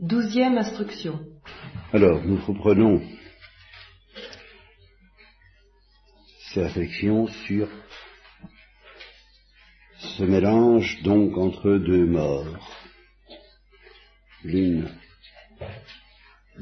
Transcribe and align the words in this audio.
Douzième 0.00 0.56
instruction. 0.58 1.18
Alors, 1.92 2.24
nous 2.24 2.36
reprenons 2.36 3.02
ces 6.52 6.62
réflexions 6.62 7.26
sur 7.26 7.68
ce 9.98 10.22
mélange 10.22 11.02
donc 11.02 11.36
entre 11.36 11.78
deux 11.78 12.06
morts. 12.06 12.72
L'une 14.44 14.88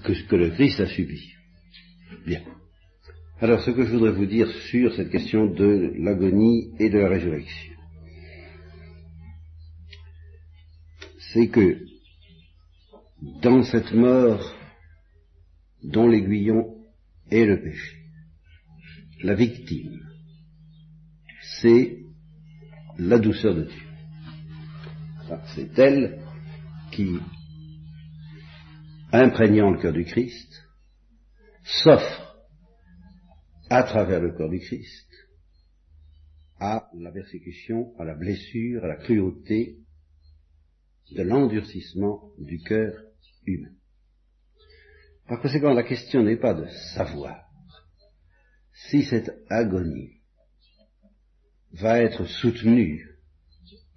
que, 0.02 0.12
que 0.28 0.36
le 0.36 0.50
Christ 0.52 0.80
a 0.80 0.86
subie. 0.86 1.34
Bien. 2.24 2.42
Alors, 3.42 3.60
ce 3.60 3.70
que 3.70 3.84
je 3.84 3.92
voudrais 3.92 4.12
vous 4.12 4.24
dire 4.24 4.48
sur 4.70 4.94
cette 4.94 5.10
question 5.10 5.44
de 5.44 5.92
l'agonie 5.98 6.72
et 6.78 6.88
de 6.88 6.98
la 6.98 7.10
résurrection, 7.10 7.74
c'est 11.34 11.48
que 11.48 11.95
dans 13.20 13.62
cette 13.62 13.92
mort 13.92 14.54
dont 15.82 16.08
l'aiguillon 16.08 16.74
est 17.30 17.44
le 17.44 17.62
péché, 17.62 17.96
la 19.22 19.34
victime, 19.34 20.00
c'est 21.60 21.98
la 22.98 23.18
douceur 23.18 23.54
de 23.54 23.64
Dieu. 23.64 23.82
C'est 25.54 25.78
elle 25.78 26.22
qui, 26.92 27.18
imprégnant 29.12 29.70
le 29.70 29.78
cœur 29.80 29.92
du 29.92 30.04
Christ, 30.04 30.68
s'offre 31.64 32.36
à 33.70 33.82
travers 33.82 34.20
le 34.20 34.32
corps 34.32 34.50
du 34.50 34.60
Christ 34.60 35.06
à 36.58 36.88
la 36.94 37.10
persécution, 37.10 37.92
à 37.98 38.04
la 38.04 38.14
blessure, 38.14 38.84
à 38.84 38.88
la 38.88 38.96
cruauté 38.96 39.78
de 41.12 41.22
l'endurcissement 41.22 42.30
du 42.38 42.58
cœur 42.60 42.92
Par 45.28 45.40
conséquent, 45.40 45.72
la 45.72 45.82
question 45.82 46.22
n'est 46.22 46.36
pas 46.36 46.54
de 46.54 46.66
savoir 46.94 47.42
si 48.88 49.02
cette 49.02 49.30
agonie 49.48 50.20
va 51.72 52.00
être 52.00 52.26
soutenue 52.26 53.04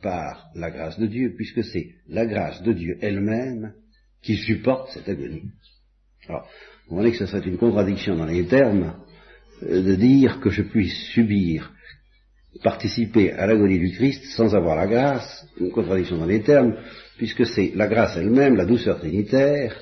par 0.01 0.49
la 0.55 0.71
grâce 0.71 0.97
de 0.97 1.05
Dieu, 1.05 1.33
puisque 1.35 1.63
c'est 1.63 1.95
la 2.07 2.25
grâce 2.25 2.61
de 2.63 2.73
Dieu 2.73 2.97
elle-même 3.01 3.73
qui 4.21 4.37
supporte 4.37 4.91
cette 4.91 5.09
agonie. 5.09 5.51
Alors, 6.27 6.47
vous 6.87 6.95
voyez 6.95 7.11
que 7.11 7.17
ce 7.17 7.25
serait 7.25 7.47
une 7.47 7.57
contradiction 7.57 8.15
dans 8.15 8.25
les 8.25 8.47
termes 8.47 8.95
euh, 9.63 9.83
de 9.83 9.95
dire 9.95 10.39
que 10.39 10.49
je 10.49 10.63
puisse 10.63 10.95
subir, 11.13 11.73
participer 12.63 13.31
à 13.33 13.45
l'agonie 13.45 13.79
du 13.79 13.91
Christ 13.91 14.23
sans 14.35 14.55
avoir 14.55 14.75
la 14.75 14.87
grâce, 14.87 15.47
une 15.59 15.71
contradiction 15.71 16.17
dans 16.17 16.25
les 16.25 16.41
termes, 16.41 16.75
puisque 17.19 17.45
c'est 17.45 17.73
la 17.75 17.89
grâce 17.89 18.15
elle-même, 18.15 18.55
la 18.55 18.65
douceur 18.65 18.97
trinitaire, 18.97 19.77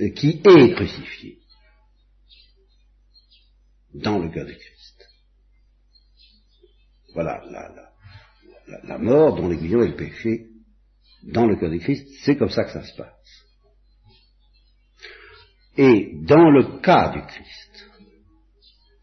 euh, 0.00 0.08
qui 0.08 0.40
est 0.42 0.74
crucifiée 0.74 1.38
dans 3.92 4.18
le 4.18 4.30
cœur 4.30 4.46
du 4.46 4.56
Christ. 4.56 5.06
Voilà 7.12 7.42
la, 7.50 7.68
la, 8.68 8.80
la 8.84 8.98
mort 8.98 9.36
dont 9.36 9.48
l'aiguillon 9.48 9.82
est 9.82 9.88
le 9.88 9.96
péché 9.96 10.46
dans 11.24 11.46
le 11.46 11.56
cœur 11.56 11.68
du 11.70 11.78
Christ, 11.78 12.08
c'est 12.22 12.36
comme 12.36 12.48
ça 12.48 12.64
que 12.64 12.72
ça 12.72 12.84
se 12.84 12.96
passe. 12.96 13.44
Et 15.76 16.12
dans 16.22 16.50
le 16.50 16.80
cas 16.80 17.10
du 17.10 17.20
Christ, 17.20 17.90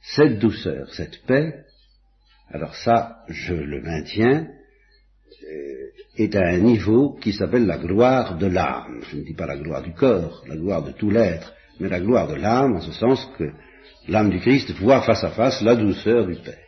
cette 0.01 0.39
douceur, 0.39 0.91
cette 0.95 1.23
paix, 1.27 1.65
alors 2.49 2.73
ça, 2.73 3.23
je 3.27 3.53
le 3.53 3.83
maintiens, 3.83 4.47
est 6.17 6.35
à 6.35 6.47
un 6.47 6.57
niveau 6.57 7.17
qui 7.21 7.33
s'appelle 7.33 7.65
la 7.65 7.77
gloire 7.77 8.37
de 8.37 8.47
l'âme. 8.47 9.01
Je 9.09 9.17
ne 9.17 9.23
dis 9.23 9.33
pas 9.33 9.45
la 9.45 9.57
gloire 9.57 9.83
du 9.83 9.93
corps, 9.93 10.43
la 10.47 10.55
gloire 10.55 10.83
de 10.83 10.91
tout 10.91 11.09
l'être, 11.09 11.53
mais 11.79 11.89
la 11.89 11.99
gloire 11.99 12.27
de 12.27 12.35
l'âme, 12.35 12.75
en 12.75 12.81
ce 12.81 12.91
sens 12.91 13.27
que 13.37 13.51
l'âme 14.07 14.29
du 14.29 14.39
Christ 14.39 14.71
voit 14.79 15.01
face 15.01 15.23
à 15.23 15.29
face 15.29 15.61
la 15.61 15.75
douceur 15.75 16.25
du 16.25 16.35
Père 16.35 16.67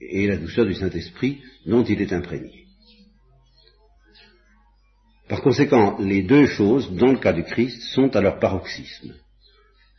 et 0.00 0.26
la 0.26 0.36
douceur 0.36 0.66
du 0.66 0.74
Saint-Esprit 0.74 1.40
dont 1.66 1.84
il 1.84 2.00
est 2.00 2.12
imprégné. 2.12 2.66
Par 5.28 5.42
conséquent, 5.42 5.98
les 6.00 6.22
deux 6.22 6.46
choses, 6.46 6.90
dans 6.96 7.12
le 7.12 7.18
cas 7.18 7.32
du 7.32 7.44
Christ, 7.44 7.80
sont 7.94 8.14
à 8.16 8.20
leur 8.20 8.38
paroxysme. 8.38 9.14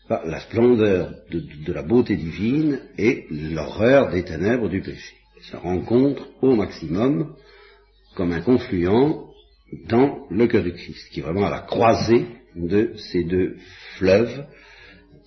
La 0.10 0.42
splendeur 0.42 1.14
de, 1.30 1.72
la 1.72 1.84
beauté 1.84 2.18
divine 2.18 2.82
et 2.98 3.28
l'horreur 3.30 4.12
des 4.12 4.26
ténèbres 4.26 4.68
du 4.68 4.82
péché. 4.82 5.21
Se 5.42 5.56
rencontrent 5.58 6.28
au 6.42 6.56
maximum 6.56 7.36
comme 8.16 8.32
un 8.32 8.42
confluent 8.42 9.32
dans 9.88 10.28
le 10.30 10.48
cœur 10.48 10.64
du 10.64 10.74
Christ, 10.74 11.10
qui 11.12 11.20
est 11.20 11.24
vraiment 11.24 11.46
à 11.46 11.50
la 11.50 11.62
croisée 11.62 12.26
de 12.56 12.94
ces 12.98 13.24
deux 13.24 13.58
fleuves. 13.98 14.46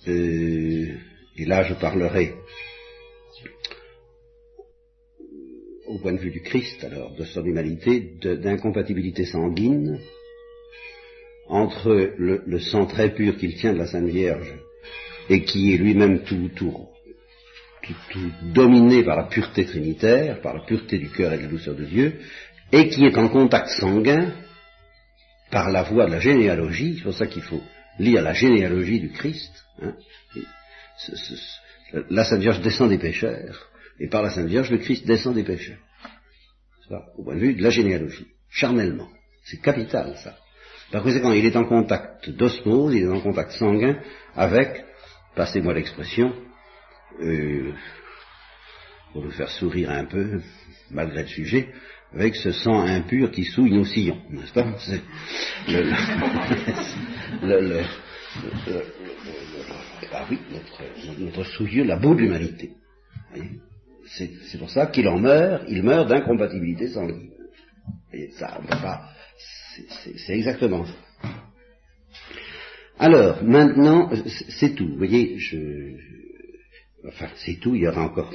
Euh, 0.07 0.95
et 1.37 1.45
là, 1.45 1.63
je 1.63 1.73
parlerai 1.73 2.35
au 5.87 5.99
point 5.99 6.13
de 6.13 6.19
vue 6.19 6.31
du 6.31 6.41
Christ, 6.41 6.83
alors, 6.83 7.15
de 7.15 7.23
son 7.25 7.45
humanité, 7.45 8.17
d'incompatibilité 8.21 9.25
sanguine 9.25 9.99
entre 11.47 12.13
le, 12.17 12.59
sang 12.59 12.85
très 12.85 13.13
pur 13.13 13.37
qu'il 13.37 13.55
tient 13.55 13.73
de 13.73 13.77
la 13.77 13.87
Sainte 13.87 14.07
Vierge 14.07 14.53
et 15.29 15.43
qui 15.43 15.73
est 15.73 15.77
lui-même 15.77 16.23
tout, 16.23 16.49
tout, 16.55 16.87
dominé 18.53 19.03
par 19.03 19.17
la 19.17 19.23
pureté 19.23 19.65
trinitaire, 19.65 20.41
par 20.41 20.53
la 20.53 20.65
pureté 20.65 20.97
du 20.97 21.09
cœur 21.09 21.33
et 21.33 21.37
de 21.37 21.43
la 21.43 21.49
douceur 21.49 21.75
de 21.75 21.85
Dieu, 21.85 22.19
et 22.71 22.89
qui 22.89 23.05
est 23.05 23.17
en 23.17 23.29
contact 23.29 23.69
sanguin 23.69 24.33
par 25.51 25.69
la 25.69 25.83
voie 25.83 26.05
de 26.07 26.11
la 26.11 26.19
généalogie, 26.19 26.95
c'est 26.97 27.03
pour 27.03 27.13
ça 27.13 27.27
qu'il 27.27 27.43
faut 27.43 27.61
lire 27.99 28.21
la 28.21 28.33
généalogie 28.33 28.99
du 28.99 29.11
Christ. 29.11 29.51
Hein. 29.81 29.93
la 32.09 32.25
Sainte 32.25 32.41
Vierge 32.41 32.61
descend 32.61 32.89
des 32.89 32.97
pécheurs, 32.97 33.69
et 33.99 34.07
par 34.07 34.21
la 34.21 34.29
Sainte 34.29 34.47
Vierge, 34.47 34.71
le 34.71 34.79
Christ 34.79 35.05
descend 35.05 35.35
des 35.35 35.43
pécheurs. 35.43 35.77
Ça, 36.89 37.03
au 37.17 37.23
point 37.23 37.35
de 37.35 37.39
vue 37.39 37.55
de 37.55 37.63
la 37.63 37.69
généalogie, 37.69 38.27
charnellement. 38.49 39.09
C'est 39.43 39.61
capital, 39.61 40.15
ça. 40.17 40.35
Par 40.91 41.03
conséquent, 41.03 41.31
il 41.31 41.45
est 41.45 41.55
en 41.55 41.65
contact 41.65 42.29
d'osmose, 42.29 42.95
il 42.95 43.03
est 43.03 43.07
en 43.07 43.21
contact 43.21 43.51
sanguin 43.51 43.99
avec, 44.35 44.83
passez-moi 45.35 45.73
l'expression, 45.73 46.33
euh, 47.21 47.71
pour 49.13 49.23
nous 49.23 49.31
faire 49.31 49.49
sourire 49.49 49.91
un 49.91 50.05
peu, 50.05 50.41
malgré 50.91 51.21
le 51.23 51.27
sujet, 51.27 51.69
avec 52.13 52.35
ce 52.35 52.51
sang 52.51 52.81
impur 52.81 53.31
qui 53.31 53.43
souille 53.45 53.73
nos 53.73 53.85
sillons, 53.85 54.21
n'est-ce 54.29 54.53
pas? 54.53 54.65
Le, 57.41 57.59
le, 57.69 57.81
ah 60.13 60.25
oui, 60.29 60.39
notre, 60.51 61.19
notre 61.19 61.43
la 61.85 61.97
boue 61.97 62.15
de 62.15 62.21
l'humanité. 62.21 62.71
C'est 64.05 64.57
pour 64.59 64.69
ça 64.69 64.87
qu'il 64.87 65.07
en 65.07 65.19
meurt, 65.19 65.63
il 65.67 65.83
meurt 65.83 66.07
d'incompatibilité 66.07 66.89
peut 68.61 68.81
pas. 68.81 69.09
C'est 70.17 70.35
exactement 70.35 70.85
ça. 70.85 70.93
Alors, 72.97 73.43
maintenant, 73.43 74.09
c'est 74.59 74.73
tout. 74.75 74.87
Vous 74.87 74.97
voyez, 74.97 75.37
je, 75.37 75.95
enfin, 77.07 77.27
c'est 77.45 77.59
tout, 77.59 77.75
il 77.75 77.81
y 77.81 77.87
aura 77.87 78.03
encore. 78.03 78.33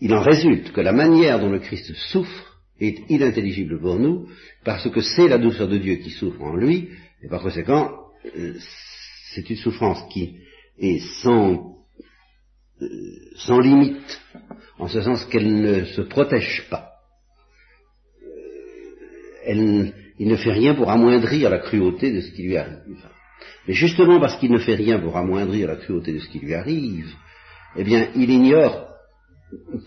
Il 0.00 0.14
en 0.14 0.20
résulte 0.20 0.72
que 0.72 0.80
la 0.80 0.92
manière 0.92 1.40
dont 1.40 1.50
le 1.50 1.58
Christ 1.58 1.92
souffre 1.94 2.60
est 2.80 2.98
inintelligible 3.08 3.80
pour 3.80 3.98
nous, 3.98 4.28
parce 4.64 4.88
que 4.90 5.00
c'est 5.00 5.28
la 5.28 5.38
douceur 5.38 5.68
de 5.68 5.78
Dieu 5.78 5.96
qui 5.96 6.10
souffre 6.10 6.42
en 6.42 6.54
lui, 6.54 6.90
et 7.22 7.28
par 7.28 7.42
conséquent, 7.42 7.90
euh, 8.36 8.54
c'est 9.34 9.48
une 9.50 9.56
souffrance 9.56 9.98
qui 10.12 10.36
est 10.78 11.00
sans 11.22 11.78
euh, 12.80 12.88
sans 13.34 13.58
limite, 13.58 14.20
en 14.78 14.86
ce 14.86 15.00
sens 15.00 15.24
qu'elle 15.26 15.60
ne 15.60 15.84
se 15.84 16.02
protège 16.02 16.64
pas. 16.70 16.92
Euh, 18.22 18.26
elle, 19.44 19.94
il 20.18 20.28
ne 20.28 20.36
fait 20.36 20.52
rien 20.52 20.74
pour 20.74 20.88
amoindrir 20.90 21.50
la 21.50 21.58
cruauté 21.58 22.12
de 22.12 22.20
ce 22.20 22.30
qui 22.30 22.44
lui 22.44 22.56
arrive. 22.56 23.04
Mais 23.66 23.74
justement 23.74 24.20
parce 24.20 24.36
qu'il 24.36 24.50
ne 24.50 24.58
fait 24.58 24.74
rien 24.74 24.98
pour 24.98 25.16
amoindrir 25.16 25.68
la 25.68 25.76
cruauté 25.76 26.12
de 26.12 26.18
ce 26.18 26.28
qui 26.28 26.38
lui 26.38 26.54
arrive, 26.54 27.12
eh 27.76 27.84
bien, 27.84 28.08
il 28.16 28.30
ignore 28.30 28.88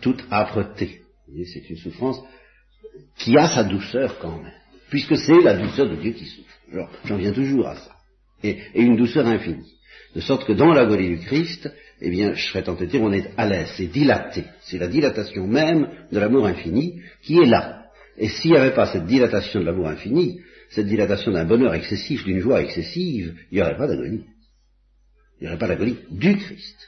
toute 0.02 0.24
âpreté. 0.32 1.02
C'est 1.46 1.70
une 1.70 1.78
souffrance 1.78 2.20
qui 3.18 3.38
a 3.38 3.48
sa 3.48 3.64
douceur 3.64 4.18
quand 4.20 4.38
même, 4.38 4.54
puisque 4.90 5.18
c'est 5.18 5.42
la 5.42 5.56
douceur 5.56 5.90
de 5.90 5.96
Dieu 5.96 6.12
qui 6.12 6.26
souffre. 6.26 6.50
Alors, 6.74 6.90
j'en 7.06 7.18
viens 7.18 7.32
toujours 7.32 7.68
à 7.68 7.76
ça. 7.76 7.92
Et, 8.44 8.58
une 8.76 8.98
douceur 8.98 9.26
infinie. 9.28 9.74
De 10.16 10.22
sorte 10.22 10.46
que 10.46 10.54
dans 10.54 10.74
l'agonie 10.74 11.10
du 11.10 11.20
Christ, 11.20 11.72
eh 12.02 12.10
bien, 12.10 12.34
je 12.34 12.48
serais 12.48 12.64
tenté 12.64 12.86
de 12.86 12.92
dire, 12.92 13.02
on 13.02 13.14
est 13.14 13.30
à 13.38 13.46
l'aise, 13.46 13.72
c'est 13.78 13.88
dilaté. 13.88 14.44
C'est 14.62 14.78
la 14.78 14.88
dilatation 14.88 15.48
même 15.48 15.88
de 16.12 16.20
l'amour 16.20 16.48
infini 16.48 17.02
qui 17.22 17.38
est 17.38 17.46
là. 17.46 17.86
Et 18.18 18.30
s'il 18.30 18.52
n'y 18.52 18.58
avait 18.58 18.74
pas 18.74 18.88
cette 18.88 19.06
dilatation 19.06 19.62
de 19.62 19.66
l'amour 19.66 19.88
infini, 19.88 20.42
cette 20.72 20.88
dilatation 20.88 21.32
d'un 21.32 21.46
bonheur 21.46 21.74
excessif, 21.74 22.24
d'une 22.24 22.40
joie 22.40 22.62
excessive, 22.62 23.38
il 23.52 23.56
n'y 23.56 23.62
aurait 23.62 23.78
pas 23.78 23.88
d'agonie. 23.88 24.26
Il 25.40 25.44
n'y 25.44 25.48
aurait 25.48 25.60
pas 25.60 25.68
d'agonie 25.68 25.98
du 26.10 26.38
Christ. 26.38 26.88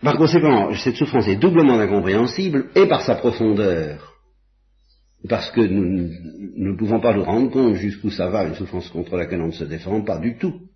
Par 0.00 0.16
conséquent, 0.16 0.72
cette 0.76 0.94
souffrance 0.94 1.26
est 1.26 1.36
doublement 1.36 1.78
incompréhensible 1.78 2.70
et 2.74 2.86
par 2.86 3.02
sa 3.02 3.16
profondeur, 3.16 4.14
parce 5.28 5.50
que 5.50 5.60
nous 5.60 6.08
ne 6.56 6.76
pouvons 6.76 7.00
pas 7.00 7.14
nous 7.14 7.24
rendre 7.24 7.50
compte 7.50 7.74
jusqu'où 7.74 8.10
ça 8.10 8.28
va, 8.28 8.44
une 8.44 8.54
souffrance 8.54 8.88
contre 8.90 9.16
laquelle 9.16 9.42
on 9.42 9.48
ne 9.48 9.52
se 9.52 9.64
défend 9.64 10.00
pas 10.02 10.18
du 10.18 10.38
tout. 10.38 10.67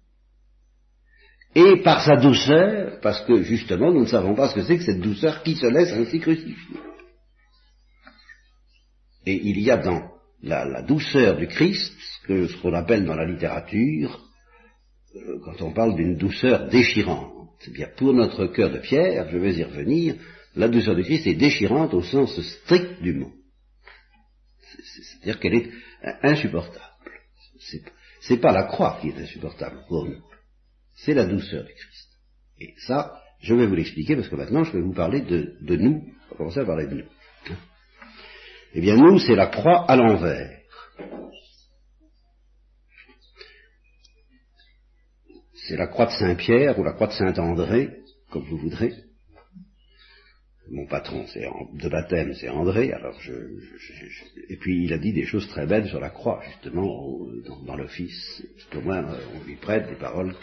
Et 1.55 1.83
par 1.83 2.05
sa 2.05 2.17
douceur, 2.17 2.99
parce 3.03 3.21
que 3.27 3.43
justement 3.43 3.93
nous 3.93 4.03
ne 4.03 4.07
savons 4.07 4.35
pas 4.35 4.49
ce 4.49 4.55
que 4.55 4.63
c'est 4.63 4.79
que 4.79 4.85
cette 4.85 5.01
douceur 5.01 5.43
qui 5.43 5.55
se 5.57 5.67
laisse 5.67 5.93
ainsi 5.93 6.19
crucifier. 6.19 6.77
Et 9.27 9.35
il 9.35 9.61
y 9.61 9.71
a 9.71 9.77
dans 9.77 10.11
la, 10.43 10.83
douceur 10.83 11.37
du 11.37 11.47
Christ, 11.47 11.95
ce 12.27 12.61
qu'on 12.61 12.73
appelle 12.73 13.05
dans 13.05 13.15
la 13.15 13.27
littérature, 13.27 14.21
euh, 15.15 15.39
quand 15.45 15.63
on 15.63 15.73
parle 15.73 15.95
d'une 15.95 16.17
douceur 16.17 16.69
déchirante. 16.69 17.33
C'est 17.61 17.73
bien 17.73 17.89
pour 17.97 18.13
notre 18.13 18.47
cœur 18.47 18.71
de 18.71 18.79
pierre, 18.79 19.29
je 19.31 19.39
vais 19.39 19.55
y 19.55 19.63
revenir, 19.63 20.17
la 20.57 20.69
douceur 20.69 20.97
du 20.97 21.05
Christ 21.05 21.27
est 21.27 21.35
déchirante 21.35 21.95
au 21.95 22.03
sens 22.03 22.41
strict 22.41 23.01
du 23.03 23.15
mot. 23.15 23.33
C'est-à-dire 24.83 25.39
qu'elle 25.39 25.55
est 25.55 25.71
insupportable. 26.23 26.81
C'est 28.23 28.41
pas 28.41 28.53
la 28.53 28.65
croix 28.65 28.99
qui 29.01 29.11
est 29.11 29.19
insupportable 29.19 29.85
pour 29.89 30.07
nous, 30.07 30.21
c'est 31.05 31.15
la 31.15 31.27
douceur 31.27 31.65
du 31.65 31.73
Christ. 31.73 32.09
Et 32.61 32.75
ça, 32.87 33.21
je 33.41 33.55
vais 33.55 33.67
vous 33.67 33.75
l'expliquer 33.75 34.15
parce 34.17 34.29
que 34.29 34.37
maintenant 34.37 34.65
je 34.65 34.73
vais 34.73 34.81
vous 34.81 34.95
parler 34.95 35.21
de, 35.21 35.77
nous. 35.77 36.05
On 36.27 36.31
va 36.31 36.37
commencer 36.37 36.61
à 36.61 36.65
parler 36.65 36.87
de 36.87 36.95
nous. 36.95 37.57
Eh 38.75 38.81
bien, 38.81 38.97
nous, 38.97 39.19
c'est 39.19 39.35
la 39.35 39.49
croix 39.49 39.85
à 39.91 39.97
l'envers. 39.97 40.61
C'est 45.69 45.77
la 45.77 45.87
croix 45.87 46.07
de 46.07 46.13
Saint-Pierre 46.13 46.79
ou 46.79 46.85
la 46.85 46.93
croix 46.93 47.09
de 47.09 47.13
Saint-André, 47.13 47.91
comme 48.31 48.45
vous 48.45 48.57
voudrez. 48.57 48.95
Mon 50.71 50.87
patron, 50.87 51.27
c'est 51.27 51.45
de 51.75 51.89
baptême, 51.89 52.33
c'est 52.35 52.49
André. 52.49 52.93
Alors 52.93 53.19
et 54.49 54.57
puis 54.57 54.85
il 54.85 54.93
a 54.93 54.99
dit 54.99 55.13
des 55.13 55.27
choses 55.27 55.47
très 55.49 55.67
belles 55.67 55.89
sur 55.89 56.01
la 56.01 56.09
croix, 56.09 56.41
justement, 56.47 57.19
dans, 57.67 57.77
l'office. 57.77 58.43
Au 58.75 58.81
moins, 58.81 59.05
on 59.35 59.45
lui 59.45 59.57
prête 59.57 59.89
des 59.89 59.97
paroles 59.97 60.35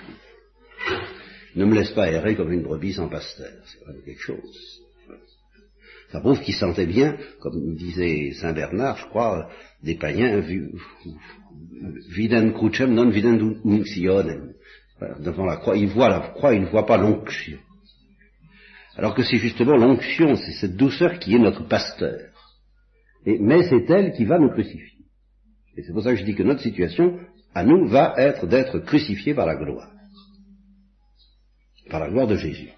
ne 1.56 1.66
me 1.66 1.76
laissent 1.76 1.92
pas 1.92 2.12
errer 2.12 2.36
comme 2.36 2.52
une 2.52 2.64
brebis 2.64 2.94
sans 2.94 3.10
pasteur. 3.10 3.52
C'est 3.66 3.80
quand 3.86 3.94
quelque 4.06 4.22
chose. 4.22 4.80
Ça 6.12 6.20
prouve 6.22 6.42
qu'il 6.42 6.56
sentait 6.56 6.88
bien, 6.88 7.18
comme 7.40 7.76
disait 7.76 8.32
Saint 8.34 8.54
Bernard, 8.54 8.98
je 8.98 9.06
crois, 9.06 9.50
des 9.84 9.96
païens, 9.96 10.42
viden 12.10 12.54
crucem 12.54 12.94
non 12.94 13.10
viden 13.10 13.62
unctionem. 13.64 14.54
Devant 15.20 15.46
la 15.46 15.58
croix, 15.58 15.78
il 15.78 15.88
voit 15.88 16.10
la 16.10 16.20
croix, 16.20 16.54
il 16.54 16.62
ne 16.62 16.68
voit 16.68 16.86
pas 16.86 16.98
l'onction. 16.98 17.58
Alors 18.98 19.16
que 19.16 19.24
c'est 19.24 19.38
justement 19.38 19.78
l'onction, 19.78 20.36
c'est 20.36 20.52
cette 20.54 20.76
douceur 20.76 21.20
qui 21.20 21.36
est 21.36 21.40
notre 21.40 21.68
pasteur. 21.68 22.20
Mais 23.26 23.64
c'est 23.70 23.90
elle 23.90 24.12
qui 24.14 24.26
va 24.26 24.40
nous 24.40 24.50
crucifier. 24.50 25.06
Et 25.78 25.84
c'est 25.84 25.94
pour 25.94 26.04
ça 26.04 26.12
que 26.12 26.18
je 26.18 26.26
dis 26.26 26.36
que 26.36 26.44
notre 26.44 26.62
situation, 26.62 27.20
à 27.54 27.64
nous, 27.64 27.88
va 27.88 28.16
être 28.18 28.48
d'être 28.48 28.80
crucifiés 28.80 29.34
par 29.34 29.46
la 29.46 29.56
gloire. 29.56 29.90
Par 31.90 32.00
la 32.00 32.10
gloire 32.10 32.28
de 32.28 32.36
Jésus. 32.36 32.70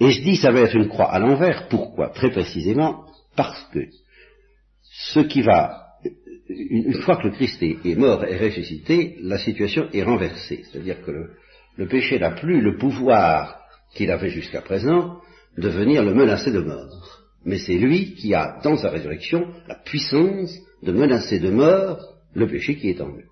Et 0.00 0.10
je 0.10 0.22
dis 0.22 0.36
ça 0.36 0.52
va 0.52 0.60
être 0.60 0.76
une 0.76 0.88
croix 0.88 1.10
à 1.10 1.18
l'envers. 1.18 1.68
Pourquoi? 1.68 2.10
Très 2.10 2.30
précisément 2.30 3.04
parce 3.34 3.62
que 3.72 3.80
ce 4.82 5.20
qui 5.20 5.42
va, 5.42 5.86
une 6.48 7.00
fois 7.02 7.16
que 7.16 7.28
le 7.28 7.34
Christ 7.34 7.62
est, 7.62 7.96
mort 7.96 8.24
et 8.24 8.36
ressuscité, 8.36 9.16
la 9.20 9.38
situation 9.38 9.88
est 9.92 10.02
renversée. 10.02 10.64
C'est-à-dire 10.64 11.02
que 11.02 11.10
le, 11.10 11.30
le 11.76 11.88
péché 11.88 12.18
n'a 12.18 12.30
plus 12.30 12.60
le 12.60 12.76
pouvoir 12.76 13.60
qu'il 13.94 14.10
avait 14.10 14.30
jusqu'à 14.30 14.62
présent 14.62 15.20
de 15.56 15.68
venir 15.68 16.02
le 16.02 16.14
menacer 16.14 16.52
de 16.52 16.60
mort. 16.60 17.22
Mais 17.44 17.58
c'est 17.58 17.78
lui 17.78 18.14
qui 18.14 18.34
a, 18.34 18.58
dans 18.62 18.76
sa 18.76 18.90
résurrection, 18.90 19.46
la 19.68 19.76
puissance 19.76 20.52
de 20.82 20.92
menacer 20.92 21.38
de 21.38 21.50
mort 21.50 21.98
le 22.34 22.46
péché 22.46 22.76
qui 22.76 22.90
est 22.90 23.00
en 23.00 23.08
lui. 23.08 23.24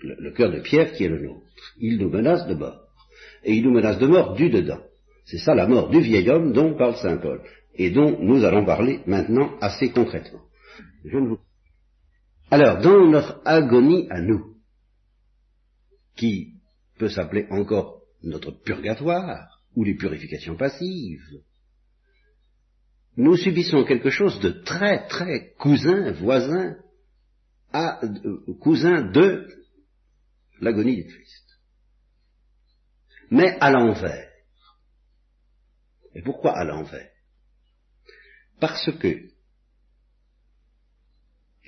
Le, 0.00 0.14
le 0.18 0.30
cœur 0.32 0.52
de 0.52 0.60
pierre 0.60 0.92
qui 0.92 1.04
est 1.04 1.08
le 1.08 1.20
nôtre. 1.20 1.46
Il 1.78 1.98
nous 1.98 2.10
menace 2.10 2.46
de 2.46 2.54
mort. 2.54 2.88
Et 3.44 3.54
il 3.54 3.64
nous 3.64 3.72
menace 3.72 3.98
de 3.98 4.06
mort 4.06 4.34
du 4.34 4.50
dedans. 4.50 4.80
C'est 5.24 5.38
ça 5.38 5.54
la 5.54 5.66
mort 5.66 5.90
du 5.90 6.00
vieil 6.00 6.28
homme 6.30 6.52
dont 6.52 6.74
parle 6.74 6.96
Saint 6.96 7.18
Paul, 7.18 7.42
et 7.74 7.90
dont 7.90 8.18
nous 8.18 8.44
allons 8.44 8.64
parler 8.64 9.00
maintenant 9.06 9.56
assez 9.60 9.90
concrètement. 9.90 10.40
Alors, 12.50 12.80
dans 12.80 13.10
notre 13.10 13.40
agonie 13.44 14.06
à 14.10 14.20
nous, 14.22 14.54
qui 16.16 16.54
peut 16.98 17.08
s'appeler 17.08 17.46
encore 17.50 18.00
notre 18.22 18.50
purgatoire, 18.50 19.58
ou 19.76 19.84
les 19.84 19.94
purifications 19.94 20.56
passives, 20.56 21.42
nous 23.16 23.36
subissons 23.36 23.84
quelque 23.84 24.10
chose 24.10 24.40
de 24.40 24.50
très 24.50 25.06
très 25.08 25.52
cousin, 25.58 26.12
voisin, 26.12 26.76
à, 27.72 28.02
euh, 28.04 28.54
cousin 28.60 29.10
de 29.10 29.46
l'agonie 30.60 30.96
du 30.96 31.06
Christ. 31.06 31.44
Mais 33.30 33.56
à 33.60 33.70
l'envers. 33.70 34.30
Et 36.14 36.22
pourquoi 36.22 36.56
à 36.58 36.64
l'envers? 36.64 37.10
Parce 38.60 38.90
que 38.98 39.28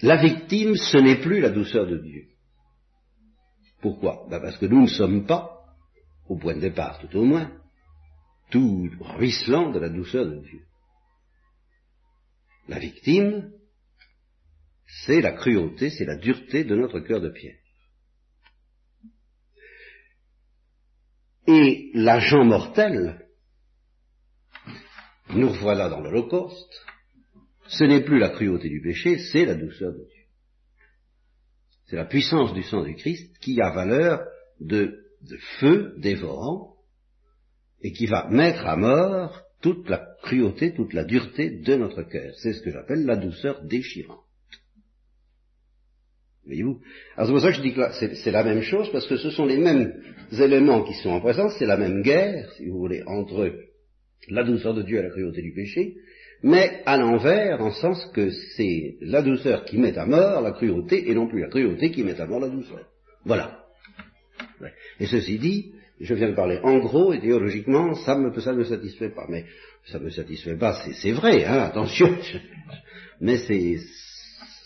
la 0.02 0.16
victime, 0.16 0.76
ce 0.76 0.96
n'est 0.96 1.20
plus 1.20 1.40
la 1.40 1.50
douceur 1.50 1.87
de 1.87 1.98
Dieu. 1.98 2.28
Pourquoi? 3.82 4.26
Ben 4.31 4.40
Parce 4.40 4.56
que 4.56 4.66
nous 4.66 4.82
ne 4.82 4.87
sommes 4.87 5.26
pas, 5.26 5.64
au 6.28 6.38
point 6.38 6.54
de 6.54 6.60
départ 6.60 6.98
tout 7.00 7.16
au 7.16 7.25
moins, 7.25 7.50
tout 8.50 8.90
ruisselant 9.00 9.70
de 9.70 9.78
la 9.78 9.88
douceur 9.88 10.26
de 10.26 10.40
Dieu. 10.40 10.60
La 12.69 12.78
victime, 12.78 13.52
c'est 15.04 15.20
la 15.20 15.32
cruauté, 15.32 15.90
c'est 15.90 16.04
la 16.04 16.16
dureté 16.16 16.64
de 16.64 16.75
notre 16.75 17.00
cœur 17.00 17.20
de 17.20 17.31
pierre. 17.31 17.60
Et 21.46 21.90
l'agent 21.94 22.44
mortel, 22.44 23.26
nous 25.34 25.48
revoilà 25.48 25.88
dans 25.88 26.00
l'Holocauste, 26.00 26.87
ce 27.69 27.84
n'est 27.84 28.02
plus 28.02 28.19
la 28.19 28.31
cruauté 28.31 28.69
du 28.69 28.81
péché, 28.81 29.19
c'est 29.32 29.44
la 29.44 29.54
douceur 29.54 29.92
de 29.92 29.98
Dieu. 29.98 30.25
C'est 31.87 31.96
la 31.96 32.04
puissance 32.04 32.52
du 32.52 32.62
sang 32.62 32.82
du 32.82 32.94
Christ 32.94 33.37
qui 33.40 33.60
a 33.60 33.70
valeur 33.70 34.25
de, 34.60 34.96
feu 35.58 35.94
dévorant 35.98 36.76
et 37.82 37.92
qui 37.92 38.06
va 38.06 38.28
mettre 38.28 38.66
à 38.66 38.76
mort 38.76 39.42
toute 39.60 39.88
la 39.88 40.06
cruauté, 40.23 40.75
toute 40.75 40.92
la 40.92 41.04
dureté 41.04 41.50
de 41.50 41.75
notre 41.76 42.02
cœur. 42.02 42.32
C'est 42.37 42.52
ce 42.52 42.62
que 42.62 42.70
j'appelle 42.70 43.04
la 43.04 43.16
douceur 43.16 43.62
déchirante. 43.64 44.25
Voyez-vous 46.50 46.80
Alors 47.16 47.28
c'est 47.28 47.33
pour 47.33 47.40
ça 47.42 47.50
que 47.50 47.57
je 47.59 47.62
dis 47.62 47.73
que 47.73 48.16
c'est 48.25 48.33
la 48.33 48.42
même 48.42 48.62
chose, 48.62 48.90
parce 48.90 49.07
que 49.07 49.16
ce 49.16 49.30
sont 49.30 49.47
les 49.47 49.57
mêmes 49.57 49.92
éléments 50.33 50.83
qui 50.83 50.95
sont 50.95 51.11
en 51.11 51.21
présence, 51.21 51.54
c'est 51.61 51.66
la 51.66 51.76
même 51.76 52.02
guerre, 52.02 52.50
si 52.57 52.66
vous 52.66 52.78
voulez, 52.78 53.04
entre 53.07 53.52
la 54.28 54.42
douceur 54.42 54.75
de 54.75 54.83
Dieu 54.83 54.99
à 54.99 55.02
la 55.02 55.11
cruauté 55.11 55.42
du 55.42 55.52
péché, 55.52 55.95
mais 56.42 56.83
à 56.87 56.97
l'envers, 56.97 57.61
en 57.61 57.71
sens 57.71 58.04
que 58.14 58.30
c'est 58.57 58.97
la 59.00 59.23
douceur 59.23 59.64
qui 59.64 59.78
met 59.78 59.97
à 59.97 60.07
mort 60.07 60.42
la 60.42 60.50
cruauté, 60.50 61.09
et 61.09 61.14
non 61.14 61.28
plus 61.28 61.40
la 61.40 61.49
cruauté 61.49 61.92
qui 61.92 62.02
met 62.02 62.21
à 62.21 62.26
mort 62.26 62.40
la 62.40 62.49
douceur. 62.49 62.85
Voilà. 63.25 63.61
Et 64.99 65.07
ceci 65.07 65.38
dit, 65.38 65.73
je 66.00 66.14
viens 66.14 66.30
de 66.30 66.35
parler 66.35 66.59
en 66.64 66.78
gros, 66.78 67.12
et 67.12 67.21
théologiquement, 67.21 67.95
ça 67.95 68.16
ne 68.16 68.28
me, 68.28 68.40
ça 68.40 68.52
me 68.52 68.64
satisfait 68.64 69.11
pas. 69.11 69.26
Mais 69.28 69.45
ça 69.87 70.00
ne 70.00 70.04
me 70.04 70.11
satisfait 70.11 70.57
pas, 70.57 70.83
c'est 71.00 71.12
vrai, 71.12 71.45
hein, 71.45 71.61
attention. 71.61 72.09
Mais 73.21 73.37
c'est, 73.37 73.76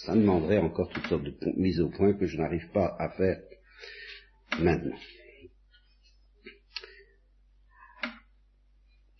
ça 0.04 0.14
demanderait 0.14 0.58
encore 0.58 0.88
toutes 0.90 1.06
sortes 1.06 1.24
de 1.24 1.34
mises 1.56 1.80
au 1.80 1.88
point 1.88 2.12
que 2.14 2.26
je 2.26 2.36
n'arrive 2.36 2.68
pas 2.72 2.94
à 2.98 3.10
faire 3.10 3.40
maintenant. 4.58 4.96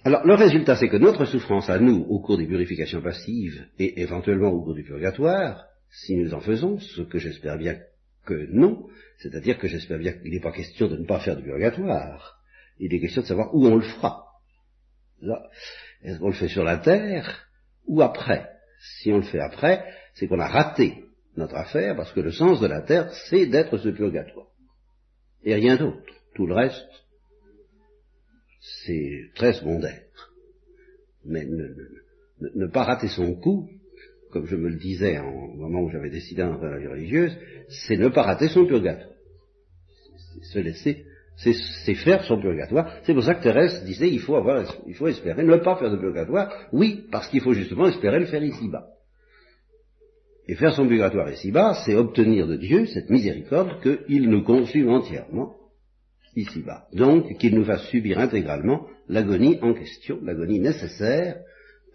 Alors, 0.04 0.26
le 0.26 0.34
résultat, 0.34 0.76
c'est 0.76 0.90
que 0.90 0.98
notre 0.98 1.24
souffrance 1.24 1.70
à 1.70 1.78
nous, 1.78 2.04
au 2.10 2.20
cours 2.20 2.36
des 2.36 2.46
purifications 2.46 3.00
passives, 3.00 3.66
et 3.78 4.02
éventuellement 4.02 4.50
au 4.50 4.62
cours 4.62 4.74
du 4.74 4.84
purgatoire, 4.84 5.64
si 5.90 6.16
nous 6.16 6.34
en 6.34 6.40
faisons, 6.40 6.78
ce 6.78 7.02
que 7.02 7.18
j'espère 7.18 7.56
bien 7.56 7.78
que 8.26 8.46
non, 8.52 8.86
c'est-à-dire 9.18 9.58
que 9.58 9.68
j'espère 9.68 9.98
bien 9.98 10.12
qu'il 10.12 10.32
n'est 10.32 10.40
pas 10.40 10.52
question 10.52 10.88
de 10.88 10.98
ne 10.98 11.06
pas 11.06 11.20
faire 11.20 11.36
du 11.36 11.44
purgatoire, 11.44 12.38
il 12.78 12.92
est 12.92 13.00
question 13.00 13.22
de 13.22 13.26
savoir 13.26 13.54
où 13.54 13.66
on 13.66 13.76
le 13.76 13.82
fera. 13.82 14.26
Est-ce 16.02 16.18
qu'on 16.18 16.28
le 16.28 16.34
fait 16.34 16.48
sur 16.48 16.64
la 16.64 16.76
terre 16.76 17.46
ou 17.86 18.02
après? 18.02 18.50
Si 19.00 19.10
on 19.10 19.18
le 19.18 19.22
fait 19.22 19.40
après, 19.40 19.86
c'est 20.14 20.26
qu'on 20.26 20.38
a 20.38 20.48
raté 20.48 21.04
notre 21.36 21.56
affaire, 21.56 21.96
parce 21.96 22.12
que 22.12 22.20
le 22.20 22.30
sens 22.30 22.60
de 22.60 22.66
la 22.66 22.82
terre, 22.82 23.10
c'est 23.28 23.46
d'être 23.46 23.76
ce 23.78 23.88
purgatoire. 23.88 24.46
Et 25.42 25.54
rien 25.54 25.76
d'autre. 25.76 25.98
Tout 26.34 26.46
le 26.46 26.54
reste, 26.54 26.88
c'est 28.84 29.30
très 29.34 29.52
secondaire. 29.52 30.02
Mais 31.24 31.44
ne, 31.44 32.66
pas 32.66 32.84
rater 32.84 33.08
son 33.08 33.34
coup, 33.34 33.68
comme 34.30 34.46
je 34.46 34.56
me 34.56 34.68
le 34.68 34.76
disais 34.76 35.18
au 35.18 35.54
moment 35.54 35.82
où 35.82 35.90
j'avais 35.90 36.10
décidé 36.10 36.42
d'entrer 36.42 36.66
dans 36.66 36.72
la 36.72 36.78
vie 36.78 36.86
religieuse, 36.86 37.36
c'est 37.68 37.96
ne 37.96 38.08
pas 38.08 38.22
rater 38.22 38.48
son 38.48 38.66
purgatoire. 38.66 39.14
C'est 40.32 40.44
se 40.44 40.58
laisser 40.58 41.04
c'est 41.36 41.94
faire 41.94 42.22
son 42.24 42.40
purgatoire. 42.40 43.00
C'est 43.02 43.12
pour 43.12 43.24
ça 43.24 43.34
que 43.34 43.42
Thérèse 43.42 43.84
disait 43.84 44.08
il 44.08 44.20
faut 44.20 44.36
avoir, 44.36 44.64
il 44.86 44.94
faut 44.94 45.08
espérer 45.08 45.42
ne 45.42 45.56
pas 45.56 45.76
faire 45.76 45.90
de 45.90 45.96
purgatoire. 45.96 46.68
Oui, 46.72 47.06
parce 47.10 47.28
qu'il 47.28 47.40
faut 47.40 47.52
justement 47.52 47.88
espérer 47.88 48.20
le 48.20 48.26
faire 48.26 48.42
ici-bas. 48.42 48.86
Et 50.46 50.56
faire 50.56 50.74
son 50.74 50.86
purgatoire 50.86 51.30
ici-bas, 51.30 51.74
c'est 51.84 51.94
obtenir 51.94 52.46
de 52.46 52.56
Dieu 52.56 52.86
cette 52.86 53.08
miséricorde 53.08 53.80
qu'il 53.80 54.28
nous 54.28 54.42
consume 54.42 54.90
entièrement 54.90 55.54
ici-bas. 56.36 56.86
Donc, 56.92 57.38
qu'il 57.38 57.54
nous 57.54 57.64
fasse 57.64 57.86
subir 57.88 58.18
intégralement 58.18 58.86
l'agonie 59.08 59.58
en 59.62 59.72
question, 59.72 60.18
l'agonie 60.22 60.60
nécessaire, 60.60 61.36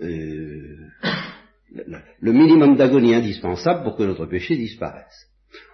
euh, 0.02 0.78
le 1.72 2.32
minimum 2.32 2.76
d'agonie 2.76 3.14
indispensable 3.14 3.84
pour 3.84 3.96
que 3.96 4.04
notre 4.04 4.26
péché 4.26 4.56
disparaisse. 4.56 5.28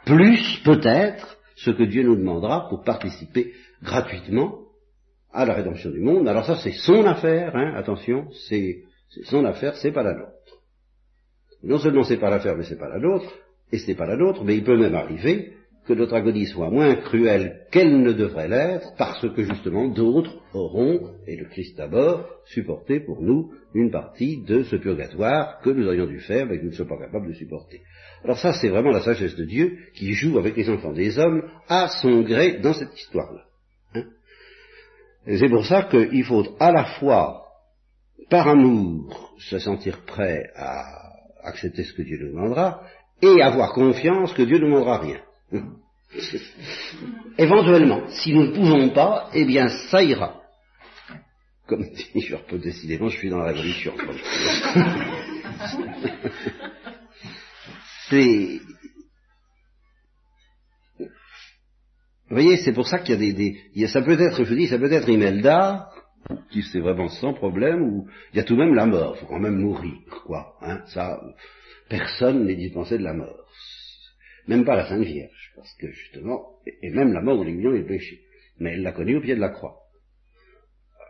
Plus, 0.06 0.62
peut-être, 0.66 1.38
ce 1.56 1.72
que 1.72 1.84
Dieu 1.84 2.04
nous 2.04 2.18
demandera 2.18 2.68
pour 2.70 2.84
participer 2.84 3.54
gratuitement 3.82 4.60
à 5.32 5.46
la 5.46 5.54
rédemption 5.54 5.92
du 5.92 6.00
monde. 6.00 6.28
Alors 6.28 6.46
ça, 6.46 6.58
c'est 6.58 6.74
son 6.74 7.06
affaire, 7.06 7.56
hein, 7.56 7.74
attention, 7.76 8.30
c'est 8.48 8.84
son 9.24 9.46
affaire, 9.46 9.76
c'est 9.78 9.92
pas 9.92 10.04
la 10.04 10.14
nôtre. 10.14 10.32
Non 11.66 11.80
seulement 11.80 12.04
c'est 12.04 12.20
pas 12.20 12.30
l'affaire, 12.30 12.56
mais 12.56 12.64
c'est 12.64 12.80
pas 12.80 12.90
la 12.90 13.00
nôtre, 13.00 13.32
et 13.72 13.80
c'est 13.80 13.96
pas 13.96 14.06
la 14.06 14.16
nôtre, 14.16 14.44
mais 14.44 14.56
il 14.56 14.64
peut 14.64 14.78
même 14.78 14.96
arriver 14.96 15.54
que 15.88 15.94
notre 15.94 16.16
agonie 16.16 16.48
soit 16.48 16.70
moins 16.70 16.96
cruelle 16.96 17.68
qu'elle 17.72 18.02
ne 18.02 18.12
devrait 18.12 18.48
l'être, 18.48 18.94
parce 18.98 19.22
que 19.22 19.44
justement 19.44 19.88
d'autres 19.88 20.36
auront, 20.54 21.12
et 21.28 21.36
le 21.36 21.46
Christ 21.46 21.78
d'abord, 21.78 22.28
supporté 22.46 23.00
pour 23.00 23.22
nous 23.22 23.52
une 23.74 23.92
partie 23.92 24.42
de 24.44 24.64
ce 24.64 24.78
purgatoire 24.78 25.60
que 25.62 25.70
nous 25.70 25.86
aurions 25.86 26.08
dû 26.08 26.20
faire, 26.20 26.48
mais 26.48 26.58
que 26.58 26.64
nous 26.64 26.72
ne 26.72 26.76
sommes 26.76 26.88
pas 26.88 26.98
capables 26.98 27.28
de 27.28 27.34
supporter. 27.34 27.82
Alors 28.24 28.40
ça, 28.40 28.54
c'est 28.54 28.70
vraiment 28.70 28.90
la 28.90 29.02
sagesse 29.02 29.36
de 29.36 29.46
Dieu 29.46 29.78
qui 29.94 30.14
joue 30.14 30.40
avec 30.40 30.56
les 30.58 30.70
enfants 30.70 30.94
des 30.94 31.20
hommes 31.20 31.44
à 31.68 31.88
son 32.02 32.22
gré 32.22 32.60
dans 32.60 32.74
cette 32.74 32.96
histoire-là. 32.96 33.44
Hein. 33.96 34.06
c'est 35.28 35.50
pour 35.50 35.66
ça 35.66 35.84
qu'il 35.84 36.24
faut 36.24 36.46
à 36.60 36.72
la 36.72 36.86
fois, 37.00 37.44
par 38.30 38.48
amour, 38.48 39.36
se 39.38 39.60
sentir 39.60 40.02
prêt 40.06 40.50
à 40.56 41.05
accepter 41.46 41.84
ce 41.84 41.94
que 41.94 42.02
Dieu 42.02 42.18
nous 42.22 42.32
demandera, 42.34 42.82
et 43.22 43.42
avoir 43.42 43.74
confiance 43.74 44.34
que 44.34 44.44
Dieu 44.44 44.58
ne 44.58 44.66
demandera 44.66 45.00
rien. 45.00 45.22
Éventuellement, 47.38 48.08
si 48.10 48.34
nous 48.34 48.48
ne 48.48 48.52
pouvons 48.52 48.90
pas, 48.90 49.30
eh 49.34 49.46
bien 49.46 49.68
ça 49.90 50.02
ira. 50.04 50.42
Comme 51.68 51.84
dit, 52.14 52.22
je 52.22 52.36
peux 52.36 52.58
décidément, 52.60 53.10
je 53.10 53.18
suis 53.18 53.30
dans 53.30 53.40
la 53.40 53.52
révolution. 53.52 53.94
c'est... 58.10 58.60
Vous 62.28 62.42
voyez, 62.42 62.58
c'est 62.58 62.74
pour 62.74 62.88
ça 62.88 63.00
qu'il 63.00 63.12
y 63.12 63.18
a 63.18 63.34
des, 63.34 63.34
des 63.76 63.88
ça 63.88 64.02
peut 64.02 64.20
être, 64.20 64.44
je 64.44 64.54
dis, 64.56 64.68
ça 64.68 64.80
peut 64.80 64.92
être 64.92 65.08
Imelda, 65.10 65.90
c'est 66.72 66.80
vraiment 66.80 67.10
sans 67.10 67.34
problème, 67.34 67.82
ou 67.84 68.08
il 68.34 68.38
y 68.38 68.40
a 68.40 68.44
tout 68.44 68.56
de 68.56 68.64
même 68.64 68.74
la 68.74 68.86
mort, 68.86 69.16
il 69.16 69.20
faut 69.20 69.28
quand 69.28 69.40
même 69.40 69.60
mourir, 69.60 70.00
quoi. 70.26 70.56
Hein, 70.62 70.82
ça, 70.88 71.22
personne 71.90 72.46
n'est 72.46 72.56
dispensé 72.56 72.98
de 72.98 73.04
la 73.04 73.14
mort 73.14 73.46
même 74.48 74.66
pas 74.66 74.76
la 74.76 74.88
Sainte 74.88 75.04
Vierge, 75.04 75.52
parce 75.56 75.74
que 75.76 75.88
justement, 75.92 76.60
et 76.66 76.90
même 76.92 77.14
la 77.14 77.22
mort 77.22 77.40
de 77.40 77.46
l'aiguillon 77.46 77.76
est 77.76 77.88
péché, 77.88 78.22
mais 78.60 78.74
elle 78.74 78.84
l'a 78.84 78.92
connue 78.92 79.18
au 79.18 79.22
pied 79.22 79.36
de 79.36 79.42
la 79.42 79.50
croix. 79.50 79.78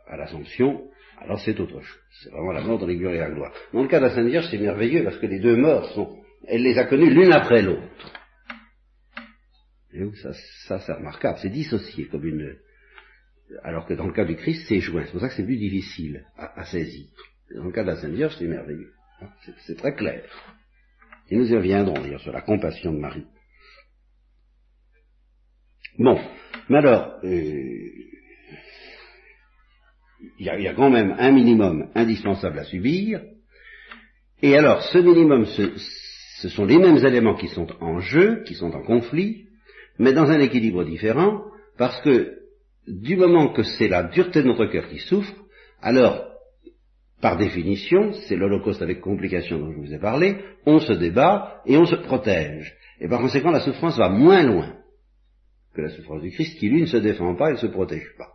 À 0.08 0.18
l'Assomption, 0.18 0.90
alors 1.20 1.40
c'est 1.40 1.60
autre 1.60 1.82
chose, 1.82 2.02
c'est 2.22 2.30
vraiment 2.30 2.52
la 2.52 2.62
mort 2.62 2.80
de 2.80 2.86
l'aiguillon 2.86 3.12
et 3.12 3.18
la 3.18 3.32
gloire. 3.32 3.54
Dans 3.74 3.82
le 3.82 3.88
cas 3.88 4.00
de 4.00 4.06
la 4.06 4.16
Sainte 4.16 4.28
Vierge, 4.28 4.48
c'est 4.50 4.58
merveilleux, 4.58 5.04
parce 5.04 5.18
que 5.18 5.26
les 5.26 5.40
deux 5.40 5.56
morts 5.56 5.92
sont, 5.94 6.18
elle 6.48 6.64
les 6.64 6.78
a 6.78 6.86
connues 6.86 7.14
l'une 7.14 7.34
après 7.34 7.62
l'autre. 7.62 7.82
Ça, 10.22 10.34
ça 10.68 10.80
c'est 10.80 10.94
remarquable, 10.94 11.40
c'est 11.42 11.50
dissocié 11.50 12.08
comme 12.08 12.26
une... 12.26 12.58
Alors 13.64 13.86
que 13.86 13.94
dans 13.94 14.08
le 14.08 14.14
cas 14.14 14.26
du 14.26 14.36
Christ, 14.36 14.66
c'est 14.68 14.80
joint, 14.80 15.04
c'est 15.06 15.12
pour 15.12 15.22
ça 15.22 15.30
que 15.30 15.36
c'est 15.36 15.46
plus 15.46 15.58
difficile 15.58 16.26
à, 16.38 16.66
saisir. 16.66 17.08
Dans 17.56 17.66
le 17.66 17.72
cas 17.72 17.84
de 17.84 17.90
la 17.90 17.96
Sainte 17.96 18.14
Vierge, 18.14 18.36
c'est 18.38 18.48
merveilleux. 18.48 18.92
C'est 19.66 19.78
très 19.78 19.94
clair. 19.94 20.24
Et 21.30 21.38
nous 21.38 21.52
y 21.52 21.56
reviendrons 21.56 22.02
d'ailleurs 22.02 22.22
sur 22.22 22.32
la 22.32 22.42
compassion 22.42 22.92
de 22.92 23.00
Marie. 23.00 23.26
Bon, 25.98 26.20
mais 26.70 26.78
alors, 26.78 27.20
euh, 27.24 27.90
il 30.40 30.46
y, 30.46 30.68
a 30.68 30.74
quand 30.74 30.90
même 30.90 31.16
un 31.18 31.32
minimum 31.32 31.90
indispensable 31.96 32.60
à 32.60 32.64
subir, 32.66 33.22
et 34.42 34.58
alors 34.58 34.82
ce 34.82 34.98
minimum, 34.98 35.46
ce, 35.46 36.50
sont 36.50 36.66
les 36.66 36.78
mêmes 36.78 36.98
éléments 36.98 37.36
qui 37.36 37.48
sont 37.48 37.68
en 37.82 38.00
jeu, 38.00 38.44
qui 38.44 38.56
sont 38.56 38.72
en 38.72 38.84
conflit, 38.84 39.46
mais 39.98 40.14
dans 40.14 40.30
un 40.30 40.40
équilibre 40.40 40.84
différent, 40.84 41.46
parce 41.78 42.02
que 42.02 42.45
du 42.88 43.16
moment 43.18 43.54
que 43.54 43.64
c'est 43.64 43.88
la 43.88 44.04
dureté 44.04 44.42
de 44.42 44.48
notre 44.48 44.66
cœur 44.66 44.88
qui 44.88 45.00
souffre, 45.00 45.34
alors 45.82 46.26
par 47.22 47.38
définition, 47.38 48.14
c'est 48.28 48.36
l'Holocauste 48.36 48.82
avec 48.82 49.02
complications 49.02 49.58
dont 49.58 49.72
je 49.72 49.78
vous 49.78 49.94
ai 49.94 50.00
parlé, 50.00 50.38
on 50.66 50.80
se 50.80 50.94
débat 50.94 51.62
et 51.66 51.78
on 51.78 51.86
se 51.86 51.96
protège. 51.96 52.76
Et 53.00 53.08
par 53.08 53.22
conséquent, 53.22 53.52
la 53.52 53.62
souffrance 53.62 53.98
va 53.98 54.10
moins 54.10 54.44
loin 54.44 54.76
que 55.74 55.82
la 55.82 55.90
souffrance 55.90 56.22
du 56.22 56.32
Christ, 56.32 56.58
qui 56.60 56.70
lui 56.70 56.82
ne 56.82 56.88
se 56.88 56.98
défend 56.98 57.36
pas 57.36 57.50
et 57.50 57.54
ne 57.54 57.58
se 57.58 57.68
protège 57.68 58.08
pas. 58.18 58.30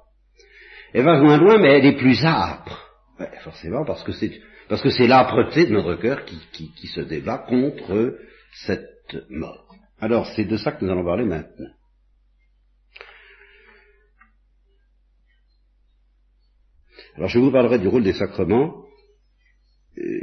Elle 0.92 1.04
va 1.04 1.20
moins 1.20 1.38
loin, 1.38 1.58
mais 1.58 1.78
elle 1.78 1.86
est 1.86 1.96
plus 1.96 2.24
âpre. 2.24 2.90
forcément, 3.42 3.84
parce 3.84 4.02
que 4.02 4.12
c'est 4.12 4.32
parce 4.68 4.82
que 4.82 4.90
c'est 4.90 5.08
l'âpreté 5.08 5.66
de 5.66 5.72
notre 5.72 5.96
cœur 5.96 6.24
qui, 6.24 6.38
qui 6.52 6.86
se 6.86 7.00
débat 7.00 7.38
contre 7.38 8.16
cette 8.52 9.16
mort. 9.28 9.74
Alors, 10.00 10.26
c'est 10.34 10.44
de 10.44 10.56
ça 10.56 10.72
que 10.72 10.84
nous 10.84 10.90
allons 10.92 11.04
parler 11.04 11.24
maintenant. 11.24 11.70
Alors 17.16 17.28
je 17.28 17.38
vous 17.38 17.50
parlerai 17.50 17.78
du 17.78 17.88
rôle 17.88 18.04
des 18.04 18.12
sacrements, 18.12 18.84
euh, 19.98 20.20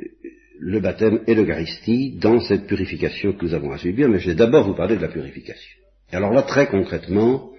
le 0.59 0.79
baptême 0.79 1.23
et 1.27 1.35
l'Eucharistie 1.35 2.17
dans 2.17 2.39
cette 2.39 2.67
purification 2.67 3.33
que 3.33 3.45
nous 3.45 3.53
avons 3.53 3.71
à 3.71 3.77
subir, 3.77 4.09
mais 4.09 4.19
je 4.19 4.29
vais 4.29 4.35
d'abord 4.35 4.65
vous 4.65 4.75
parler 4.75 4.95
de 4.95 5.01
la 5.01 5.07
purification. 5.09 5.77
Et 6.11 6.15
alors 6.15 6.33
là, 6.33 6.43
très 6.43 6.67
concrètement, 6.67 7.51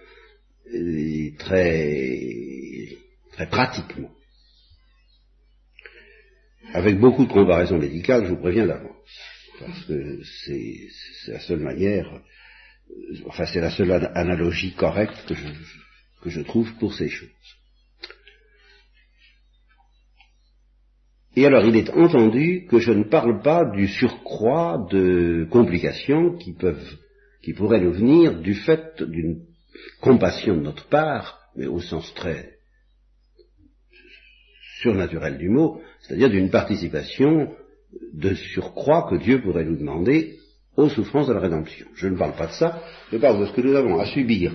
et 0.73 1.35
très, 1.39 2.97
très 3.33 3.49
pratiquement, 3.49 4.11
avec 6.75 6.99
beaucoup 6.99 7.25
de 7.25 7.33
comparaisons 7.33 7.79
médicales, 7.79 8.25
je 8.25 8.31
vous 8.31 8.41
préviens 8.41 8.67
d'avance, 8.67 8.93
parce 9.59 9.85
que 9.85 10.21
c'est 10.45 10.89
la 11.29 11.41
seule 11.41 11.61
manière, 11.61 12.21
enfin 13.27 13.47
c'est 13.47 13.61
la 13.61 13.71
seule 13.71 13.93
analogie 14.15 14.75
correcte 14.75 15.27
que 15.29 15.35
que 16.21 16.31
je 16.31 16.41
trouve 16.41 16.73
pour 16.79 16.93
ces 16.95 17.09
choses. 17.09 17.58
Et 21.39 21.47
alors 21.47 21.65
il 21.65 21.77
est 21.77 21.91
entendu 21.91 22.67
que 22.69 22.81
je 22.81 22.91
ne 22.91 23.05
parle 23.05 23.43
pas 23.43 23.65
du 23.65 23.87
surcroît 23.87 24.89
de 24.91 25.47
complications 25.49 26.37
qui 26.37 26.53
peuvent, 26.53 26.97
pourraient 27.57 27.81
nous 27.81 27.93
venir 27.93 28.41
du 28.41 28.55
fait 28.55 29.01
d'une 29.05 29.43
compassion 30.01 30.57
de 30.57 30.63
notre 30.63 30.89
part, 30.89 31.39
mais 31.55 31.69
au 31.69 31.79
sens 31.79 32.13
très 32.15 32.55
surnaturel 34.81 35.39
du 35.39 35.49
mot, 35.49 35.81
c'est-à-dire 36.01 36.29
d'une 36.29 36.51
participation 36.51 37.55
de 38.15 38.35
surcroît 38.35 39.07
que 39.09 39.15
Dieu 39.15 39.41
pourrait 39.41 39.65
nous 39.65 39.79
demander 39.79 40.39
aux 40.77 40.89
souffrances 40.89 41.29
de 41.29 41.35
la 41.35 41.41
rédemption. 41.41 41.87
Je 41.95 42.09
ne 42.09 42.19
parle 42.19 42.35
pas 42.35 42.49
de 42.49 42.53
ça, 42.55 42.83
je 43.13 43.17
parle 43.19 43.39
de 43.39 43.47
ce 43.47 43.53
que 43.53 43.61
nous 43.61 43.77
avons 43.77 44.01
à 44.01 44.07
subir 44.07 44.53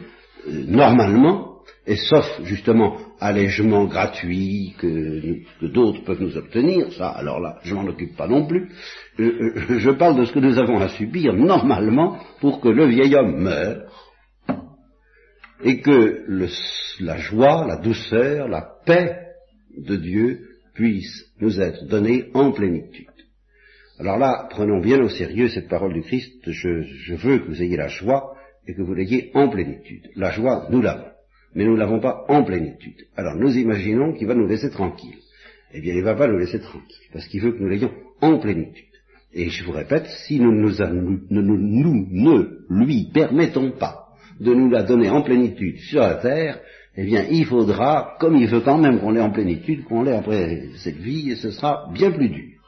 euh, 0.49 0.65
normalement 0.67 1.52
et 1.85 1.97
sauf 1.97 2.25
justement 2.43 2.97
allègement 3.19 3.85
gratuit 3.85 4.73
que, 4.77 5.67
d'autres 5.67 6.03
peuvent 6.03 6.21
nous 6.21 6.37
obtenir, 6.37 6.91
ça, 6.93 7.09
alors 7.09 7.39
là, 7.39 7.59
je 7.63 7.73
m'en 7.73 7.85
occupe 7.85 8.15
pas 8.15 8.27
non 8.27 8.45
plus, 8.45 8.69
je, 9.17 9.23
euh, 9.23 9.53
euh, 9.69 9.79
je 9.79 9.89
parle 9.91 10.17
de 10.17 10.25
ce 10.25 10.33
que 10.33 10.39
nous 10.39 10.57
avons 10.57 10.79
à 10.79 10.89
subir 10.89 11.33
normalement 11.33 12.17
pour 12.39 12.61
que 12.61 12.69
le 12.69 12.87
vieil 12.87 13.15
homme 13.15 13.41
meure 13.41 13.83
et 15.63 15.81
que 15.81 16.25
la 16.99 17.17
joie, 17.17 17.65
la 17.67 17.77
douceur, 17.77 18.47
la 18.47 18.67
paix 18.85 19.17
de 19.77 19.95
Dieu 19.95 20.39
puissent 20.73 21.25
nous 21.39 21.59
être 21.59 21.85
données 21.87 22.29
en 22.33 22.51
plénitude. 22.51 23.07
Alors 23.99 24.17
là, 24.17 24.47
prenons 24.49 24.81
bien 24.81 24.99
au 25.01 25.09
sérieux 25.09 25.49
cette 25.49 25.69
parole 25.69 25.93
du 25.93 26.01
Christ, 26.01 26.33
je 26.45 27.13
veux 27.15 27.39
que 27.39 27.47
vous 27.47 27.61
ayez 27.61 27.77
la 27.77 27.87
joie 27.87 28.35
et 28.67 28.73
que 28.73 28.81
vous 28.81 28.93
l'ayez 28.93 29.31
en 29.33 29.49
plénitude. 29.49 30.09
La 30.15 30.31
joie, 30.31 30.67
nous 30.69 30.81
l'avons 30.81 31.12
mais 31.55 31.65
nous 31.65 31.73
ne 31.73 31.79
l'avons 31.79 31.99
pas 31.99 32.25
en 32.27 32.43
plénitude. 32.43 33.07
Alors 33.15 33.35
nous 33.35 33.57
imaginons 33.57 34.13
qu'il 34.13 34.27
va 34.27 34.35
nous 34.35 34.47
laisser 34.47 34.69
tranquille. 34.69 35.17
Eh 35.73 35.81
bien, 35.81 35.93
il 35.93 35.99
ne 36.01 36.05
va 36.05 36.15
pas 36.15 36.27
nous 36.27 36.37
laisser 36.37 36.59
tranquille, 36.59 37.07
parce 37.11 37.27
qu'il 37.27 37.41
veut 37.41 37.53
que 37.53 37.59
nous 37.59 37.69
l'ayons 37.69 37.91
en 38.21 38.37
plénitude. 38.37 38.85
Et 39.33 39.49
je 39.49 39.63
vous 39.63 39.71
répète, 39.71 40.05
si 40.27 40.39
nous, 40.39 40.51
nous, 40.51 40.69
ne 41.29 42.43
lui 42.69 43.09
permettons 43.11 43.71
pas 43.71 44.09
de 44.39 44.53
nous 44.53 44.69
la 44.69 44.83
donner 44.83 45.09
en 45.09 45.23
plénitude 45.23 45.79
sur 45.79 46.01
la 46.01 46.15
terre, 46.15 46.59
eh 46.95 47.03
bien, 47.05 47.25
il 47.31 47.45
faudra, 47.45 48.15
comme 48.19 48.35
il 48.35 48.47
veut 48.47 48.61
quand 48.61 48.77
même 48.77 48.99
qu'on 48.99 49.09
l'ait 49.09 49.21
en 49.21 49.31
plénitude, 49.31 49.85
qu'on 49.85 50.03
l'ait 50.03 50.15
après 50.15 50.67
cette 50.75 50.97
vie, 50.97 51.31
et 51.31 51.35
ce 51.35 51.49
sera 51.49 51.89
bien 51.91 52.11
plus 52.11 52.29
dur. 52.29 52.59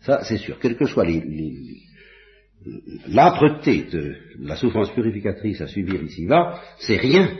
Ça, 0.00 0.22
c'est 0.24 0.36
sûr. 0.36 0.58
Quelle 0.60 0.76
que 0.76 0.84
soit 0.84 1.06
l'âpreté 3.08 3.86
de 3.90 4.16
la 4.40 4.56
souffrance 4.56 4.90
purificatrice 4.92 5.62
à 5.62 5.66
subir 5.66 6.02
ici-bas, 6.02 6.60
c'est 6.78 6.96
rien 6.96 7.30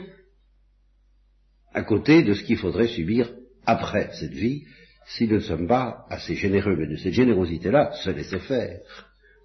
à 1.75 1.83
côté 1.83 2.23
de 2.23 2.33
ce 2.33 2.43
qu'il 2.43 2.57
faudrait 2.57 2.87
subir 2.87 3.29
après 3.65 4.09
cette 4.13 4.31
vie, 4.31 4.63
si 5.07 5.27
nous 5.27 5.35
ne 5.35 5.41
sommes 5.41 5.67
pas 5.67 6.05
assez 6.09 6.33
généreux, 6.35 6.75
mais 6.77 6.87
de 6.87 6.95
cette 6.95 7.13
générosité-là, 7.13 7.91
se 8.03 8.09
laisser 8.09 8.39
faire 8.39 8.79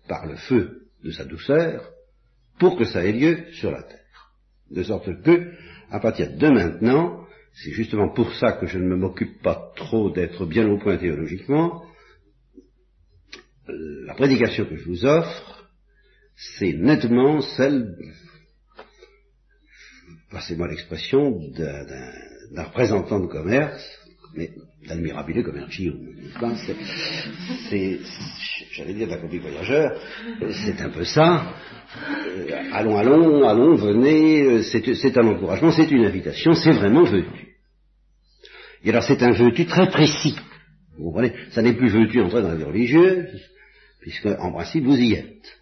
par 0.09 0.27
le 0.27 0.37
feu 0.37 0.83
de 1.03 1.11
sa 1.11 1.25
douceur, 1.25 1.91
pour 2.61 2.79
que 2.79 2.85
ça 2.85 3.05
ait 3.05 3.13
lieu 3.13 3.47
sur 3.55 3.73
la 3.73 3.83
terre. 3.83 3.99
De 4.71 4.83
sorte 4.85 5.23
que, 5.23 5.53
à 5.91 5.99
partir 5.99 6.31
de 6.37 6.49
maintenant, 6.49 7.27
c'est 7.53 7.73
justement 7.73 8.11
pour 8.11 8.33
ça 8.35 8.53
que 8.53 8.67
je 8.67 8.79
ne 8.79 8.95
m'occupe 8.95 9.43
pas 9.43 9.73
trop 9.75 10.11
d'être 10.11 10.47
bien 10.47 10.69
au 10.71 10.79
point 10.79 10.99
théologiquement, 10.99 11.83
la 14.07 14.15
prédication 14.15 14.67
que 14.67 14.77
je 14.77 14.85
vous 14.85 15.05
offre, 15.05 15.69
c'est 16.37 16.75
nettement 16.75 17.41
celle, 17.41 17.97
passez-moi 20.31 20.69
l'expression, 20.69 21.41
d'un 22.53 22.65
représentant 22.65 23.21
de 23.21 23.27
commerce, 23.27 23.83
mais 24.35 24.51
d'admirabile 24.87 25.43
commerciaux, 25.43 25.95
c'est, 27.69 27.99
j'allais 28.73 28.95
dire 28.95 29.09
d'un 29.09 29.19
voyageur, 29.19 30.01
c'est 30.65 30.81
un 30.81 30.91
peu 30.91 31.05
ça. 31.05 31.55
Euh, 32.27 32.47
allons, 32.73 32.97
allons, 32.97 33.49
allons, 33.49 33.75
venez, 33.75 34.43
euh, 34.43 34.63
c'est 34.63 35.19
un 35.19 35.27
encouragement, 35.27 35.73
c'est 35.73 35.91
une 35.91 36.05
invitation, 36.05 36.55
c'est 36.55 36.71
vraiment 36.71 37.03
veux-tu. 37.05 37.57
Et 38.85 38.91
alors 38.91 39.03
c'est 39.03 39.23
un 39.23 39.33
veux-tu 39.33 39.67
très 39.67 39.89
précis. 39.91 40.37
Vous 40.97 41.07
comprenez? 41.07 41.35
Ça 41.51 41.63
n'est 41.63 41.75
plus 41.75 41.89
veux-tu 41.89 42.21
entrer 42.21 42.43
dans 42.43 42.49
la 42.49 42.57
vie 42.57 42.65
religieuse, 42.65 43.41
puisque 44.01 44.27
en 44.27 44.53
principe 44.53 44.85
vous 44.85 44.97
y 44.97 45.15
êtes. 45.15 45.60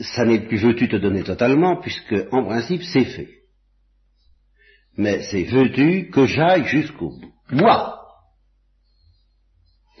Ça 0.00 0.24
n'est 0.24 0.46
plus 0.46 0.58
veux-tu 0.58 0.88
te 0.88 0.96
donner 0.96 1.22
totalement, 1.22 1.80
puisque 1.80 2.14
en 2.32 2.44
principe 2.44 2.82
c'est 2.82 3.04
fait. 3.04 3.28
Mais 4.96 5.22
c'est 5.30 5.44
veux-tu 5.44 6.10
que 6.10 6.26
j'aille 6.26 6.66
jusqu'au 6.66 7.10
bout? 7.10 7.32
Moi 7.50 7.98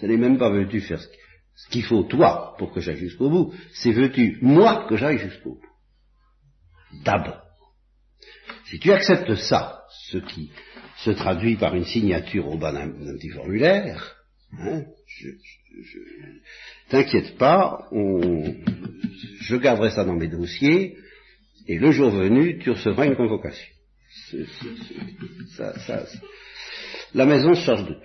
Ce 0.00 0.06
n'est 0.06 0.16
même 0.16 0.38
pas 0.38 0.50
veux-tu 0.50 0.80
faire 0.80 1.00
ce 1.00 1.68
qu'il 1.68 1.84
faut 1.84 2.04
toi 2.04 2.54
pour 2.58 2.72
que 2.72 2.80
j'aille 2.80 2.96
jusqu'au 2.96 3.28
bout, 3.28 3.54
c'est 3.74 3.92
veux-tu 3.92 4.38
moi 4.40 4.86
que 4.88 4.96
j'aille 4.96 5.18
jusqu'au 5.18 5.56
bout? 5.56 7.02
D'abord. 7.04 7.42
Si 8.66 8.78
tu 8.78 8.92
acceptes 8.92 9.34
ça, 9.34 9.84
ce 10.10 10.18
qui 10.18 10.50
se 10.98 11.10
traduit 11.10 11.56
par 11.56 11.74
une 11.74 11.84
signature 11.84 12.48
au 12.48 12.56
bas 12.56 12.72
d'un 12.72 12.90
petit 12.90 13.30
formulaire, 13.30 14.19
hein, 14.58 14.82
t'inquiète 16.88 17.36
pas, 17.38 17.88
je 17.92 19.56
garderai 19.56 19.90
ça 19.90 20.04
dans 20.04 20.14
mes 20.14 20.28
dossiers, 20.28 20.96
et 21.66 21.78
le 21.78 21.90
jour 21.92 22.10
venu, 22.10 22.58
tu 22.58 22.70
recevras 22.70 23.06
une 23.06 23.16
convocation. 23.16 23.72
la 27.14 27.26
maison 27.26 27.54
se 27.54 27.60
charge 27.62 27.86
de 27.86 27.94
tout. 27.94 28.00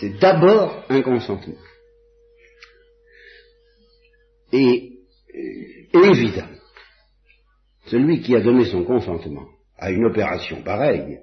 c'est 0.00 0.18
d'abord 0.18 0.84
un 0.88 1.02
consentement. 1.02 1.58
Et, 4.52 4.92
et 5.34 5.88
évidemment, 5.94 6.48
celui 7.86 8.20
qui 8.22 8.34
a 8.34 8.40
donné 8.40 8.64
son 8.64 8.84
consentement 8.84 9.46
à 9.78 9.90
une 9.90 10.04
opération 10.04 10.62
pareille, 10.62 11.18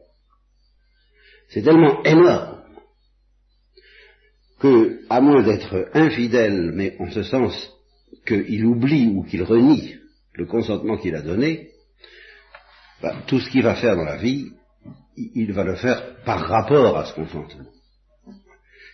c'est 1.50 1.62
tellement 1.62 2.04
énorme 2.04 2.64
que, 4.60 5.02
à 5.10 5.22
moins 5.22 5.44
d'être 5.44 5.90
infidèle, 5.94 6.72
mais 6.74 6.96
en 7.00 7.10
ce 7.12 7.24
sens 7.24 7.72
qu'il 8.26 8.66
oublie 8.66 9.08
ou 9.08 9.24
qu'il 9.24 9.44
renie 9.44 9.96
le 10.34 10.46
consentement 10.46 10.98
qu'il 10.98 11.16
a 11.16 11.22
donné, 11.22 11.70
ben, 13.02 13.22
tout 13.28 13.40
ce 13.40 13.50
qu'il 13.50 13.64
va 13.64 13.76
faire 13.76 13.96
dans 13.96 14.04
la 14.04 14.18
vie, 14.18 14.52
il 15.16 15.52
va 15.54 15.64
le 15.64 15.76
faire 15.76 16.24
par 16.26 16.48
rapport 16.48 16.98
à 16.98 17.06
ce 17.06 17.14
consentement. 17.14 17.70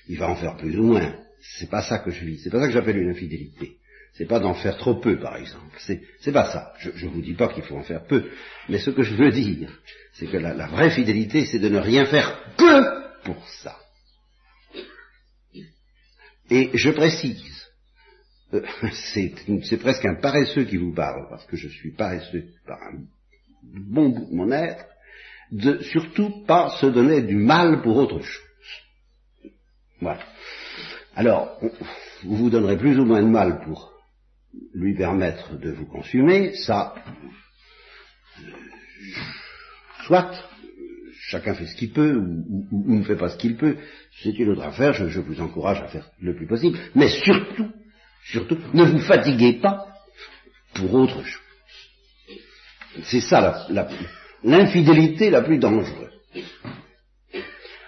Il 0.08 0.18
va 0.20 0.30
en 0.30 0.36
faire 0.36 0.58
plus 0.58 0.78
ou 0.78 0.84
moins. 0.84 1.16
C'est 1.58 1.70
pas 1.70 1.82
ça 1.82 2.00
que 2.00 2.12
je 2.12 2.26
vis. 2.26 2.40
C'est 2.40 2.50
pas 2.50 2.60
ça 2.60 2.68
que 2.68 2.74
j'appelle 2.74 2.98
une 2.98 3.12
infidélité. 3.12 3.78
C'est 4.14 4.28
pas 4.28 4.40
d'en 4.40 4.54
faire 4.54 4.78
trop 4.78 4.96
peu, 4.96 5.20
par 5.20 5.38
exemple. 5.38 5.76
C'est 5.80 6.32
pas 6.32 6.52
ça. 6.52 6.74
Je 6.78 7.06
ne 7.06 7.12
vous 7.12 7.22
dis 7.22 7.34
pas 7.34 7.48
qu'il 7.48 7.64
faut 7.64 7.78
en 7.78 7.84
faire 7.84 8.06
peu. 8.06 8.30
Mais 8.70 8.78
ce 8.78 8.92
que 8.92 9.02
je 9.02 9.16
veux 9.16 9.32
dire, 9.32 9.72
c'est 10.14 10.28
que 10.28 10.38
la, 10.38 10.68
vraie 10.68 10.92
fidélité, 10.92 11.46
c'est 11.46 11.60
de 11.60 11.70
ne 11.70 11.80
rien 11.80 12.06
faire 12.06 12.40
que 12.56 13.24
pour 13.24 13.48
ça. 13.50 13.76
Et 16.52 16.70
je 16.76 16.92
précise, 16.92 17.66
euh, 18.54 18.62
c'est 18.92 19.78
presque 19.80 20.06
un 20.06 20.16
paresseux 20.16 20.66
qui 20.66 20.78
vous 20.78 20.94
parle, 20.94 21.28
parce 21.30 21.46
que 21.46 21.58
je 21.58 21.68
suis 21.68 21.92
paresseux 21.92 22.46
par 22.68 22.78
un 22.84 23.00
bon 23.64 24.10
bout 24.10 24.30
de 24.30 24.36
mon 24.36 24.52
être, 24.52 24.86
de 25.52 25.82
surtout 25.82 26.46
pas 26.46 26.78
se 26.80 26.86
donner 26.86 27.24
du 27.24 27.36
mal 27.36 27.82
pour 27.82 27.98
autre 27.98 28.20
chose. 28.20 28.44
Voilà. 30.02 30.24
Alors, 31.16 31.60
vous 32.24 32.36
vous 32.36 32.50
donnerez 32.52 32.78
plus 32.78 33.00
ou 33.00 33.06
moins 33.06 33.24
de 33.24 33.28
mal 33.28 33.64
pour 33.64 33.93
lui 34.74 34.96
permettre 34.96 35.58
de 35.58 35.72
vous 35.72 35.86
consumer, 35.86 36.54
ça, 36.56 36.96
soit, 40.06 40.32
chacun 41.30 41.54
fait 41.56 41.68
ce 41.68 41.76
qu'il 41.76 41.92
peut 41.92 42.16
ou, 42.16 42.66
ne 42.72 43.04
fait 43.04 43.16
pas 43.16 43.30
ce 43.30 43.38
qu'il 43.38 43.56
peut, 43.56 43.78
c'est 44.22 44.38
une 44.38 44.50
autre 44.50 44.64
affaire, 44.64 44.94
je, 44.94 45.20
vous 45.20 45.42
encourage 45.42 45.82
à 45.82 45.88
faire 45.88 46.10
le 46.22 46.36
plus 46.36 46.48
possible, 46.48 46.78
mais 46.96 47.10
surtout, 47.10 47.72
surtout, 48.26 48.58
ne 48.74 48.84
vous 48.84 49.00
fatiguez 49.00 49.54
pas 49.54 49.88
pour 50.76 50.94
autre 50.94 51.24
chose. 51.24 51.42
C'est 53.04 53.22
ça 53.22 53.68
l'infidélité 54.44 55.30
la, 55.30 55.40
la 55.40 55.46
plus 55.46 55.58
dangereuse. 55.58 56.10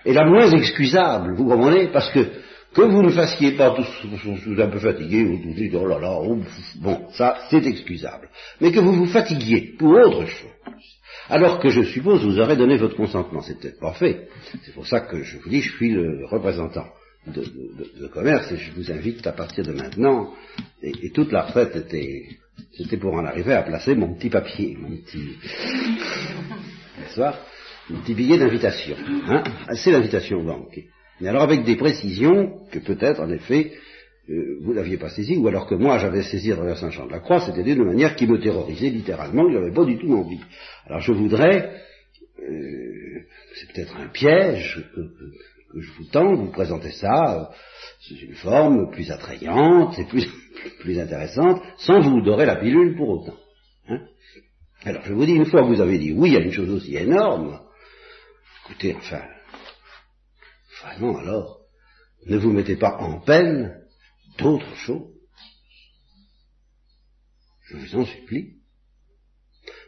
Et 0.06 0.14
la 0.14 0.26
moins 0.26 0.52
excusable, 0.52 1.36
vous 1.36 1.48
comprenez, 1.48 1.88
parce 1.92 2.12
que 2.12 2.45
que 2.76 2.82
vous 2.82 3.02
ne 3.02 3.10
fassiez 3.10 3.54
pas 3.54 3.72
tous, 3.72 3.88
un 4.60 4.68
peu 4.68 4.80
fatigué, 4.80 5.24
vous 5.24 5.38
vous 5.38 5.54
dites, 5.54 5.74
oh 5.74 5.88
là 5.88 5.98
là, 5.98 6.20
oh, 6.22 6.38
bon, 6.82 7.08
ça, 7.14 7.38
c'est 7.50 7.66
excusable. 7.66 8.30
Mais 8.60 8.72
que 8.72 8.82
vous 8.82 8.94
vous 8.94 9.08
fatiguiez 9.08 9.76
pour 9.80 9.92
autre 9.92 10.26
chose. 10.26 10.50
Alors 11.30 11.60
que 11.60 11.70
je 11.70 11.84
suppose 11.84 12.24
vous 12.24 12.40
aurez 12.40 12.58
donné 12.58 12.78
votre 12.78 12.96
consentement. 12.96 13.42
C'est 13.42 13.60
peut-être 13.60 13.80
pas 13.80 13.94
fait. 13.94 14.28
C'est 14.64 14.74
pour 14.74 14.86
ça 14.86 15.00
que 15.00 15.24
je 15.24 15.38
vous 15.40 15.50
dis, 15.50 15.62
je 15.62 15.72
suis 15.72 15.92
le 15.92 16.26
représentant 16.26 16.86
de, 17.28 18.08
commerce 18.14 18.52
et 18.52 18.58
je 18.58 18.72
vous 18.74 18.92
invite 18.92 19.26
à 19.26 19.32
partir 19.32 19.64
de 19.64 19.72
maintenant, 19.72 20.34
et, 20.84 21.10
toute 21.12 21.32
la 21.32 21.44
retraite 21.44 21.76
était, 21.76 22.28
c'était 22.78 22.98
pour 22.98 23.14
en 23.14 23.26
arriver 23.26 23.54
à 23.54 23.64
placer 23.64 23.96
mon 23.96 24.14
petit 24.14 24.30
papier, 24.30 24.78
mon 24.80 24.90
petit, 24.98 25.38
mon 27.90 28.02
petit 28.02 28.14
billet 28.14 28.38
d'invitation. 28.38 28.96
Hein? 29.28 29.44
C'est 29.74 29.92
l'invitation 29.92 30.44
banque 30.44 30.84
mais 31.22 31.30
alors 31.30 31.44
avec 31.44 31.64
des 31.64 31.76
précisions 31.76 32.60
que 32.72 32.80
peut-être, 32.80 33.22
en 33.22 33.30
effet, 33.30 33.72
euh, 34.30 34.58
vous 34.62 34.74
n'aviez 34.74 34.98
pas 34.98 35.10
saisies, 35.10 35.38
ou 35.38 35.48
alors 35.48 35.68
que 35.68 35.76
moi 35.76 36.00
j'avais 36.00 36.24
saisi 36.24 36.52
à 36.52 36.76
Saint-Jean 36.76 37.06
de 37.06 37.12
la 37.12 37.20
Croix, 37.20 37.42
c'était 37.42 37.64
d'une 37.64 37.84
manière 37.84 38.16
qui 38.16 38.26
me 38.26 38.40
terrorisait 38.40 38.90
littéralement, 38.90 39.46
que 39.46 39.54
j'avais 39.54 39.72
pas 39.72 39.86
du 39.86 39.98
tout 39.98 40.12
envie. 40.14 40.40
Alors 40.88 41.00
je 41.00 41.12
voudrais, 41.12 41.72
euh, 42.42 43.20
c'est 43.56 43.72
peut-être 43.72 43.96
un 43.98 44.08
piège 44.08 44.84
que, 44.96 45.02
je 45.80 45.92
vous 45.98 46.06
tends, 46.06 46.36
vous 46.36 46.52
présenter 46.52 46.92
ça 46.92 47.40
euh, 47.40 47.56
sous 48.00 48.16
une 48.16 48.36
forme 48.36 48.90
plus 48.92 49.12
attrayante 49.12 50.00
et 50.00 50.06
plus, 50.06 50.28
plus 50.80 51.00
intéressante, 51.00 51.62
sans 51.78 52.00
vous 52.00 52.22
dorer 52.22 52.48
la 52.48 52.56
pilule 52.56 52.96
pour 52.96 53.10
autant. 53.10 53.36
Hein 53.90 54.02
alors 54.86 55.04
je 55.06 55.14
vous 55.14 55.26
dis, 55.26 55.34
une 55.34 55.46
fois 55.46 55.62
que 55.62 55.68
vous 55.68 55.82
avez 55.82 56.00
dit 56.00 56.14
oui 56.14 56.36
à 56.36 56.40
une 56.40 56.52
chose 56.52 56.72
aussi 56.72 56.96
énorme, 56.96 57.60
écoutez, 58.66 58.96
enfin, 58.96 59.22
non, 61.00 61.18
alors, 61.18 61.62
ne 62.26 62.38
vous 62.38 62.52
mettez 62.52 62.76
pas 62.76 62.98
en 62.98 63.20
peine 63.20 63.82
d'autre 64.38 64.76
chose. 64.76 65.12
Je 67.64 67.78
vous 67.78 67.96
en 67.96 68.06
supplie. 68.06 68.54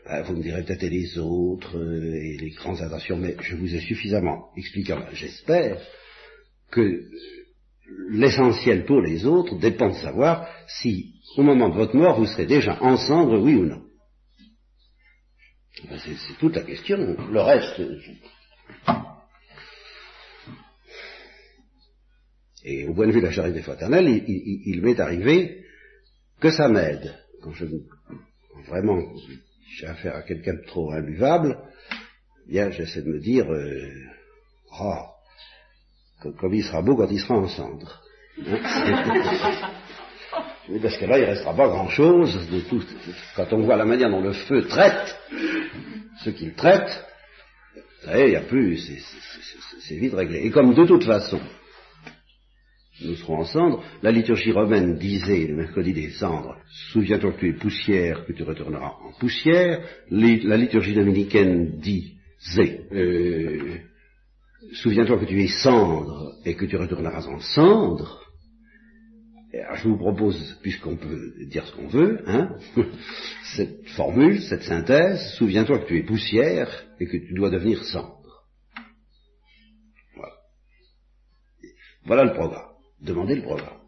Ben, 0.05 0.21
vous 0.23 0.37
me 0.37 0.41
direz 0.41 0.63
peut-être 0.63 0.83
les 0.83 1.17
autres, 1.17 1.77
euh, 1.77 2.15
et 2.15 2.37
les 2.37 2.51
grandes 2.51 2.81
intentions, 2.81 3.17
mais 3.17 3.35
je 3.41 3.55
vous 3.55 3.75
ai 3.75 3.81
suffisamment 3.81 4.49
expliqué, 4.55 4.97
j'espère, 5.13 5.81
que 6.71 7.03
l'essentiel 8.09 8.85
pour 8.85 9.01
les 9.01 9.25
autres 9.25 9.57
dépend 9.59 9.89
de 9.89 9.95
savoir 9.95 10.47
si, 10.67 11.13
au 11.35 11.43
moment 11.43 11.69
de 11.69 11.75
votre 11.75 11.95
mort, 11.95 12.17
vous 12.19 12.25
serez 12.25 12.45
déjà 12.45 12.81
ensemble, 12.81 13.35
oui 13.35 13.55
ou 13.55 13.65
non. 13.65 13.83
Ben, 15.89 15.99
c'est 15.99 16.37
toute 16.39 16.55
la 16.55 16.63
question. 16.63 16.97
Le 16.97 17.41
reste, 17.41 17.81
Et 22.69 22.85
au 22.85 22.93
point 22.93 23.07
de 23.07 23.13
vue 23.13 23.21
de 23.21 23.27
la 23.27 23.31
charité 23.31 23.61
fraternelle, 23.61 24.09
il, 24.27 24.81
m'est 24.81 24.99
arrivé 24.99 25.63
que 26.41 26.51
ça 26.51 26.67
m'aide. 26.67 27.15
Quand 27.41 27.53
je 27.53 27.65
vraiment 28.67 29.01
j'ai 29.77 29.87
affaire 29.87 30.17
à 30.17 30.21
quelqu'un 30.23 30.55
de 30.55 30.65
trop 30.67 30.91
imbuvable, 30.91 31.57
eh 32.45 32.51
bien 32.51 32.69
j'essaie 32.71 33.03
de 33.03 33.09
me 33.09 33.19
dire 33.19 33.49
euh, 33.49 33.87
oh, 34.81 34.99
comme 36.37 36.53
il 36.55 36.63
sera 36.63 36.81
beau 36.81 36.97
quand 36.97 37.07
il 37.09 37.21
sera 37.21 37.35
en 37.35 37.47
cendre. 37.47 38.03
Hein 38.45 38.59
Parce 40.81 40.97
que 40.97 41.05
là, 41.05 41.19
il 41.19 41.21
ne 41.21 41.27
restera 41.27 41.55
pas 41.55 41.69
grand-chose 41.69 42.49
de 42.49 42.59
tout. 42.59 42.83
Quand 43.37 43.53
on 43.53 43.61
voit 43.61 43.77
la 43.77 43.85
manière 43.85 44.09
dont 44.09 44.19
le 44.19 44.33
feu 44.33 44.67
traite 44.67 45.17
ce 46.25 46.31
qu'il 46.31 46.53
traite, 46.53 47.05
il 48.13 48.25
n'y 48.25 48.35
a 48.35 48.41
plus, 48.41 48.77
c'est 49.87 49.95
vite 49.95 50.13
réglé. 50.13 50.39
Et 50.39 50.51
comme 50.51 50.73
de 50.73 50.85
toute 50.85 51.05
façon, 51.05 51.39
nous 53.03 53.15
serons 53.15 53.39
en 53.39 53.45
cendres, 53.45 53.83
la 54.01 54.11
liturgie 54.11 54.51
romaine 54.51 54.97
disait 54.97 55.47
le 55.47 55.55
mercredi 55.55 55.93
des 55.93 56.09
cendres, 56.11 56.57
souviens-toi 56.91 57.33
que 57.33 57.39
tu 57.39 57.49
es 57.49 57.53
poussière, 57.53 58.25
que 58.25 58.33
tu 58.33 58.43
retourneras 58.43 58.93
en 59.03 59.11
poussière, 59.19 59.81
la 60.09 60.57
liturgie 60.57 60.95
dominicaine 60.95 61.79
disait, 61.79 62.81
euh, 62.91 63.77
souviens-toi 64.73 65.19
que 65.19 65.25
tu 65.25 65.41
es 65.41 65.47
cendre 65.47 66.33
et 66.45 66.55
que 66.55 66.65
tu 66.65 66.75
retourneras 66.75 67.27
en 67.27 67.39
cendre, 67.39 68.27
je 69.75 69.87
vous 69.87 69.97
propose, 69.97 70.59
puisqu'on 70.61 70.97
peut 70.97 71.33
dire 71.45 71.65
ce 71.65 71.75
qu'on 71.75 71.87
veut, 71.87 72.21
hein, 72.27 72.55
cette 73.55 73.87
formule, 73.89 74.41
cette 74.41 74.63
synthèse, 74.63 75.33
souviens-toi 75.37 75.79
que 75.79 75.87
tu 75.87 75.97
es 75.97 76.03
poussière 76.03 76.85
et 76.99 77.05
que 77.05 77.17
tu 77.17 77.33
dois 77.33 77.49
devenir 77.49 77.83
cendre. 77.85 78.45
Voilà. 80.15 80.33
Voilà 82.05 82.23
le 82.25 82.33
programme. 82.33 82.76
Demandez 83.01 83.35
le 83.35 83.43
programme. 83.43 83.79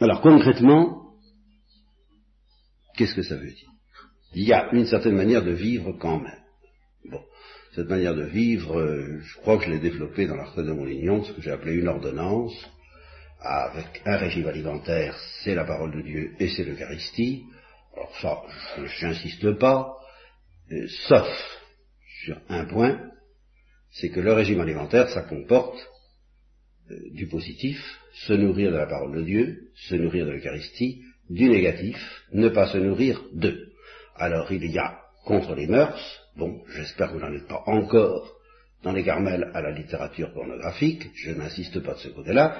Alors 0.00 0.20
concrètement, 0.20 1.14
qu'est-ce 2.96 3.14
que 3.14 3.22
ça 3.22 3.36
veut 3.36 3.52
dire? 3.52 3.70
Il 4.34 4.44
y 4.44 4.52
a 4.52 4.72
une 4.72 4.86
certaine 4.86 5.14
manière 5.14 5.44
de 5.44 5.52
vivre 5.52 5.92
quand 5.92 6.18
même. 6.18 6.42
Bon, 7.04 7.22
cette 7.74 7.88
manière 7.88 8.14
de 8.14 8.24
vivre, 8.24 8.78
euh, 8.78 9.20
je 9.20 9.36
crois 9.38 9.58
que 9.58 9.64
je 9.64 9.70
l'ai 9.70 9.78
développée 9.78 10.26
dans 10.26 10.36
l'article 10.36 10.66
de 10.66 10.72
Montlignon, 10.72 11.22
ce 11.24 11.32
que 11.32 11.42
j'ai 11.42 11.50
appelé 11.50 11.74
une 11.74 11.88
ordonnance, 11.88 12.54
avec 13.40 14.02
un 14.06 14.16
régime 14.16 14.46
alimentaire, 14.46 15.16
c'est 15.42 15.54
la 15.54 15.64
parole 15.64 15.94
de 15.94 16.02
Dieu 16.02 16.32
et 16.38 16.48
c'est 16.48 16.64
l'Eucharistie. 16.64 17.44
Alors 17.94 18.16
ça, 18.20 18.42
je 18.84 19.06
n'insiste 19.06 19.52
pas, 19.58 19.96
euh, 20.70 20.86
sauf 21.08 21.61
sur 22.24 22.40
un 22.48 22.64
point, 22.66 23.10
c'est 23.90 24.10
que 24.10 24.20
le 24.20 24.32
régime 24.32 24.60
alimentaire, 24.60 25.08
ça 25.10 25.22
comporte 25.22 25.78
euh, 26.90 26.96
du 27.12 27.26
positif, 27.28 27.78
se 28.26 28.32
nourrir 28.32 28.70
de 28.70 28.76
la 28.76 28.86
parole 28.86 29.16
de 29.16 29.22
Dieu, 29.22 29.70
se 29.88 29.94
nourrir 29.94 30.26
de 30.26 30.32
l'Eucharistie, 30.32 31.02
du 31.30 31.48
négatif, 31.48 31.96
ne 32.32 32.48
pas 32.48 32.68
se 32.72 32.78
nourrir 32.78 33.22
d'eux. 33.32 33.72
Alors 34.16 34.50
il 34.52 34.64
y 34.70 34.78
a 34.78 35.00
contre 35.24 35.54
les 35.54 35.66
mœurs, 35.66 36.22
Bon, 36.36 36.62
j'espère 36.74 37.08
que 37.08 37.14
vous 37.14 37.20
n'en 37.20 37.32
êtes 37.32 37.46
pas 37.46 37.62
encore 37.66 38.32
dans 38.82 38.92
les 38.92 39.04
Carmels 39.04 39.50
à 39.54 39.60
la 39.60 39.70
littérature 39.70 40.32
pornographique, 40.32 41.10
je 41.14 41.30
n'insiste 41.30 41.80
pas 41.80 41.94
de 41.94 41.98
ce 41.98 42.08
côté-là, 42.08 42.56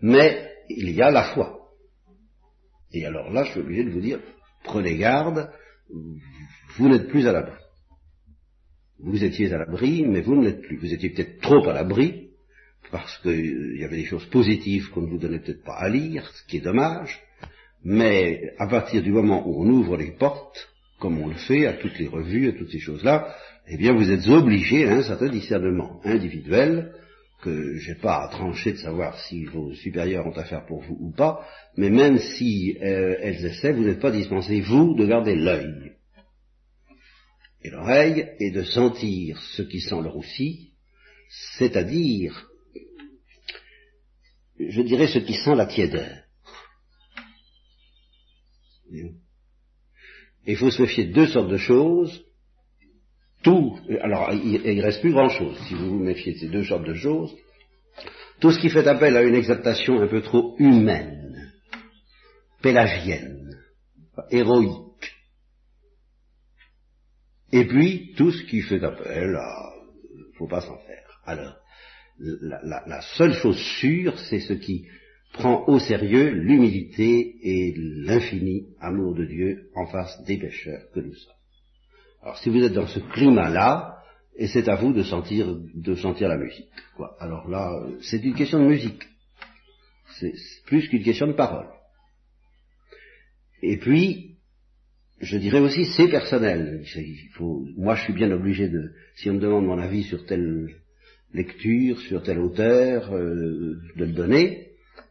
mais 0.00 0.50
il 0.68 0.90
y 0.90 1.02
a 1.02 1.10
la 1.10 1.34
foi. 1.34 1.68
Et 2.92 3.04
alors 3.04 3.30
là, 3.30 3.44
je 3.44 3.50
suis 3.52 3.60
obligé 3.60 3.84
de 3.84 3.90
vous 3.90 4.00
dire, 4.00 4.20
prenez 4.64 4.96
garde, 4.96 5.50
vous 6.76 6.88
n'êtes 6.88 7.08
plus 7.08 7.28
à 7.28 7.32
l'abri. 7.32 7.60
Vous 9.02 9.24
étiez 9.24 9.52
à 9.52 9.58
l'abri, 9.58 10.04
mais 10.06 10.20
vous 10.20 10.36
ne 10.36 10.44
l'êtes 10.44 10.62
plus. 10.62 10.76
Vous 10.76 10.92
étiez 10.92 11.10
peut-être 11.10 11.40
trop 11.40 11.66
à 11.68 11.72
l'abri, 11.72 12.28
parce 12.90 13.18
qu'il 13.18 13.76
y 13.78 13.84
avait 13.84 13.98
des 13.98 14.04
choses 14.04 14.26
positives 14.26 14.90
qu'on 14.90 15.02
ne 15.02 15.08
vous 15.08 15.18
donnait 15.18 15.38
peut-être 15.38 15.64
pas 15.64 15.76
à 15.76 15.88
lire, 15.88 16.30
ce 16.34 16.46
qui 16.46 16.58
est 16.58 16.64
dommage, 16.64 17.20
mais 17.84 18.52
à 18.58 18.66
partir 18.66 19.02
du 19.02 19.12
moment 19.12 19.46
où 19.46 19.62
on 19.62 19.68
ouvre 19.70 19.96
les 19.96 20.10
portes, 20.10 20.68
comme 20.98 21.20
on 21.20 21.28
le 21.28 21.34
fait 21.34 21.66
à 21.66 21.74
toutes 21.74 21.98
les 21.98 22.08
revues, 22.08 22.48
à 22.48 22.52
toutes 22.52 22.70
ces 22.70 22.78
choses-là, 22.78 23.34
eh 23.68 23.76
bien 23.76 23.94
vous 23.94 24.10
êtes 24.10 24.28
obligé 24.28 24.86
à 24.86 24.96
un 24.96 25.02
certain 25.02 25.28
discernement 25.28 26.00
individuel, 26.04 26.92
que 27.42 27.76
j'ai 27.78 27.94
pas 27.94 28.24
à 28.24 28.28
trancher 28.28 28.72
de 28.72 28.78
savoir 28.78 29.18
si 29.20 29.46
vos 29.46 29.72
supérieurs 29.72 30.26
ont 30.26 30.36
affaire 30.36 30.66
pour 30.66 30.82
vous 30.82 30.98
ou 31.00 31.10
pas, 31.10 31.46
mais 31.76 31.88
même 31.88 32.18
si 32.18 32.76
euh, 32.82 33.16
elles 33.20 33.46
essaient, 33.46 33.72
vous 33.72 33.84
n'êtes 33.84 34.00
pas 34.00 34.10
dispensé, 34.10 34.60
vous, 34.60 34.94
de 34.94 35.06
garder 35.06 35.34
l'œil 35.34 35.92
et 37.62 37.70
l'oreille 37.70 38.28
et 38.38 38.50
de 38.50 38.62
sentir 38.62 39.40
ce 39.56 39.62
qui 39.62 39.80
sent 39.80 40.00
le 40.02 40.08
roussi, 40.08 40.72
c'est-à-dire, 41.58 42.50
je 44.58 44.82
dirais, 44.82 45.06
ce 45.06 45.18
qui 45.18 45.34
sent 45.34 45.54
la 45.54 45.66
tiédeur 45.66 46.20
il 50.46 50.56
faut 50.56 50.70
se 50.70 50.82
méfier 50.82 51.06
de 51.06 51.12
deux 51.12 51.26
sortes 51.26 51.50
de 51.50 51.56
choses. 51.56 52.24
Tout, 53.42 53.78
alors 54.02 54.32
il, 54.32 54.76
ne 54.76 54.82
reste 54.82 55.00
plus 55.00 55.12
grand-chose 55.12 55.58
si 55.66 55.74
vous 55.74 55.90
vous 55.90 56.04
méfiez 56.04 56.34
de 56.34 56.38
ces 56.38 56.48
deux 56.48 56.64
sortes 56.64 56.86
de 56.86 56.94
choses. 56.94 57.34
Tout 58.40 58.50
ce 58.50 58.60
qui 58.60 58.70
fait 58.70 58.86
appel 58.86 59.16
à 59.16 59.22
une 59.22 59.34
exaltation 59.34 60.00
un 60.00 60.08
peu 60.08 60.22
trop 60.22 60.56
humaine, 60.58 61.52
pélagienne, 62.62 63.58
héroïque. 64.30 64.89
Et 67.52 67.66
puis 67.66 68.14
tout 68.16 68.30
ce 68.30 68.42
qui 68.44 68.62
fait 68.62 68.82
appel 68.82 69.34
à... 69.34 69.72
faut 70.38 70.46
pas 70.46 70.60
s'en 70.60 70.78
faire. 70.78 71.20
Alors, 71.24 71.56
la 72.18 73.00
seule 73.16 73.34
chose 73.34 73.58
sûre, 73.80 74.18
c'est 74.28 74.40
ce 74.40 74.52
qui 74.52 74.86
prend 75.32 75.64
au 75.68 75.78
sérieux 75.78 76.30
l'humilité 76.30 77.36
et 77.42 77.74
l'infini 77.76 78.66
amour 78.80 79.14
de 79.14 79.24
Dieu 79.24 79.70
en 79.74 79.86
face 79.86 80.22
des 80.24 80.38
pécheurs 80.38 80.90
que 80.92 81.00
nous 81.00 81.14
sommes. 81.14 81.34
Alors 82.22 82.36
si 82.38 82.50
vous 82.50 82.62
êtes 82.62 82.72
dans 82.72 82.86
ce 82.86 82.98
climat-là, 82.98 83.96
et 84.36 84.48
c'est 84.48 84.68
à 84.68 84.76
vous 84.76 84.92
de 84.92 85.02
sentir, 85.02 85.56
de 85.74 85.94
sentir 85.94 86.28
la 86.28 86.36
musique. 86.36 86.70
Quoi. 86.96 87.16
Alors 87.20 87.48
là, 87.48 87.86
c'est 88.02 88.22
une 88.24 88.34
question 88.34 88.58
de 88.60 88.68
musique. 88.68 89.02
C'est 90.18 90.32
plus 90.66 90.88
qu'une 90.88 91.02
question 91.02 91.26
de 91.26 91.32
parole. 91.32 91.68
Et 93.62 93.76
puis, 93.76 94.29
je 95.20 95.36
dirais 95.36 95.60
aussi, 95.60 95.84
c'est 95.84 96.08
personnel. 96.08 96.82
Il 96.96 97.28
faut, 97.34 97.66
moi, 97.76 97.94
je 97.94 98.04
suis 98.04 98.12
bien 98.12 98.30
obligé 98.32 98.68
de, 98.68 98.92
si 99.16 99.28
on 99.28 99.34
me 99.34 99.40
demande 99.40 99.66
mon 99.66 99.78
avis 99.78 100.02
sur 100.04 100.24
telle 100.24 100.68
lecture, 101.34 102.00
sur 102.00 102.22
tel 102.22 102.38
auteur, 102.38 103.14
euh, 103.14 103.76
de 103.96 104.04
le 104.04 104.12
donner. 104.12 104.68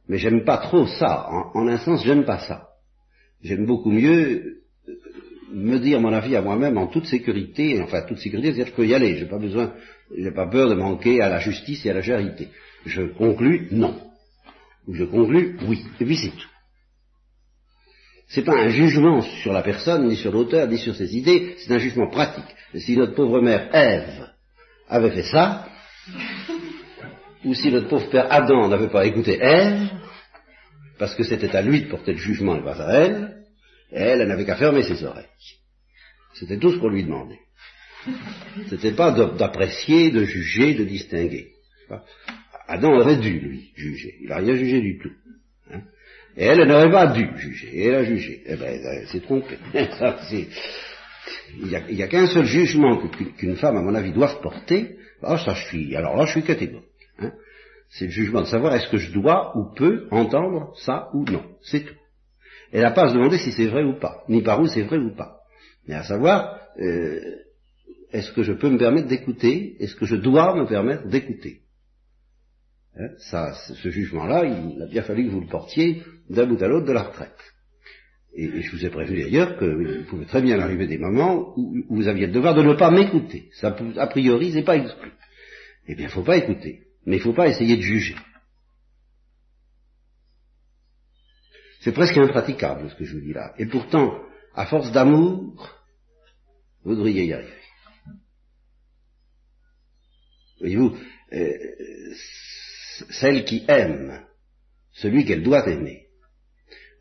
Mais 0.07 0.17
j'aime 0.17 0.43
pas 0.43 0.57
trop 0.57 0.87
ça. 0.87 1.27
En, 1.53 1.67
un 1.67 1.77
sens, 1.77 2.03
j'aime 2.03 2.25
pas 2.25 2.39
ça. 2.39 2.69
J'aime 3.43 3.65
beaucoup 3.65 3.91
mieux 3.91 4.59
euh, 4.87 4.95
me 5.53 5.77
dire 5.77 6.01
mon 6.01 6.11
avis 6.11 6.35
à 6.35 6.41
moi-même 6.41 6.77
en 6.77 6.87
toute 6.87 7.05
sécurité, 7.05 7.79
enfin 7.81 8.01
toute 8.01 8.17
sécurité, 8.17 8.47
c'est-à-dire 8.47 8.65
que 8.65 8.71
je 8.71 8.75
peux 8.75 8.87
y 8.87 8.95
aller, 8.95 9.17
j'ai 9.17 9.25
pas 9.25 9.39
besoin, 9.39 9.73
j'ai 10.15 10.31
pas 10.31 10.47
peur 10.47 10.69
de 10.69 10.75
manquer 10.75 11.21
à 11.21 11.29
la 11.29 11.39
justice 11.39 11.85
et 11.85 11.91
à 11.91 11.93
la 11.93 12.01
charité. 12.01 12.49
Je 12.85 13.03
conclus 13.03 13.67
non. 13.71 13.95
Je 14.91 15.03
conclus 15.03 15.57
oui. 15.67 15.83
Et 15.99 16.05
puis 16.05 16.17
c'est 16.17 16.31
tout. 16.31 16.48
C'est 18.29 18.43
pas 18.43 18.55
un 18.55 18.69
jugement 18.69 19.21
sur 19.21 19.51
la 19.51 19.63
personne, 19.63 20.07
ni 20.07 20.15
sur 20.15 20.31
l'auteur, 20.31 20.67
ni 20.67 20.77
sur 20.77 20.95
ses 20.95 21.17
idées, 21.17 21.55
c'est 21.57 21.73
un 21.73 21.79
jugement 21.79 22.09
pratique. 22.09 22.55
Si 22.75 22.95
notre 22.95 23.15
pauvre 23.15 23.41
mère 23.41 23.73
Ève 23.73 24.29
avait 24.87 25.09
fait 25.09 25.23
ça, 25.23 25.67
ou 27.43 27.55
si 27.55 27.71
notre 27.71 27.87
pauvre 27.87 28.07
père 28.09 28.31
Adam 28.31 28.67
n'avait 28.67 28.89
pas 28.89 29.07
écouté 29.07 29.39
Ève, 29.41 29.89
parce 30.99 31.15
que 31.15 31.23
c'était 31.23 31.55
à 31.55 31.63
lui 31.63 31.81
de 31.81 31.89
porter 31.89 32.11
le 32.11 32.19
jugement 32.19 32.55
et 32.55 32.63
pas 32.63 32.79
à 32.79 32.93
elle, 32.93 33.45
elle 33.91 34.27
n'avait 34.27 34.45
qu'à 34.45 34.57
fermer 34.57 34.83
ses 34.83 35.03
oreilles. 35.03 35.25
C'était 36.35 36.57
tout 36.57 36.71
ce 36.71 36.77
qu'on 36.77 36.89
lui 36.89 37.05
demandait. 37.05 37.39
C'était 38.69 38.91
pas 38.91 39.11
d'apprécier, 39.11 40.11
de 40.11 40.23
juger, 40.23 40.75
de 40.75 40.83
distinguer. 40.83 41.53
Adam 42.67 42.93
aurait 42.99 43.17
dû, 43.17 43.39
lui, 43.39 43.71
juger. 43.75 44.17
Il 44.21 44.29
n'a 44.29 44.37
rien 44.37 44.55
jugé 44.55 44.81
du 44.81 44.99
tout. 44.99 45.11
Elle, 46.37 46.61
elle 46.61 46.67
n'aurait 46.67 46.91
pas 46.91 47.07
dû 47.07 47.27
juger. 47.37 47.85
Elle 47.85 47.95
a 47.95 48.03
jugé. 48.03 48.43
Eh 48.45 48.55
ben, 48.55 48.79
elle 48.83 49.07
s'est 49.07 49.19
trompée. 49.21 49.57
il 51.57 51.67
n'y 51.67 52.03
a, 52.03 52.07
qu'un 52.07 52.27
seul 52.27 52.45
jugement 52.45 52.97
qu'une 53.37 53.55
femme, 53.55 53.77
à 53.77 53.81
mon 53.81 53.95
avis, 53.95 54.11
doit 54.11 54.39
porter. 54.41 54.97
Ah, 55.21 55.37
ça, 55.37 55.53
je 55.53 55.65
suis, 55.65 55.95
alors 55.95 56.15
là, 56.15 56.25
je 56.25 56.31
suis 56.31 56.43
catégorique. 56.43 56.85
Hein. 57.19 57.31
C'est 57.89 58.05
le 58.05 58.11
jugement 58.11 58.41
de 58.41 58.47
savoir 58.47 58.75
est-ce 58.75 58.89
que 58.89 58.97
je 58.97 59.11
dois 59.11 59.57
ou 59.57 59.73
peux 59.75 60.07
entendre 60.11 60.73
ça 60.77 61.09
ou 61.13 61.25
non. 61.25 61.43
C'est 61.61 61.81
tout. 61.81 61.95
Elle 62.71 62.81
n'a 62.81 62.91
pas 62.91 63.05
à 63.05 63.09
se 63.09 63.15
demander 63.15 63.39
si 63.39 63.51
c'est 63.51 63.65
vrai 63.65 63.83
ou 63.83 63.99
pas, 63.99 64.23
ni 64.29 64.43
par 64.43 64.61
où 64.61 64.67
c'est 64.67 64.83
vrai 64.83 64.97
ou 64.97 65.15
pas. 65.15 65.39
Mais 65.87 65.95
à 65.95 66.03
savoir, 66.03 66.59
euh, 66.79 67.19
est-ce 68.11 68.31
que 68.31 68.43
je 68.43 68.53
peux 68.53 68.69
me 68.69 68.77
permettre 68.77 69.07
d'écouter? 69.07 69.75
Est-ce 69.79 69.95
que 69.95 70.05
je 70.05 70.15
dois 70.15 70.55
me 70.55 70.67
permettre 70.67 71.07
d'écouter? 71.07 71.61
Hein, 72.99 73.09
Ça, 73.17 73.53
ce 73.53 73.89
jugement-là, 73.89 74.45
il 74.45 74.81
a 74.81 74.87
bien 74.87 75.03
fallu 75.03 75.25
que 75.25 75.31
vous 75.31 75.41
le 75.41 75.47
portiez 75.47 76.03
d'un 76.29 76.45
bout 76.45 76.61
à 76.61 76.67
l'autre 76.67 76.85
de 76.85 76.93
la 76.93 77.03
retraite. 77.03 77.37
Et, 78.35 78.61
je 78.61 78.71
vous 78.71 78.85
ai 78.85 78.89
prévu 78.89 79.21
d'ailleurs 79.21 79.57
qu'il 79.57 80.05
pouvait 80.07 80.25
très 80.25 80.41
bien 80.41 80.59
arriver 80.59 80.87
des 80.87 80.97
moments 80.97 81.53
où, 81.57 81.83
vous 81.89 82.07
aviez 82.07 82.27
le 82.27 82.33
devoir 82.33 82.53
de 82.53 82.61
ne 82.61 82.73
pas 82.73 82.91
m'écouter. 82.91 83.49
Ça, 83.53 83.75
a 83.97 84.07
priori, 84.07 84.51
c'est 84.51 84.63
pas 84.63 84.77
exclu. 84.77 85.11
Eh 85.87 85.95
bien, 85.95 86.07
il 86.07 86.11
faut 86.11 86.23
pas 86.23 86.37
écouter. 86.37 86.83
Mais 87.05 87.17
il 87.17 87.21
faut 87.21 87.33
pas 87.33 87.47
essayer 87.47 87.75
de 87.75 87.81
juger. 87.81 88.15
C'est 91.81 91.93
presque 91.93 92.17
impraticable 92.17 92.89
ce 92.89 92.95
que 92.95 93.05
je 93.05 93.15
vous 93.15 93.21
dis 93.21 93.33
là. 93.33 93.53
Et 93.57 93.65
pourtant, 93.65 94.21
à 94.53 94.65
force 94.65 94.91
d'amour, 94.91 95.79
vous 96.83 96.95
devriez 96.95 97.25
y 97.25 97.33
arriver. 97.33 97.53
Voyez-vous, 100.59 100.97
euh, 101.33 101.57
celle 103.09 103.45
qui 103.45 103.65
aime 103.67 104.25
celui 104.91 105.25
qu'elle 105.25 105.43
doit 105.43 105.67
aimer, 105.67 106.07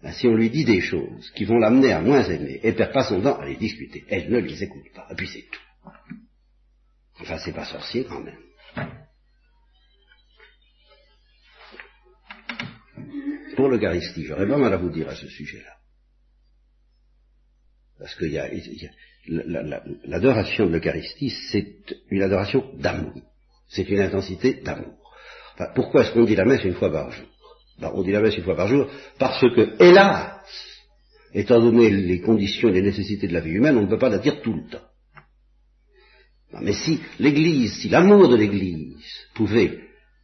ben, 0.03 0.13
si 0.13 0.27
on 0.29 0.35
lui 0.35 0.51
dit 0.51 0.65
des 0.65 0.81
choses 0.81 1.31
qui 1.33 1.45
vont 1.45 1.59
l'amener 1.59 1.93
à 1.93 2.01
moins 2.01 2.23
aimer, 2.25 2.61
elle 2.63 2.77
perd 2.77 2.93
pas 2.93 3.05
son 3.05 3.21
temps 3.21 3.39
à 3.39 3.47
les 3.47 3.57
discuter, 3.57 4.05
elle 4.09 4.31
ne 4.31 4.39
les 4.39 4.63
écoute 4.63 4.93
pas, 4.95 5.07
et 5.11 5.15
puis 5.15 5.27
c'est 5.27 5.47
tout. 5.51 5.91
Enfin, 7.21 7.39
c'est 7.39 7.53
pas 7.53 7.65
sorcier 7.65 8.05
quand 8.05 8.21
même. 8.21 8.39
Pour 13.57 13.69
l'Eucharistie, 13.69 14.25
j'aurais 14.25 14.47
pas 14.47 14.57
mal 14.57 14.73
à 14.73 14.77
vous 14.77 14.91
dire 14.91 15.09
à 15.09 15.17
ce 15.17 15.27
sujet-là. 15.27 15.79
Parce 17.99 18.15
a, 18.23 18.49
l'adoration 20.05 20.67
de 20.67 20.73
l'Eucharistie, 20.73 21.31
c'est 21.51 21.97
une 22.11 22.23
adoration 22.23 22.73
d'amour. 22.77 23.21
C'est 23.69 23.89
une 23.89 24.01
intensité 24.01 24.55
d'amour. 24.63 25.08
Pourquoi 25.75 26.03
est-ce 26.03 26.12
qu'on 26.12 26.25
dit 26.25 26.37
la 26.37 26.44
messe 26.44 26.64
une 26.64 26.75
fois 26.75 26.90
par 26.90 27.11
jour? 27.11 27.27
Ben, 27.81 27.90
On 27.94 28.03
dit 28.03 28.12
la 28.12 28.21
messe 28.21 28.37
une 28.37 28.44
fois 28.44 28.57
par 28.57 28.68
jour 28.68 28.88
parce 29.18 29.40
que, 29.40 29.83
hélas, 29.83 30.40
étant 31.35 31.61
donné 31.61 31.90
les 31.90 32.21
conditions 32.21 32.68
et 32.68 32.73
les 32.73 32.83
nécessités 32.83 33.29
de 33.29 33.33
la 33.33 33.40
vie 33.40 33.53
humaine, 33.53 33.77
on 33.77 33.83
ne 33.83 33.88
peut 33.88 33.99
pas 33.99 34.09
la 34.09 34.18
dire 34.18 34.40
tout 34.40 34.55
le 34.55 34.68
temps. 34.68 34.85
mais 36.61 36.73
si 36.73 37.01
l'Église, 37.18 37.75
si 37.81 37.88
l'amour 37.88 38.29
de 38.29 38.37
l'Église 38.37 39.05
pouvait 39.35 39.81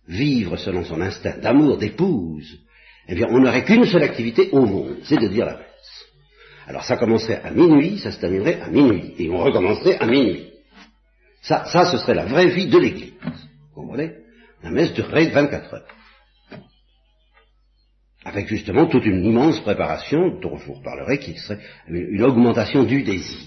vivre 0.08 0.56
selon 0.56 0.84
son 0.84 1.00
instinct 1.00 1.38
d'amour 1.38 1.78
d'épouse, 1.78 2.60
eh 3.08 3.14
bien, 3.14 3.26
on 3.30 3.40
n'aurait 3.40 3.64
qu'une 3.64 3.84
seule 3.84 4.02
activité 4.02 4.48
au 4.52 4.64
monde, 4.64 4.98
c'est 5.04 5.20
de 5.20 5.28
dire 5.28 5.46
la 5.46 5.58
messe. 5.58 5.64
Alors 6.66 6.84
ça 6.84 6.96
commencerait 6.96 7.42
à 7.42 7.50
minuit, 7.50 7.98
ça 7.98 8.10
se 8.10 8.18
terminerait 8.18 8.60
à 8.60 8.68
minuit, 8.68 9.14
et 9.18 9.28
on 9.28 9.38
recommencerait 9.38 9.98
à 9.98 10.06
minuit. 10.06 10.50
Ça, 11.42 11.66
ça, 11.66 11.84
ce 11.90 11.98
serait 11.98 12.14
la 12.14 12.24
vraie 12.24 12.48
vie 12.48 12.68
de 12.68 12.78
l'Église. 12.78 13.12
Vous 13.74 13.82
comprenez? 13.82 14.23
La 14.64 14.70
messe 14.70 14.92
durerait 14.94 15.28
24 15.28 15.74
heures. 15.74 15.86
Avec 18.24 18.48
justement 18.48 18.86
toute 18.86 19.04
une 19.04 19.24
immense 19.24 19.60
préparation, 19.60 20.40
dont 20.40 20.56
je 20.56 20.64
vous 20.64 20.72
reparlerai, 20.72 21.18
qui 21.18 21.36
serait 21.36 21.60
une 21.86 22.22
augmentation 22.22 22.82
du 22.82 23.02
désir. 23.02 23.38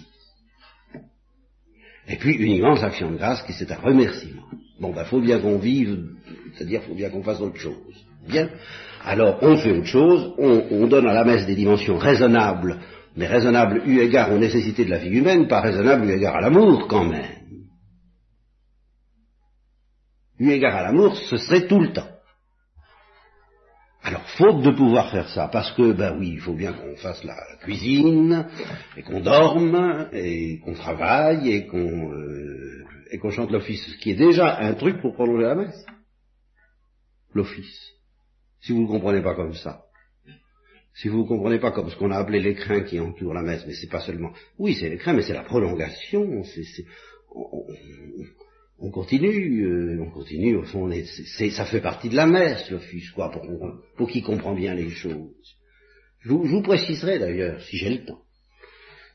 Et 2.08 2.16
puis 2.16 2.36
une 2.36 2.52
immense 2.52 2.84
action 2.84 3.12
de 3.12 3.18
grâce 3.18 3.42
qui 3.42 3.52
c'est 3.52 3.72
un 3.72 3.80
remerciement. 3.80 4.44
Bon, 4.80 4.94
ben, 4.94 5.04
faut 5.04 5.20
bien 5.20 5.40
qu'on 5.40 5.58
vive, 5.58 5.98
c'est-à-dire 6.54 6.84
faut 6.84 6.94
bien 6.94 7.10
qu'on 7.10 7.24
fasse 7.24 7.42
autre 7.42 7.58
chose. 7.58 8.06
Bien. 8.30 8.50
Alors, 9.04 9.40
on 9.42 9.58
fait 9.58 9.72
autre 9.72 9.88
chose, 9.88 10.34
on, 10.38 10.68
on 10.70 10.88
donne 10.88 11.08
à 11.08 11.14
la 11.14 11.26
messe 11.26 11.46
des 11.46 11.56
dimensions 11.56 11.98
raisonnables 11.98 12.80
mais 13.18 13.26
raisonnable 13.26 13.82
eu 13.86 14.00
égard 14.00 14.32
aux 14.32 14.38
nécessités 14.38 14.86
de 14.86 14.92
la 14.92 15.00
vie 15.00 15.10
humaine, 15.10 15.48
pas 15.48 15.60
raisonnable 15.60 16.06
eu 16.06 16.14
égard 16.14 16.36
à 16.36 16.42
l'amour 16.42 16.88
quand 16.88 17.04
même. 17.04 17.37
Eu 20.40 20.52
égard 20.52 20.76
à 20.76 20.84
l'amour, 20.84 21.16
ce 21.16 21.38
serait 21.38 21.68
tout 21.68 21.80
le 21.80 21.92
temps. 21.92 22.08
Alors, 24.04 24.26
faute 24.38 24.62
de 24.62 24.72
pouvoir 24.72 25.12
faire 25.12 25.28
ça, 25.30 25.50
parce 25.52 25.72
que, 25.74 25.92
ben 25.92 26.18
oui, 26.18 26.30
il 26.34 26.40
faut 26.40 26.54
bien 26.54 26.72
qu'on 26.74 26.96
fasse 26.96 27.24
la 27.24 27.36
cuisine, 27.62 28.48
et 28.96 29.02
qu'on 29.02 29.20
dorme, 29.20 30.08
et 30.14 30.60
qu'on 30.60 30.76
travaille, 30.76 31.52
et 31.52 31.68
qu'on 31.68 32.14
euh, 32.14 33.32
chante 33.32 33.52
l'office, 33.52 33.86
ce 33.86 33.98
qui 33.98 34.12
est 34.12 34.16
déjà 34.16 34.60
un 34.60 34.76
truc 34.76 35.02
pour 35.02 35.14
prolonger 35.14 35.44
la 35.44 35.56
messe. 35.56 35.86
L'office. 37.34 37.92
Si 38.62 38.72
vous 38.72 38.84
ne 38.84 38.88
comprenez 38.88 39.22
pas 39.22 39.36
comme 39.36 39.54
ça, 39.56 39.84
si 40.94 41.10
vous 41.10 41.24
ne 41.24 41.28
comprenez 41.28 41.60
pas 41.60 41.72
comme 41.72 41.90
ce 41.90 41.96
qu'on 41.96 42.12
a 42.12 42.18
appelé 42.18 42.40
l'écrin 42.40 42.82
qui 42.82 43.00
entoure 43.00 43.34
la 43.34 43.44
messe, 43.44 43.66
mais 43.68 43.74
c'est 43.74 43.90
pas 43.90 44.02
seulement, 44.02 44.32
oui, 44.58 44.74
c'est 44.74 44.90
l'écrin, 44.90 45.14
mais 45.14 45.22
c'est 45.22 45.34
la 45.34 45.44
prolongation, 45.44 46.44
on, 48.80 48.92
continue, 48.92 49.66
euh, 49.66 50.02
on 50.02 50.12
continue, 50.12 50.56
au 50.56 50.64
fond, 50.64 50.90
ça 51.52 51.66
fait 51.66 51.82
partie 51.82 52.10
de 52.10 52.16
la 52.16 52.28
messe, 52.28 52.70
l'office, 52.70 53.10
quoi, 53.12 53.32
pour, 53.32 53.44
pour 53.96 54.10
qui 54.10 54.22
comprend 54.22 54.54
bien 54.54 54.74
les 54.76 54.90
choses. 54.90 55.58
Je 56.20 56.30
vous, 56.30 56.62
préciserai 56.62 57.20
d'ailleurs, 57.20 57.62
si 57.62 57.78
j'ai 57.78 57.90
le 57.90 58.06
temps, 58.06 58.22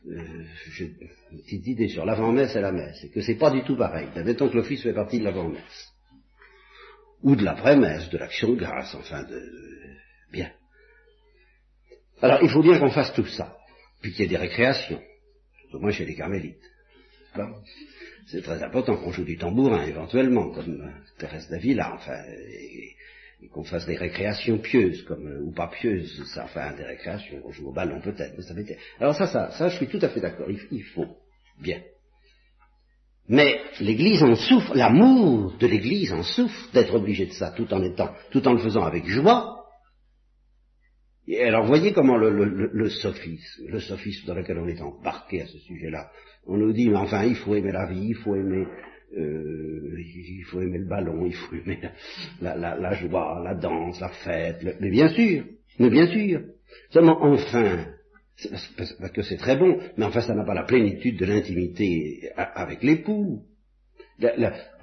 euh, 0.08 0.44
une 0.80 1.42
petite 1.42 1.66
idée 1.66 1.88
sur 1.88 2.04
l'avant-messe 2.04 2.56
et 2.56 2.60
la 2.60 2.72
messe, 2.72 3.04
et 3.04 3.10
que 3.10 3.20
c'est 3.20 3.36
pas 3.36 3.50
du 3.50 3.62
tout 3.62 3.76
pareil. 3.76 4.08
Admettons 4.14 4.48
que 4.48 4.56
l'office 4.56 4.82
fait 4.82 4.94
partie 4.94 5.18
de 5.18 5.24
l'avant-messe, 5.24 5.92
ou 7.22 7.36
de 7.36 7.44
l'après-messe, 7.44 8.08
de 8.10 8.18
l'action 8.18 8.52
de 8.54 8.56
grâce, 8.56 8.94
enfin, 8.94 9.22
de, 9.24 9.40
bien. 10.32 10.50
Alors, 12.20 12.40
il 12.42 12.48
faut 12.48 12.62
bien 12.62 12.78
qu'on 12.78 12.90
fasse 12.90 13.12
tout 13.14 13.26
ça, 13.26 13.56
puis 14.00 14.12
qu'il 14.12 14.22
y 14.22 14.24
ait 14.24 14.30
des 14.30 14.36
récréations, 14.36 15.02
au 15.72 15.78
moins 15.78 15.92
chez 15.92 16.04
les 16.04 16.16
carmélites. 16.16 16.56
C'est 18.26 18.42
très 18.42 18.62
important 18.62 18.96
qu'on 18.96 19.12
joue 19.12 19.24
du 19.24 19.36
tambourin, 19.36 19.84
éventuellement, 19.84 20.50
comme 20.50 20.80
euh, 20.80 20.90
Thérèse 21.18 21.48
d'Avila, 21.48 21.94
enfin, 21.94 22.22
et, 22.28 22.94
qu'on 23.52 23.64
fasse 23.64 23.86
des 23.86 23.96
récréations 23.96 24.58
pieuses, 24.58 25.02
comme, 25.02 25.26
euh, 25.26 25.42
ou 25.42 25.52
pas 25.52 25.68
pieuses, 25.68 26.24
ça, 26.32 26.44
enfin, 26.44 26.72
des 26.76 26.84
récréations, 26.84 27.40
qu'on 27.40 27.50
joue 27.50 27.68
au 27.68 27.72
ballon 27.72 28.00
peut-être, 28.00 28.34
mais 28.36 28.44
ça 28.44 28.54
m'était... 28.54 28.78
Alors 29.00 29.14
ça, 29.14 29.26
ça, 29.26 29.50
ça, 29.50 29.68
je 29.68 29.76
suis 29.76 29.88
tout 29.88 29.98
à 30.00 30.08
fait 30.08 30.20
d'accord, 30.20 30.46
il, 30.70 30.84
faut, 30.84 31.16
bien. 31.60 31.80
Mais 33.28 33.60
l'Église 33.80 34.22
en 34.22 34.34
souffre, 34.34 34.74
l'amour 34.74 35.56
de 35.58 35.66
l'Église 35.66 36.12
en 36.12 36.22
souffre 36.22 36.72
d'être 36.72 36.94
obligé 36.94 37.26
de 37.26 37.32
ça, 37.32 37.50
tout 37.50 37.72
en 37.72 37.82
étant, 37.82 38.14
tout 38.30 38.46
en 38.46 38.52
le 38.52 38.58
faisant 38.58 38.84
avec 38.84 39.06
joie, 39.06 39.61
et 41.28 41.42
alors 41.42 41.66
voyez 41.66 41.92
comment 41.92 42.16
le, 42.16 42.30
le, 42.72 42.88
sophisme, 42.90 43.66
le 43.68 43.80
sophisme 43.80 44.26
dans 44.26 44.34
lequel 44.34 44.58
on 44.58 44.66
est 44.66 44.80
embarqué 44.80 45.42
à 45.42 45.46
ce 45.46 45.58
sujet-là, 45.58 46.10
on 46.46 46.56
nous 46.56 46.72
dit, 46.72 46.88
mais 46.88 46.96
enfin, 46.96 47.24
il 47.24 47.36
faut 47.36 47.54
aimer 47.54 47.72
la 47.72 47.86
vie, 47.86 48.08
il 48.08 48.16
faut 48.16 48.34
aimer, 48.34 48.66
euh, 49.16 49.96
il 49.98 50.44
faut 50.50 50.60
aimer 50.60 50.78
le 50.78 50.88
ballon, 50.88 51.24
il 51.24 51.34
faut 51.34 51.54
aimer 51.54 51.78
la 52.40 52.92
joie, 52.94 53.40
la 53.44 53.54
danse, 53.54 54.00
la 54.00 54.08
fête, 54.08 54.76
mais 54.80 54.90
bien 54.90 55.08
sûr, 55.08 55.44
mais 55.78 55.90
bien 55.90 56.06
sûr. 56.08 56.42
Seulement, 56.90 57.22
enfin, 57.22 57.86
parce 58.98 59.12
que 59.12 59.22
c'est 59.22 59.36
très 59.36 59.56
bon, 59.56 59.78
mais 59.96 60.06
enfin, 60.06 60.22
ça 60.22 60.34
n'a 60.34 60.44
pas 60.44 60.54
la 60.54 60.64
plénitude 60.64 61.18
de 61.18 61.26
l'intimité 61.26 62.30
avec 62.36 62.82
l'époux 62.82 63.44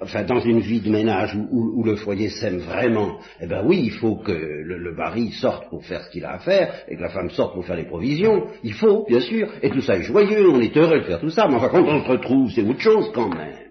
enfin, 0.00 0.24
dans 0.24 0.40
une 0.40 0.60
vie 0.60 0.80
de 0.80 0.90
ménage 0.90 1.36
où, 1.50 1.82
le 1.84 1.96
foyer 1.96 2.28
s'aime 2.28 2.58
vraiment, 2.58 3.18
eh 3.40 3.46
ben 3.46 3.64
oui, 3.64 3.82
il 3.84 3.92
faut 3.92 4.16
que 4.16 4.32
le, 4.32 4.94
mari 4.94 5.30
sorte 5.32 5.68
pour 5.68 5.84
faire 5.84 6.02
ce 6.04 6.10
qu'il 6.10 6.24
a 6.24 6.34
à 6.34 6.38
faire, 6.38 6.74
et 6.88 6.96
que 6.96 7.02
la 7.02 7.08
femme 7.08 7.30
sorte 7.30 7.54
pour 7.54 7.64
faire 7.64 7.76
les 7.76 7.86
provisions. 7.86 8.48
Il 8.62 8.74
faut, 8.74 9.06
bien 9.08 9.20
sûr, 9.20 9.50
et 9.62 9.70
tout 9.70 9.80
ça 9.80 9.96
est 9.96 10.02
joyeux, 10.02 10.48
on 10.50 10.60
est 10.60 10.76
heureux 10.76 11.00
de 11.00 11.04
faire 11.04 11.20
tout 11.20 11.30
ça, 11.30 11.46
mais 11.48 11.54
enfin, 11.54 11.68
quand 11.68 11.82
on 11.82 12.04
se 12.04 12.10
retrouve, 12.10 12.50
c'est 12.50 12.62
autre 12.62 12.80
chose 12.80 13.10
quand 13.14 13.28
même. 13.28 13.70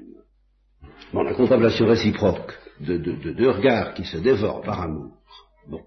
Bon, 1.13 1.23
la 1.23 1.33
contemplation 1.33 1.87
réciproque 1.87 2.53
de, 2.79 2.97
deux 2.97 3.49
regards 3.49 3.93
qui 3.93 4.05
se 4.05 4.17
dévorent 4.17 4.61
par 4.61 4.81
amour. 4.81 5.11
Bon, 5.67 5.81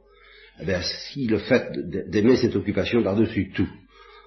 eh 0.61 0.65
bien, 0.65 0.81
si 0.83 1.27
le 1.27 1.39
fait 1.39 1.71
d'aimer 2.09 2.37
cette 2.37 2.57
occupation 2.57 3.03
par-dessus 3.03 3.53
tout 3.55 3.69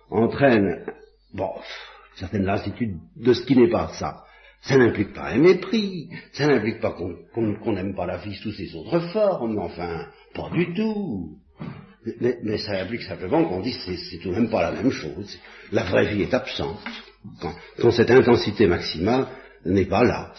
entraîne, 0.10 0.86
bon, 1.34 1.50
une 1.56 2.20
certaine 2.20 2.46
lassitude 2.46 2.98
de 3.18 3.34
ce 3.34 3.46
qui 3.46 3.56
n'est 3.56 3.70
pas 3.70 3.90
ça, 4.00 4.24
ça 4.68 4.78
n'implique 4.78 5.14
pas 5.14 5.30
un 5.30 5.38
mépris, 5.38 6.10
ça 6.34 6.48
n'implique 6.48 6.80
pas 6.80 6.92
qu'on 6.92 7.72
n'aime 7.74 7.96
pas 7.96 8.06
la 8.06 8.18
vie 8.18 8.36
sous 8.36 8.52
ses 8.52 8.76
autres 8.76 9.00
formes, 9.12 9.60
enfin, 9.60 10.08
pas 10.34 10.50
du 10.52 10.74
tout. 10.74 11.38
Mais, 12.20 12.58
ça 12.58 12.82
implique 12.82 13.02
simplement 13.02 13.46
qu'on 13.46 13.62
dit 13.62 13.74
c'est, 13.74 14.18
tout 14.20 14.30
de 14.30 14.36
même 14.36 14.50
pas 14.50 14.62
la 14.62 14.72
même 14.72 14.92
chose. 14.92 15.40
La 15.72 15.84
vraie 15.84 16.14
vie 16.14 16.24
est 16.24 16.34
absente. 16.34 16.80
Quand, 17.42 17.92
cette 17.92 18.12
intensité 18.12 18.68
maximale 18.68 19.28
n'est 19.66 19.86
pas 19.86 20.04
là. 20.04 20.34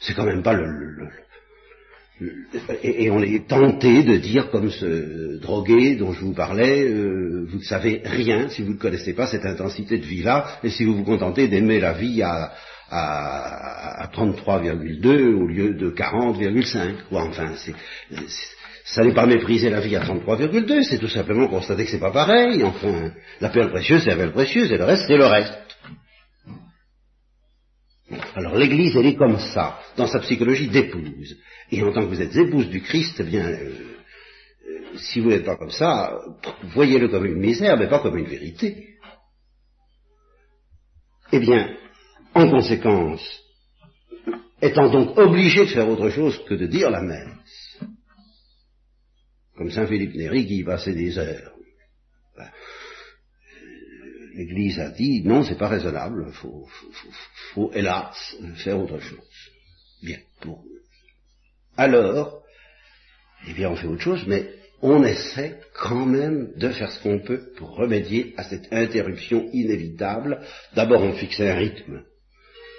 C'est, 0.00 0.14
quand 0.14 0.24
même 0.24 0.42
pas 0.42 0.54
le, 0.54 1.08
et, 2.82 3.10
on 3.10 3.20
est 3.22 3.48
tenté 3.48 4.02
de 4.04 4.16
dire 4.16 4.50
comme 4.50 4.70
ce 4.70 5.38
drogué 5.40 5.96
dont 5.96 6.12
je 6.12 6.20
vous 6.20 6.34
parlais, 6.34 6.84
euh, 6.84 7.46
vous 7.48 7.58
ne 7.58 7.64
savez 7.64 8.00
rien 8.04 8.48
si 8.48 8.62
vous 8.62 8.74
ne 8.74 8.78
connaissez 8.78 9.12
pas 9.12 9.26
cette 9.26 9.44
intensité 9.44 9.98
de 9.98 10.04
vie-là, 10.04 10.58
et 10.62 10.70
si 10.70 10.84
vous 10.84 10.94
vous 10.94 11.04
contentez 11.04 11.48
d'aimer 11.48 11.80
la 11.80 11.94
vie 11.94 12.22
à, 12.22 12.52
à, 12.92 14.08
33,2 14.12 15.34
au 15.34 15.46
lieu 15.46 15.74
de 15.74 15.90
40,5. 15.90 16.94
Enfin, 17.10 17.54
ça 18.84 19.02
n'est 19.02 19.14
pas 19.14 19.26
mépriser 19.26 19.70
la 19.70 19.80
vie 19.80 19.96
à 19.96 20.04
33,2, 20.04 20.82
c'est 20.82 20.98
tout 20.98 21.08
simplement 21.08 21.48
constater 21.48 21.84
que 21.84 21.90
c'est 21.90 21.98
pas 21.98 22.10
pareil. 22.10 22.62
Enfin, 22.62 23.12
la 23.40 23.48
perle 23.48 23.70
précieuse, 23.70 24.02
c'est 24.04 24.10
la 24.10 24.16
perle 24.16 24.32
précieuse, 24.32 24.70
et 24.70 24.76
le 24.76 24.84
reste, 24.84 25.04
c'est 25.06 25.16
le 25.16 25.26
reste. 25.26 25.58
Alors 28.34 28.56
l'Église, 28.56 28.94
elle 28.96 29.06
est 29.06 29.16
comme 29.16 29.38
ça, 29.38 29.78
dans 29.96 30.06
sa 30.06 30.18
psychologie 30.20 30.68
d'épouse. 30.68 31.38
Et 31.70 31.82
en 31.82 31.92
tant 31.92 32.02
que 32.02 32.08
vous 32.08 32.20
êtes 32.20 32.36
épouse 32.36 32.68
du 32.68 32.82
Christ, 32.82 33.16
eh 33.20 33.22
bien, 33.22 33.46
euh, 33.46 33.70
si 34.96 35.20
vous 35.20 35.30
n'êtes 35.30 35.46
pas 35.46 35.56
comme 35.56 35.70
ça, 35.70 36.18
voyez-le 36.74 37.08
comme 37.08 37.24
une 37.24 37.40
misère, 37.40 37.78
mais 37.78 37.88
pas 37.88 38.00
comme 38.00 38.18
une 38.18 38.26
vérité. 38.26 38.88
Eh 41.32 41.38
bien, 41.38 41.74
en 42.34 42.50
conséquence, 42.50 43.22
étant 44.60 44.90
donc 44.90 45.18
obligé 45.18 45.60
de 45.60 45.70
faire 45.70 45.88
autre 45.88 46.10
chose 46.10 46.42
que 46.44 46.54
de 46.54 46.66
dire 46.66 46.90
la 46.90 47.02
messe, 47.02 47.80
comme 49.56 49.70
Saint 49.70 49.86
Philippe 49.86 50.14
Néri 50.14 50.46
qui 50.46 50.58
y 50.58 50.64
passait 50.64 50.94
des 50.94 51.18
heures. 51.18 51.52
L'Église 54.34 54.80
a 54.80 54.90
dit 54.90 55.22
non, 55.24 55.42
c'est 55.42 55.58
pas 55.58 55.68
raisonnable, 55.68 56.24
il 56.28 56.32
faut, 56.32 56.66
faut, 57.52 57.70
hélas 57.74 58.36
faire 58.56 58.80
autre 58.80 58.98
chose. 58.98 59.18
Bien, 60.02 60.18
pour 60.40 60.64
alors, 61.76 62.42
eh 63.48 63.54
bien 63.54 63.70
on 63.70 63.76
fait 63.76 63.86
autre 63.86 64.02
chose, 64.02 64.24
mais 64.26 64.48
on 64.82 65.04
essaie 65.04 65.60
quand 65.74 66.06
même 66.06 66.52
de 66.56 66.68
faire 66.70 66.90
ce 66.90 67.02
qu'on 67.02 67.20
peut 67.20 67.52
pour 67.56 67.76
remédier 67.76 68.34
à 68.36 68.44
cette 68.44 68.72
interruption 68.72 69.48
inévitable. 69.52 70.40
D'abord 70.74 71.02
on 71.02 71.14
fixait 71.14 71.50
un 71.50 71.56
rythme, 71.56 72.02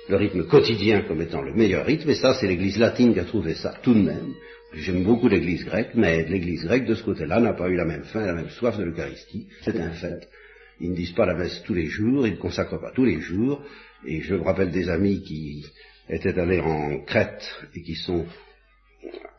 le 0.09 0.15
rythme 0.17 0.45
quotidien 0.47 1.01
comme 1.01 1.21
étant 1.21 1.41
le 1.41 1.53
meilleur 1.53 1.85
rythme, 1.85 2.09
et 2.09 2.15
ça 2.15 2.33
c'est 2.33 2.47
l'Église 2.47 2.77
latine 2.77 3.13
qui 3.13 3.19
a 3.19 3.25
trouvé 3.25 3.53
ça 3.53 3.75
tout 3.81 3.93
de 3.93 4.01
même. 4.01 4.33
J'aime 4.73 5.03
beaucoup 5.03 5.27
l'Église 5.27 5.65
grecque, 5.65 5.91
mais 5.93 6.25
l'Église 6.25 6.63
grecque 6.65 6.85
de 6.85 6.95
ce 6.95 7.03
côté-là 7.03 7.39
n'a 7.39 7.53
pas 7.53 7.69
eu 7.69 7.75
la 7.75 7.85
même 7.85 8.03
faim, 8.03 8.25
la 8.25 8.33
même 8.33 8.49
soif 8.49 8.77
de 8.77 8.83
l'Eucharistie, 8.83 9.47
c'est 9.61 9.79
un 9.79 9.91
fait. 9.91 10.27
Ils 10.79 10.91
ne 10.91 10.95
disent 10.95 11.13
pas 11.13 11.25
la 11.25 11.35
messe 11.35 11.61
tous 11.63 11.73
les 11.73 11.85
jours, 11.85 12.25
ils 12.25 12.33
ne 12.33 12.39
consacrent 12.39 12.81
pas 12.81 12.91
tous 12.93 13.05
les 13.05 13.21
jours, 13.21 13.63
et 14.05 14.21
je 14.21 14.35
me 14.35 14.41
rappelle 14.41 14.71
des 14.71 14.89
amis 14.89 15.21
qui 15.23 15.65
étaient 16.09 16.37
allés 16.37 16.59
en 16.59 16.99
Crète 17.05 17.43
et 17.75 17.81
qui 17.81 17.95
sont 17.95 18.25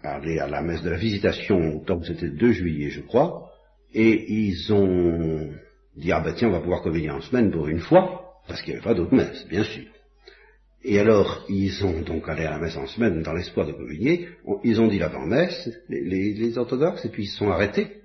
allés 0.03 0.39
à 0.39 0.47
la 0.47 0.63
messe 0.63 0.83
de 0.83 0.91
la 0.91 0.97
visitation, 0.97 1.81
tant 1.81 1.99
que 1.99 2.07
c'était 2.07 2.27
le 2.27 2.37
2 2.37 2.53
juillet, 2.53 2.91
je 2.91 3.01
crois, 3.01 3.51
et 3.93 4.33
ils 4.33 4.73
ont 4.73 5.51
dit, 5.97 6.13
ah 6.13 6.21
ben 6.21 6.35
tiens, 6.35 6.49
on 6.49 6.53
va 6.53 6.61
pouvoir 6.61 6.83
communier 6.83 7.11
en 7.11 7.21
semaine 7.21 7.51
pour 7.51 7.69
une 7.69 7.81
fois, 7.81 8.25
parce 8.47 8.63
qu'il 8.63 8.73
n'y 8.73 8.79
avait 8.79 8.89
pas 8.89 8.95
d'autre 8.95 9.15
messe, 9.15 9.47
bien 9.49 9.65
sûr. 9.65 9.85
Et 10.87 10.99
alors, 10.99 11.47
ils 11.49 11.83
ont 11.85 12.03
donc 12.03 12.29
allé 12.29 12.45
à 12.45 12.51
la 12.51 12.59
messe 12.59 12.77
en 12.77 12.87
semaine 12.87 13.23
dans 13.23 13.33
l'espoir 13.33 13.67
de 13.67 13.73
communier, 13.73 14.29
ils 14.65 14.81
ont 14.83 14.89
dit 14.89 14.99
l'avant-messe, 14.99 15.71
les, 15.89 16.35
les, 16.35 16.59
orthodoxes, 16.59 17.07
et 17.07 17.09
puis 17.09 17.25
ils 17.25 17.29
se 17.29 17.39
sont 17.39 17.51
arrêtés, 17.51 18.03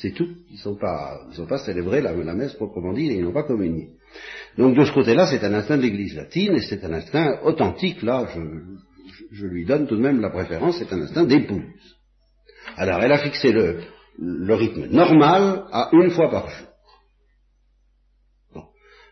c'est 0.00 0.12
tout. 0.12 0.28
Ils 0.48 0.60
n'ont 0.68 0.76
pas, 0.76 1.18
pas 1.48 1.58
célébré 1.58 2.00
la, 2.00 2.14
messe 2.34 2.54
proprement 2.54 2.92
dit, 2.92 3.08
et 3.08 3.14
ils 3.14 3.24
n'ont 3.24 3.32
pas 3.32 3.42
communié. 3.42 3.90
Donc 4.56 4.76
de 4.76 4.84
ce 4.84 4.92
côté-là, 4.92 5.26
c'est 5.26 5.44
un 5.44 5.52
instinct 5.52 5.78
de 5.78 5.82
l'Église 5.82 6.14
latine, 6.14 6.54
et 6.54 6.60
c'est 6.60 6.84
un 6.84 6.92
instinct 6.92 7.40
authentique, 7.42 8.02
là, 8.02 8.28
je, 9.32 9.46
lui 9.46 9.64
donne 9.64 9.88
tout 9.88 9.96
de 9.96 10.02
même 10.02 10.20
la 10.20 10.30
préférence, 10.30 10.78
c'est 10.78 10.92
un 10.92 11.02
instinct 11.02 11.24
d'épouse. 11.24 11.96
Alors, 12.76 13.02
elle 13.02 13.12
a 13.12 13.18
fixé 13.18 13.52
le 13.52 14.54
rythme 14.54 14.86
normal 14.86 15.64
à 15.72 15.90
une 15.92 16.10
fois 16.10 16.30
par 16.30 16.48
jour. 16.50 16.68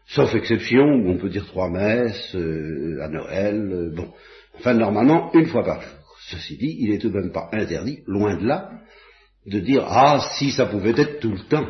Sauf 0.07 0.35
exception, 0.35 0.85
où 0.85 1.11
on 1.11 1.19
peut 1.19 1.31
dire 1.31 1.47
trois 1.47 1.71
messes, 1.71 2.35
euh, 2.35 3.01
à 3.03 3.09
Noël, 3.09 3.71
euh, 3.73 3.91
bon. 3.95 4.13
Enfin, 4.59 4.75
normalement, 4.75 5.33
une 5.35 5.47
fois 5.47 5.65
par 5.65 5.81
jour. 5.81 5.93
Ceci 6.29 6.57
dit, 6.57 6.77
il 6.81 6.91
n'est 6.91 6.99
tout 6.99 7.11
de 7.11 7.19
même 7.19 7.33
pas 7.33 7.49
interdit, 7.53 8.01
loin 8.07 8.37
de 8.37 8.47
là, 8.47 8.71
de 9.47 9.61
dire, 9.61 9.85
ah, 9.87 10.21
si 10.39 10.51
ça 10.51 10.67
pouvait 10.67 10.99
être 10.99 11.21
tout 11.21 11.33
le 11.33 11.41
temps. 11.49 11.69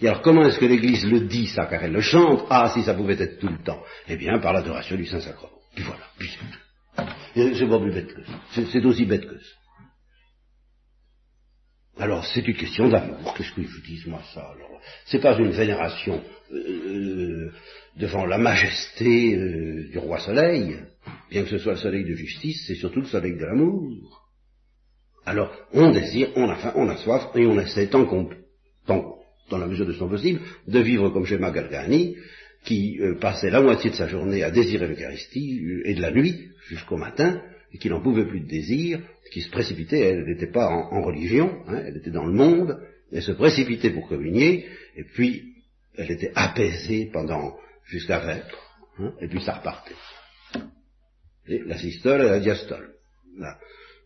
Et 0.00 0.08
alors, 0.08 0.22
comment 0.22 0.46
est-ce 0.46 0.58
que 0.58 0.64
l'Église 0.64 1.04
le 1.04 1.20
dit, 1.20 1.46
ça, 1.46 1.66
car 1.66 1.82
elle 1.82 1.92
le 1.92 2.00
chante, 2.00 2.46
ah, 2.50 2.70
si 2.74 2.82
ça 2.82 2.94
pouvait 2.94 3.20
être 3.20 3.38
tout 3.38 3.48
le 3.48 3.62
temps? 3.62 3.82
Eh 4.08 4.16
bien, 4.16 4.38
par 4.38 4.52
l'adoration 4.52 4.96
du 4.96 5.06
Saint-Sacrement. 5.06 5.50
Puis 5.74 5.84
voilà, 5.84 6.04
puis 6.18 6.28
c'est 6.28 6.38
tout. 6.38 7.56
C'est 7.58 7.68
pas 7.68 7.78
plus 7.78 7.92
bête 7.92 8.14
que 8.14 8.24
ça. 8.24 8.62
C'est 8.72 8.84
aussi 8.84 9.04
bête 9.04 9.26
que 9.26 9.38
ça. 9.38 9.57
Alors, 11.98 12.24
c'est 12.26 12.46
une 12.46 12.54
question 12.56 12.88
d'amour. 12.88 13.34
Qu'est-ce 13.34 13.52
que 13.52 13.62
je 13.62 13.68
vous 13.68 13.82
dis, 13.82 14.02
moi, 14.06 14.22
ça 14.32 14.40
alors? 14.40 14.80
C'est 15.06 15.20
pas 15.20 15.36
une 15.36 15.50
vénération 15.50 16.22
euh, 16.52 17.50
devant 17.96 18.24
la 18.24 18.38
majesté 18.38 19.34
euh, 19.34 19.88
du 19.90 19.98
roi 19.98 20.20
soleil, 20.20 20.78
bien 21.30 21.42
que 21.42 21.50
ce 21.50 21.58
soit 21.58 21.72
le 21.72 21.78
soleil 21.78 22.04
de 22.04 22.14
justice, 22.14 22.64
c'est 22.66 22.76
surtout 22.76 23.00
le 23.00 23.06
soleil 23.06 23.36
de 23.36 23.44
l'amour. 23.44 24.24
Alors, 25.26 25.52
on 25.72 25.90
désire, 25.90 26.30
on 26.36 26.48
a 26.48 26.56
faim, 26.56 26.72
on 26.76 26.88
a 26.88 26.96
soif, 26.98 27.30
et 27.34 27.44
on 27.46 27.58
essaie 27.58 27.88
tant 27.88 28.06
qu'on, 28.06 28.30
dans 28.86 29.58
la 29.58 29.66
mesure 29.66 29.86
de 29.86 29.92
son 29.92 30.08
possible, 30.08 30.40
de 30.68 30.78
vivre 30.78 31.10
comme 31.10 31.26
chez 31.26 31.38
Magalgani, 31.38 32.16
qui 32.64 32.98
euh, 33.00 33.16
passait 33.18 33.50
la 33.50 33.60
moitié 33.60 33.90
de 33.90 33.96
sa 33.96 34.06
journée 34.06 34.44
à 34.44 34.50
désirer 34.52 34.86
l'Eucharistie, 34.86 35.60
et 35.84 35.94
de 35.94 36.00
la 36.00 36.12
nuit 36.12 36.48
jusqu'au 36.68 36.96
matin, 36.96 37.42
et 37.72 37.78
qui 37.78 37.88
n'en 37.88 38.00
pouvait 38.00 38.26
plus 38.26 38.40
de 38.40 38.48
désir, 38.48 39.00
qui 39.30 39.42
se 39.42 39.50
précipitait, 39.50 40.00
elle 40.00 40.24
n'était 40.24 40.50
pas 40.50 40.68
en, 40.68 41.02
religion, 41.02 41.62
hein, 41.66 41.82
elle 41.86 41.96
était 41.98 42.10
dans 42.10 42.24
le 42.24 42.32
monde, 42.32 42.80
elle 43.12 43.22
se 43.22 43.32
précipitait 43.32 43.90
pour 43.90 44.08
communier, 44.08 44.66
et 44.96 45.04
puis 45.04 45.54
elle 45.96 46.10
était 46.10 46.32
apaisée 46.34 47.10
pendant 47.12 47.58
jusqu'à 47.84 48.20
vêpres, 48.20 48.80
hein, 48.98 49.12
et 49.20 49.28
puis 49.28 49.42
ça 49.42 49.54
repartait. 49.54 49.94
Et 51.46 51.60
la 51.60 51.78
systole 51.78 52.22
et 52.22 52.28
la 52.28 52.40
diastole. 52.40 52.94
La, 53.38 53.58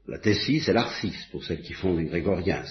la 0.06 0.18
tessie, 0.18 0.60
c'est 0.60 0.72
l'arcis, 0.72 1.14
pour 1.30 1.44
celles 1.44 1.62
qui 1.62 1.72
font 1.72 1.94
du 1.94 2.06
grégorien. 2.06 2.64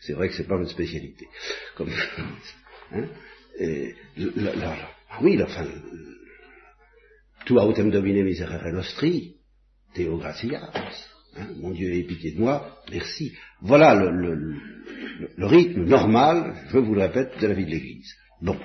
C'est 0.00 0.12
vrai 0.12 0.28
que 0.28 0.34
c'est 0.34 0.46
pas 0.46 0.56
votre 0.56 0.70
spécialité. 0.70 1.26
Comme, 1.76 1.90
hein, 2.92 3.08
et, 3.58 3.94
la, 4.16 4.54
la, 4.54 4.90
oui, 5.22 5.40
enfin, 5.42 5.66
tout 7.44 7.56
autem 7.56 7.90
domine 7.90 8.24
miserere 8.24 8.72
nostri, 8.72 9.36
Théo 9.94 10.18
gratias. 10.18 10.70
Hein, 11.36 11.48
mon 11.60 11.70
Dieu, 11.70 11.92
aie 11.92 12.02
pitié 12.02 12.32
de 12.32 12.40
moi, 12.40 12.82
merci. 12.90 13.32
Voilà 13.60 13.94
le, 13.94 14.10
le, 14.10 14.56
le, 15.36 15.46
rythme 15.46 15.84
normal, 15.84 16.56
je 16.70 16.78
vous 16.78 16.94
le 16.94 17.02
répète, 17.02 17.40
de 17.40 17.46
la 17.46 17.54
vie 17.54 17.66
de 17.66 17.70
l'Église. 17.70 18.14
Bon. 18.40 18.58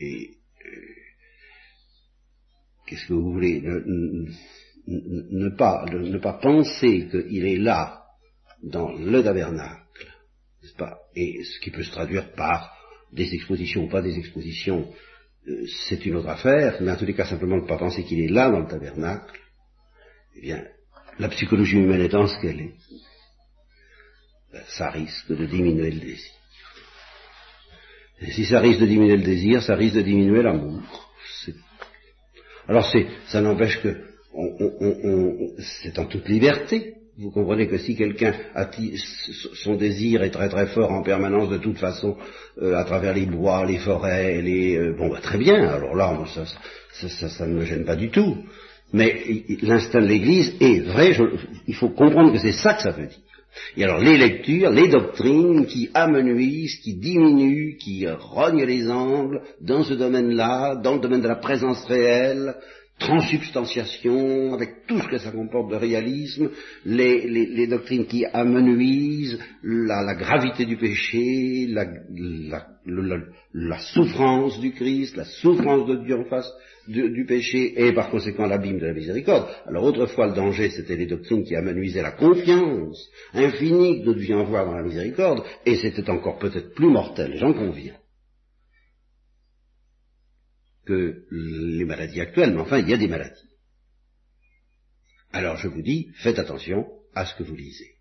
Et 0.00 0.30
euh, 0.66 0.80
qu'est-ce 2.86 3.06
que 3.06 3.14
vous 3.14 3.32
voulez? 3.32 3.60
Ne, 3.60 4.28
ne, 4.86 5.48
pas, 5.50 5.84
ne 5.92 6.18
pas 6.18 6.34
penser 6.34 7.08
qu'il 7.08 7.44
est 7.44 7.58
là, 7.58 7.98
dans 8.62 8.92
le 8.92 9.22
tabernacle, 9.22 10.06
n'est-ce 10.62 10.74
pas? 10.74 10.98
Et 11.14 11.42
ce 11.44 11.60
qui 11.60 11.70
peut 11.70 11.82
se 11.82 11.90
traduire 11.90 12.32
par 12.32 12.74
des 13.12 13.32
expositions 13.34 13.84
ou 13.84 13.88
pas 13.88 14.02
des 14.02 14.18
expositions, 14.18 14.92
euh, 15.46 15.64
c'est 15.88 16.04
une 16.04 16.16
autre 16.16 16.28
affaire, 16.28 16.78
mais 16.80 16.90
en 16.90 16.96
tous 16.96 17.04
les 17.04 17.14
cas 17.14 17.24
simplement 17.24 17.56
ne 17.56 17.66
pas 17.66 17.78
penser 17.78 18.04
qu'il 18.04 18.20
est 18.20 18.28
là 18.28 18.50
dans 18.50 18.60
le 18.60 18.68
tabernacle, 18.68 19.38
eh 20.38 20.40
bien, 20.40 20.64
la 21.18 21.28
psychologie 21.28 21.78
humaine 21.78 22.00
étant 22.00 22.26
ce 22.26 22.40
qu'elle 22.40 22.60
est, 22.60 22.74
ben, 24.52 24.62
ça 24.68 24.90
risque 24.90 25.32
de 25.32 25.46
diminuer 25.46 25.90
le 25.90 26.00
désir. 26.00 26.32
Et 28.20 28.30
si 28.32 28.44
ça 28.44 28.60
risque 28.60 28.80
de 28.80 28.86
diminuer 28.86 29.16
le 29.16 29.24
désir, 29.24 29.62
ça 29.62 29.74
risque 29.74 29.96
de 29.96 30.02
diminuer 30.02 30.42
l'amour. 30.42 30.82
Alors 32.68 32.88
c'est, 32.90 33.06
ça 33.26 33.40
n'empêche 33.40 33.80
que 33.80 33.96
c'est 35.82 35.98
en 35.98 36.04
toute 36.04 36.28
liberté. 36.28 36.94
Vous 37.16 37.32
comprenez 37.32 37.66
que 37.66 37.78
si 37.78 37.96
quelqu'un 37.96 38.32
son 39.64 39.74
désir 39.74 40.22
est 40.22 40.30
très 40.30 40.48
très 40.48 40.68
fort 40.68 40.92
en 40.92 41.02
permanence 41.02 41.48
de 41.48 41.58
toute 41.58 41.78
façon 41.78 42.16
euh, 42.62 42.76
à 42.76 42.84
travers 42.84 43.12
les 43.12 43.26
bois, 43.26 43.66
les 43.66 43.78
forêts, 43.78 44.40
les 44.40 44.76
euh, 44.76 44.94
bon 44.96 45.08
bah, 45.08 45.18
très 45.20 45.38
bien. 45.38 45.68
Alors 45.68 45.96
là, 45.96 46.16
ça, 46.32 46.44
ça, 47.08 47.28
ça, 47.28 47.46
ne 47.46 47.54
me 47.54 47.64
gêne 47.64 47.84
pas 47.84 47.96
du 47.96 48.10
tout. 48.10 48.36
Mais 48.92 49.44
l'instinct 49.62 50.00
de 50.00 50.06
l'Église 50.06 50.54
est 50.60 50.80
vrai, 50.80 51.14
il 51.66 51.74
faut 51.74 51.90
comprendre 51.90 52.32
que 52.32 52.38
c'est 52.38 52.52
ça 52.52 52.74
que 52.74 52.82
ça 52.82 52.90
veut 52.90 53.06
dire. 53.06 53.18
Et 53.76 53.84
alors 53.84 54.00
les 54.00 54.16
lectures, 54.16 54.70
les 54.70 54.88
doctrines 54.88 55.66
qui 55.66 55.90
amenuisent, 55.94 56.76
qui 56.76 56.94
diminuent, 56.94 57.76
qui 57.76 58.06
rognent 58.06 58.64
les 58.64 58.88
angles 58.90 59.42
dans 59.60 59.82
ce 59.84 59.94
domaine-là, 59.94 60.76
dans 60.76 60.94
le 60.94 61.00
domaine 61.00 61.22
de 61.22 61.28
la 61.28 61.36
présence 61.36 61.84
réelle, 61.86 62.54
transsubstantiation, 62.98 64.54
avec 64.54 64.86
tout 64.86 65.00
ce 65.00 65.08
que 65.08 65.18
ça 65.18 65.30
comporte 65.30 65.70
de 65.70 65.76
réalisme, 65.76 66.50
les, 66.84 67.66
doctrines 67.66 68.06
qui 68.06 68.24
amenuisent 68.26 69.38
la, 69.62 70.14
gravité 70.14 70.64
du 70.64 70.76
péché, 70.76 71.66
la, 71.68 71.86
la, 73.54 73.78
souffrance 73.78 74.58
du 74.60 74.72
Christ, 74.72 75.16
la 75.16 75.24
souffrance 75.24 75.86
de 75.86 76.04
Dieu 76.04 76.16
en 76.16 76.24
face 76.24 76.50
du, 76.88 77.24
péché 77.26 77.74
et 77.76 77.92
par 77.92 78.10
conséquent 78.10 78.46
l'abîme 78.46 78.78
de 78.78 78.86
la 78.86 78.94
miséricorde. 78.94 79.46
Alors 79.66 79.84
autrefois 79.84 80.28
le 80.28 80.34
danger 80.34 80.70
c'était 80.70 80.96
les 80.96 81.06
doctrines 81.06 81.44
qui 81.44 81.54
amenuisaient 81.54 82.02
la 82.02 82.12
confiance 82.12 83.08
infinie 83.34 84.00
que 84.00 84.06
nous 84.06 84.14
devions 84.14 84.40
avoir 84.40 84.64
dans 84.64 84.74
la 84.74 84.82
miséricorde 84.82 85.42
et 85.66 85.76
c'était 85.76 86.08
encore 86.08 86.38
peut-être 86.38 86.74
plus 86.74 86.88
mortel, 86.88 87.34
j'en 87.36 87.52
conviens 87.52 87.97
que 90.88 91.26
les 91.30 91.84
maladies 91.84 92.22
actuelles, 92.22 92.54
mais 92.54 92.62
enfin, 92.62 92.78
il 92.78 92.88
y 92.88 92.94
a 92.94 92.96
des 92.96 93.08
maladies. 93.08 93.48
Alors 95.32 95.58
je 95.58 95.68
vous 95.68 95.82
dis, 95.82 96.08
faites 96.22 96.38
attention 96.38 96.86
à 97.14 97.26
ce 97.26 97.34
que 97.34 97.42
vous 97.42 97.54
lisez. 97.54 97.96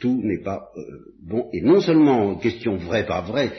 Tout 0.00 0.20
n'est 0.24 0.42
pas 0.42 0.70
euh, 0.76 1.14
bon, 1.22 1.50
et 1.52 1.60
non 1.60 1.80
seulement 1.80 2.36
question 2.36 2.76
vraie, 2.76 3.06
pas 3.06 3.20
vraie, 3.20 3.52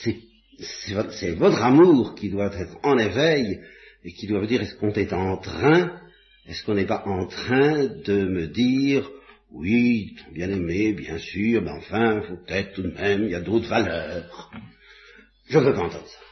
c'est 0.00 1.34
votre 1.34 1.62
amour 1.62 2.14
qui 2.14 2.30
doit 2.30 2.52
être 2.58 2.78
en 2.82 2.96
éveil, 2.96 3.60
et 4.04 4.12
qui 4.12 4.26
doit 4.26 4.40
vous 4.40 4.46
dire, 4.46 4.62
est-ce 4.62 4.76
qu'on 4.76 4.92
est 4.92 5.12
en 5.12 5.36
train, 5.36 6.00
est-ce 6.46 6.64
qu'on 6.64 6.74
n'est 6.74 6.86
pas 6.86 7.04
en 7.06 7.26
train 7.26 7.86
de 7.86 8.24
me 8.24 8.46
dire, 8.48 9.08
oui, 9.50 10.16
bien 10.32 10.50
aimé, 10.50 10.94
bien 10.94 11.18
sûr, 11.18 11.62
mais 11.62 11.70
enfin, 11.70 12.22
faut 12.22 12.36
peut-être 12.46 12.72
tout 12.72 12.82
de 12.82 12.90
même, 12.90 13.24
il 13.24 13.30
y 13.30 13.34
a 13.34 13.40
d'autres 13.40 13.68
valeurs. 13.68 14.50
Je 15.48 15.58
veux 15.58 15.74
pas 15.74 15.80
entendre 15.82 16.06
ça. 16.06 16.23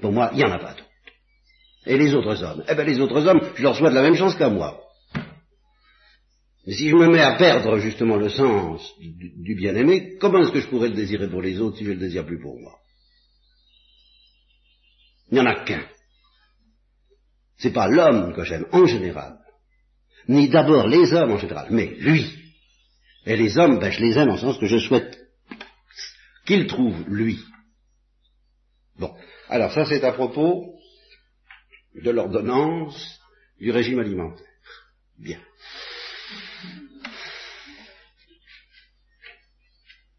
Pour 0.00 0.12
moi, 0.12 0.30
il 0.32 0.38
n'y 0.38 0.44
en 0.44 0.52
a 0.52 0.58
pas 0.58 0.72
d'autres. 0.72 0.84
Et 1.86 1.96
les 1.96 2.14
autres 2.14 2.42
hommes? 2.42 2.64
Eh 2.68 2.74
bien, 2.74 2.84
les 2.84 3.00
autres 3.00 3.26
hommes, 3.26 3.40
je 3.54 3.62
leur 3.62 3.76
souhaite 3.76 3.94
la 3.94 4.02
même 4.02 4.16
chance 4.16 4.34
qu'à 4.34 4.48
moi. 4.48 4.82
Mais 6.66 6.74
si 6.74 6.88
je 6.88 6.96
me 6.96 7.06
mets 7.06 7.20
à 7.20 7.36
perdre 7.36 7.78
justement 7.78 8.16
le 8.16 8.28
sens 8.28 8.92
du, 8.98 9.54
bien-aimé, 9.54 10.16
comment 10.20 10.40
est-ce 10.40 10.50
que 10.50 10.60
je 10.60 10.66
pourrais 10.66 10.88
le 10.88 10.96
désirer 10.96 11.28
pour 11.28 11.40
les 11.40 11.60
autres 11.60 11.78
si 11.78 11.84
je 11.84 11.92
le 11.92 11.98
désire 11.98 12.26
plus 12.26 12.40
pour 12.40 12.58
moi? 12.60 12.76
Il 15.30 15.34
n'y 15.34 15.40
en 15.40 15.46
a 15.46 15.64
qu'un. 15.64 15.86
C'est 17.58 17.72
pas 17.72 17.88
l'homme 17.88 18.34
que 18.34 18.42
j'aime 18.42 18.66
en 18.72 18.84
général, 18.84 19.38
ni 20.28 20.48
d'abord 20.48 20.88
les 20.88 21.12
hommes 21.14 21.32
en 21.32 21.38
général, 21.38 21.68
mais 21.70 21.86
lui. 21.86 22.26
Et 23.26 23.36
les 23.36 23.56
hommes, 23.58 23.78
ben, 23.78 23.90
je 23.90 24.00
les 24.00 24.18
aime 24.18 24.30
en 24.30 24.36
sens 24.36 24.58
que 24.58 24.66
je 24.66 24.78
souhaite 24.78 25.18
qu'il 26.46 26.66
trouve 26.66 27.04
lui. 27.08 27.40
Bon, 28.98 29.14
alors 29.48 29.72
ça 29.72 29.84
c'est 29.86 30.04
à 30.04 30.12
propos 30.12 30.74
de 31.94 32.10
l'ordonnance 32.10 33.20
du 33.58 33.70
régime 33.70 33.98
alimentaire. 33.98 34.46
Bien. 35.18 35.40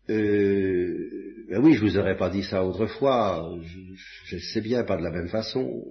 Euh, 0.09 1.45
ben 1.49 1.63
oui, 1.63 1.73
je 1.75 1.81
vous 1.81 1.97
aurais 1.97 2.17
pas 2.17 2.29
dit 2.29 2.43
ça 2.43 2.63
autrefois. 2.63 3.57
Je, 4.25 4.37
sais 4.37 4.61
bien, 4.61 4.83
pas 4.83 4.97
de 4.97 5.03
la 5.03 5.11
même 5.11 5.27
façon. 5.27 5.83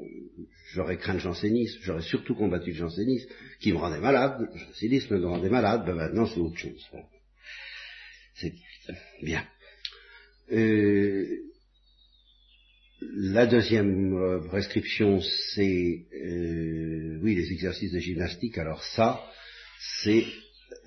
J'aurais 0.73 0.97
craint 0.97 1.15
le 1.15 1.19
jansénisme, 1.21 1.79
j'aurais 1.83 2.03
surtout 2.03 2.35
combattu 2.35 2.71
le 2.71 2.77
jansénisme, 2.77 3.29
qui 3.61 3.73
me 3.73 3.79
rendait 3.79 4.01
malade. 4.01 4.49
Le 4.53 4.59
jansénisme 4.59 5.19
me 5.19 5.27
rendait 5.27 5.51
malade. 5.51 5.85
Ben 5.87 5.95
maintenant, 5.95 6.27
c'est 6.27 6.41
autre 6.41 6.59
chose. 6.59 6.87
C'est 8.35 8.53
bien. 9.23 9.47
Euh, 10.53 11.27
la 13.01 13.47
deuxième 13.47 14.15
euh, 14.15 14.41
prescription, 14.49 15.21
c'est 15.55 16.07
euh, 16.15 17.19
oui 17.23 17.35
les 17.35 17.53
exercices 17.53 17.93
de 17.93 17.99
gymnastique. 17.99 18.57
Alors 18.59 18.83
ça, 18.83 19.21
c'est 20.03 20.25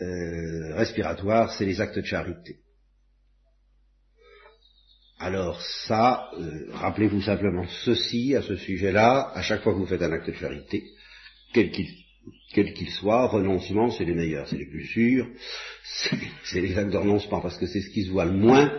euh, 0.01 0.75
respiratoire, 0.75 1.51
c'est 1.53 1.65
les 1.65 1.79
actes 1.81 1.99
de 1.99 2.05
charité. 2.05 2.57
Alors 5.19 5.61
ça, 5.87 6.31
rappelez-vous 6.71 7.21
simplement 7.21 7.67
ceci 7.83 8.35
à 8.35 8.41
ce 8.41 8.55
sujet-là, 8.55 9.31
à 9.35 9.41
chaque 9.41 9.61
fois 9.61 9.73
que 9.73 9.79
vous 9.79 9.85
faites 9.85 10.01
un 10.01 10.13
acte 10.13 10.27
de 10.27 10.33
charité, 10.33 10.83
quel 11.53 11.71
qu'il 11.71 11.87
quel 12.53 12.73
qu'il 12.73 12.89
soit, 12.89 13.27
renoncement, 13.27 13.91
c'est 13.91 14.05
les 14.05 14.15
meilleurs, 14.15 14.47
c'est 14.47 14.57
les 14.57 14.65
plus 14.65 14.85
sûrs, 14.85 15.27
c'est 16.43 16.61
les 16.61 16.77
actes 16.77 16.91
de 16.91 16.97
renoncement, 16.97 17.41
parce 17.41 17.57
que 17.57 17.67
c'est 17.67 17.81
ce 17.81 17.89
qui 17.89 18.05
se 18.05 18.11
voit 18.11 18.25
le 18.25 18.31
moins, 18.31 18.71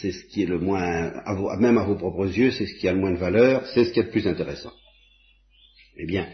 c'est 0.00 0.12
ce 0.12 0.24
qui 0.26 0.42
est 0.42 0.46
le 0.46 0.58
moins, 0.58 1.12
même 1.58 1.78
à 1.78 1.84
vos 1.84 1.96
propres 1.96 2.26
yeux, 2.26 2.50
c'est 2.50 2.66
ce 2.66 2.74
qui 2.74 2.88
a 2.88 2.92
le 2.92 3.00
moins 3.00 3.12
de 3.12 3.18
valeur, 3.18 3.66
c'est 3.68 3.84
ce 3.84 3.92
qui 3.92 4.00
est 4.00 4.04
le 4.04 4.10
plus 4.10 4.26
intéressant. 4.26 4.72
Eh 5.96 6.06
bien, 6.06 6.28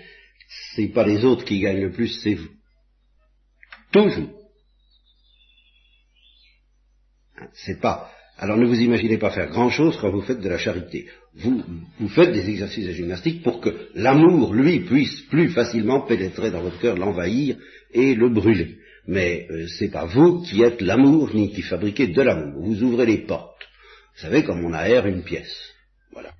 c'est 0.74 0.88
pas 0.88 1.04
les 1.04 1.24
autres 1.24 1.44
qui 1.44 1.60
gagnent 1.60 1.82
le 1.82 1.92
plus, 1.92 2.08
c'est 2.22 2.34
vous. 2.34 2.48
Toujours. 3.92 4.30
Hein, 7.36 7.48
c'est 7.52 7.80
pas. 7.80 8.10
Alors 8.36 8.56
ne 8.56 8.66
vous 8.66 8.80
imaginez 8.80 9.18
pas 9.18 9.30
faire 9.30 9.48
grand 9.48 9.70
chose 9.70 9.98
quand 10.00 10.10
vous 10.10 10.22
faites 10.22 10.40
de 10.40 10.48
la 10.48 10.58
charité. 10.58 11.08
Vous, 11.34 11.64
vous 11.98 12.08
faites 12.08 12.32
des 12.32 12.48
exercices 12.48 12.86
de 12.86 12.92
gymnastique 12.92 13.42
pour 13.42 13.60
que 13.60 13.88
l'amour, 13.94 14.54
lui, 14.54 14.80
puisse 14.80 15.22
plus 15.22 15.50
facilement 15.50 16.02
pénétrer 16.02 16.50
dans 16.50 16.62
votre 16.62 16.78
cœur, 16.78 16.96
l'envahir 16.96 17.56
et 17.92 18.14
le 18.14 18.28
brûler 18.28 18.78
mais 19.08 19.46
euh, 19.50 19.66
c'est 19.78 19.90
pas 19.90 20.04
vous 20.04 20.42
qui 20.42 20.62
êtes 20.62 20.82
l'amour 20.82 21.34
ni 21.34 21.50
qui 21.50 21.62
fabriquez 21.62 22.08
de 22.08 22.22
l'amour. 22.22 22.62
Vous 22.62 22.82
ouvrez 22.82 23.06
les 23.06 23.18
portes. 23.18 23.47
Vous 24.18 24.22
savez 24.22 24.42
comme 24.42 24.64
on 24.64 24.72
aère 24.72 25.06
une 25.06 25.22
pièce. 25.22 25.72
Voilà. 26.10 26.32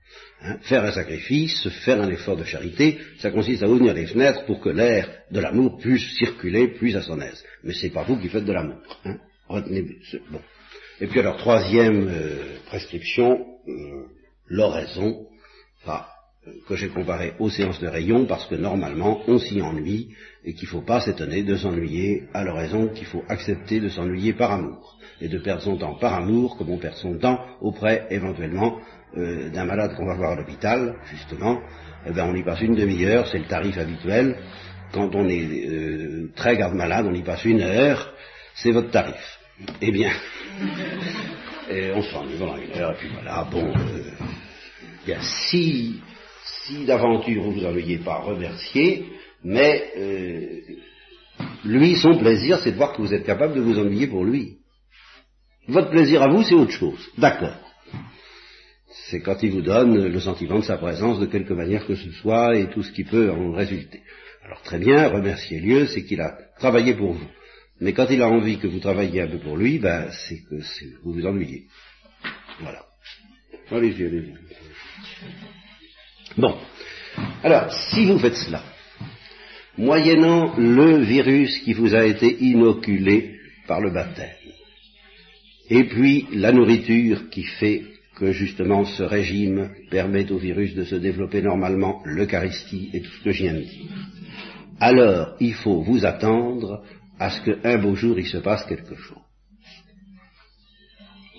Hein, 0.42 0.58
faire 0.62 0.82
un 0.82 0.90
sacrifice, 0.90 1.68
faire 1.84 2.02
un 2.02 2.10
effort 2.10 2.36
de 2.36 2.42
charité, 2.42 2.98
ça 3.20 3.30
consiste 3.30 3.62
à 3.62 3.68
ouvrir 3.68 3.94
les 3.94 4.06
fenêtres 4.06 4.44
pour 4.46 4.58
que 4.58 4.68
l'air 4.68 5.08
de 5.30 5.38
l'amour 5.38 5.78
puisse 5.78 6.16
circuler 6.16 6.68
plus 6.74 6.96
à 6.96 7.02
son 7.02 7.20
aise. 7.20 7.44
Mais 7.62 7.74
c'est 7.74 7.90
pas 7.90 8.02
vous 8.02 8.18
qui 8.18 8.28
faites 8.28 8.44
de 8.44 8.52
l'amour. 8.52 8.80
Hein. 9.04 9.18
Retenez 9.48 9.96
bon. 10.28 10.40
Et 11.00 11.06
puis 11.06 11.20
alors 11.20 11.36
troisième 11.36 12.08
euh, 12.08 12.58
prescription, 12.66 13.46
euh, 13.68 14.06
l'oraison. 14.46 15.28
Que 16.68 16.76
j'ai 16.76 16.88
comparé 16.88 17.32
aux 17.38 17.50
séances 17.50 17.80
de 17.80 17.88
rayon 17.88 18.26
parce 18.26 18.46
que 18.46 18.54
normalement 18.54 19.22
on 19.26 19.38
s'y 19.38 19.60
ennuie 19.62 20.08
et 20.44 20.54
qu'il 20.54 20.66
ne 20.66 20.72
faut 20.72 20.82
pas 20.82 21.00
s'étonner 21.00 21.42
de 21.42 21.56
s'ennuyer 21.56 22.24
à 22.34 22.44
l'oraison, 22.44 22.88
qu'il 22.88 23.06
faut 23.06 23.24
accepter 23.28 23.80
de 23.80 23.88
s'ennuyer 23.88 24.32
par 24.32 24.52
amour 24.52 24.98
et 25.20 25.28
de 25.28 25.38
perdre 25.38 25.62
son 25.62 25.76
temps 25.76 25.94
par 25.94 26.14
amour 26.14 26.56
comme 26.56 26.70
on 26.70 26.78
perd 26.78 26.94
son 26.94 27.18
temps 27.18 27.38
auprès 27.60 28.06
éventuellement 28.10 28.78
euh, 29.16 29.48
d'un 29.48 29.64
malade 29.64 29.94
qu'on 29.96 30.06
va 30.06 30.14
voir 30.14 30.32
à 30.32 30.36
l'hôpital, 30.36 30.96
justement, 31.10 31.58
eh 32.06 32.12
ben, 32.12 32.26
on 32.28 32.34
y 32.34 32.42
passe 32.42 32.60
une 32.60 32.74
demi-heure, 32.74 33.26
c'est 33.26 33.38
le 33.38 33.46
tarif 33.46 33.78
habituel. 33.78 34.36
Quand 34.92 35.14
on 35.14 35.26
est 35.28 35.66
euh, 35.66 36.30
très 36.36 36.56
garde 36.56 36.74
malade, 36.74 37.06
on 37.08 37.14
y 37.14 37.22
passe 37.22 37.44
une 37.46 37.62
heure, 37.62 38.12
c'est 38.54 38.70
votre 38.70 38.90
tarif. 38.90 39.38
Eh 39.80 39.90
bien, 39.90 40.12
et 41.70 41.90
on 41.92 42.02
s'ennuie 42.02 42.36
pendant 42.38 42.58
une 42.58 42.70
heure, 42.78 42.92
et 42.92 42.96
puis 42.96 43.08
voilà, 43.14 43.48
bon, 43.50 43.66
euh, 43.66 44.10
bien, 45.06 45.18
si 45.20 46.00
si 46.68 46.84
d'aventure 46.84 47.42
vous 47.42 47.52
vous 47.52 47.64
ennuyez 47.64 47.98
pas, 47.98 48.18
remerciez, 48.18 49.06
mais 49.42 49.90
euh, 49.96 50.60
lui, 51.64 51.96
son 51.96 52.18
plaisir, 52.18 52.60
c'est 52.62 52.72
de 52.72 52.76
voir 52.76 52.92
que 52.92 53.02
vous 53.02 53.14
êtes 53.14 53.24
capable 53.24 53.54
de 53.54 53.60
vous 53.60 53.78
ennuyer 53.78 54.06
pour 54.06 54.24
lui. 54.24 54.58
Votre 55.66 55.90
plaisir 55.90 56.22
à 56.22 56.28
vous, 56.28 56.42
c'est 56.42 56.54
autre 56.54 56.72
chose. 56.72 57.10
D'accord. 57.18 57.56
C'est 59.10 59.20
quand 59.20 59.42
il 59.42 59.50
vous 59.52 59.62
donne 59.62 60.08
le 60.08 60.20
sentiment 60.20 60.58
de 60.58 60.64
sa 60.64 60.78
présence 60.78 61.20
de 61.20 61.26
quelque 61.26 61.52
manière 61.52 61.86
que 61.86 61.94
ce 61.94 62.10
soit 62.12 62.56
et 62.56 62.68
tout 62.70 62.82
ce 62.82 62.92
qui 62.92 63.04
peut 63.04 63.30
en 63.30 63.52
résulter. 63.52 64.02
Alors 64.44 64.62
très 64.62 64.78
bien, 64.78 65.08
remerciez 65.08 65.60
Dieu, 65.60 65.86
c'est 65.86 66.04
qu'il 66.04 66.20
a 66.20 66.38
travaillé 66.58 66.94
pour 66.94 67.12
vous. 67.12 67.28
Mais 67.80 67.92
quand 67.92 68.06
il 68.10 68.22
a 68.22 68.28
envie 68.28 68.58
que 68.58 68.66
vous 68.66 68.80
travailliez 68.80 69.22
un 69.22 69.28
peu 69.28 69.38
pour 69.38 69.56
lui, 69.56 69.78
ben, 69.78 70.10
c'est 70.10 70.40
que 70.42 70.56
vous 71.04 71.12
vous 71.12 71.26
ennuyez. 71.26 71.66
Voilà. 72.60 72.84
Allez-y, 73.70 74.04
allez-y. 74.04 74.34
Bon. 76.38 76.56
Alors, 77.42 77.72
si 77.90 78.06
vous 78.06 78.18
faites 78.18 78.36
cela, 78.36 78.62
moyennant 79.76 80.54
le 80.56 80.98
virus 80.98 81.58
qui 81.64 81.72
vous 81.72 81.96
a 81.96 82.04
été 82.04 82.44
inoculé 82.44 83.40
par 83.66 83.80
le 83.80 83.90
baptême, 83.90 84.30
et 85.68 85.84
puis 85.84 86.28
la 86.32 86.52
nourriture 86.52 87.28
qui 87.30 87.42
fait 87.42 87.82
que 88.14 88.30
justement 88.30 88.84
ce 88.84 89.02
régime 89.02 89.70
permet 89.90 90.30
au 90.30 90.38
virus 90.38 90.74
de 90.74 90.84
se 90.84 90.94
développer 90.94 91.42
normalement, 91.42 92.02
l'Eucharistie 92.04 92.90
et 92.92 93.00
tout 93.00 93.10
ce 93.10 93.24
que 93.24 93.32
je 93.32 93.42
viens 93.42 93.54
de 93.54 93.60
dire, 93.60 93.90
alors 94.78 95.34
il 95.40 95.54
faut 95.54 95.82
vous 95.82 96.06
attendre 96.06 96.84
à 97.18 97.30
ce 97.30 97.40
qu'un 97.42 97.78
beau 97.78 97.96
jour 97.96 98.16
il 98.16 98.26
se 98.26 98.38
passe 98.38 98.64
quelque 98.64 98.94
chose. 98.94 99.18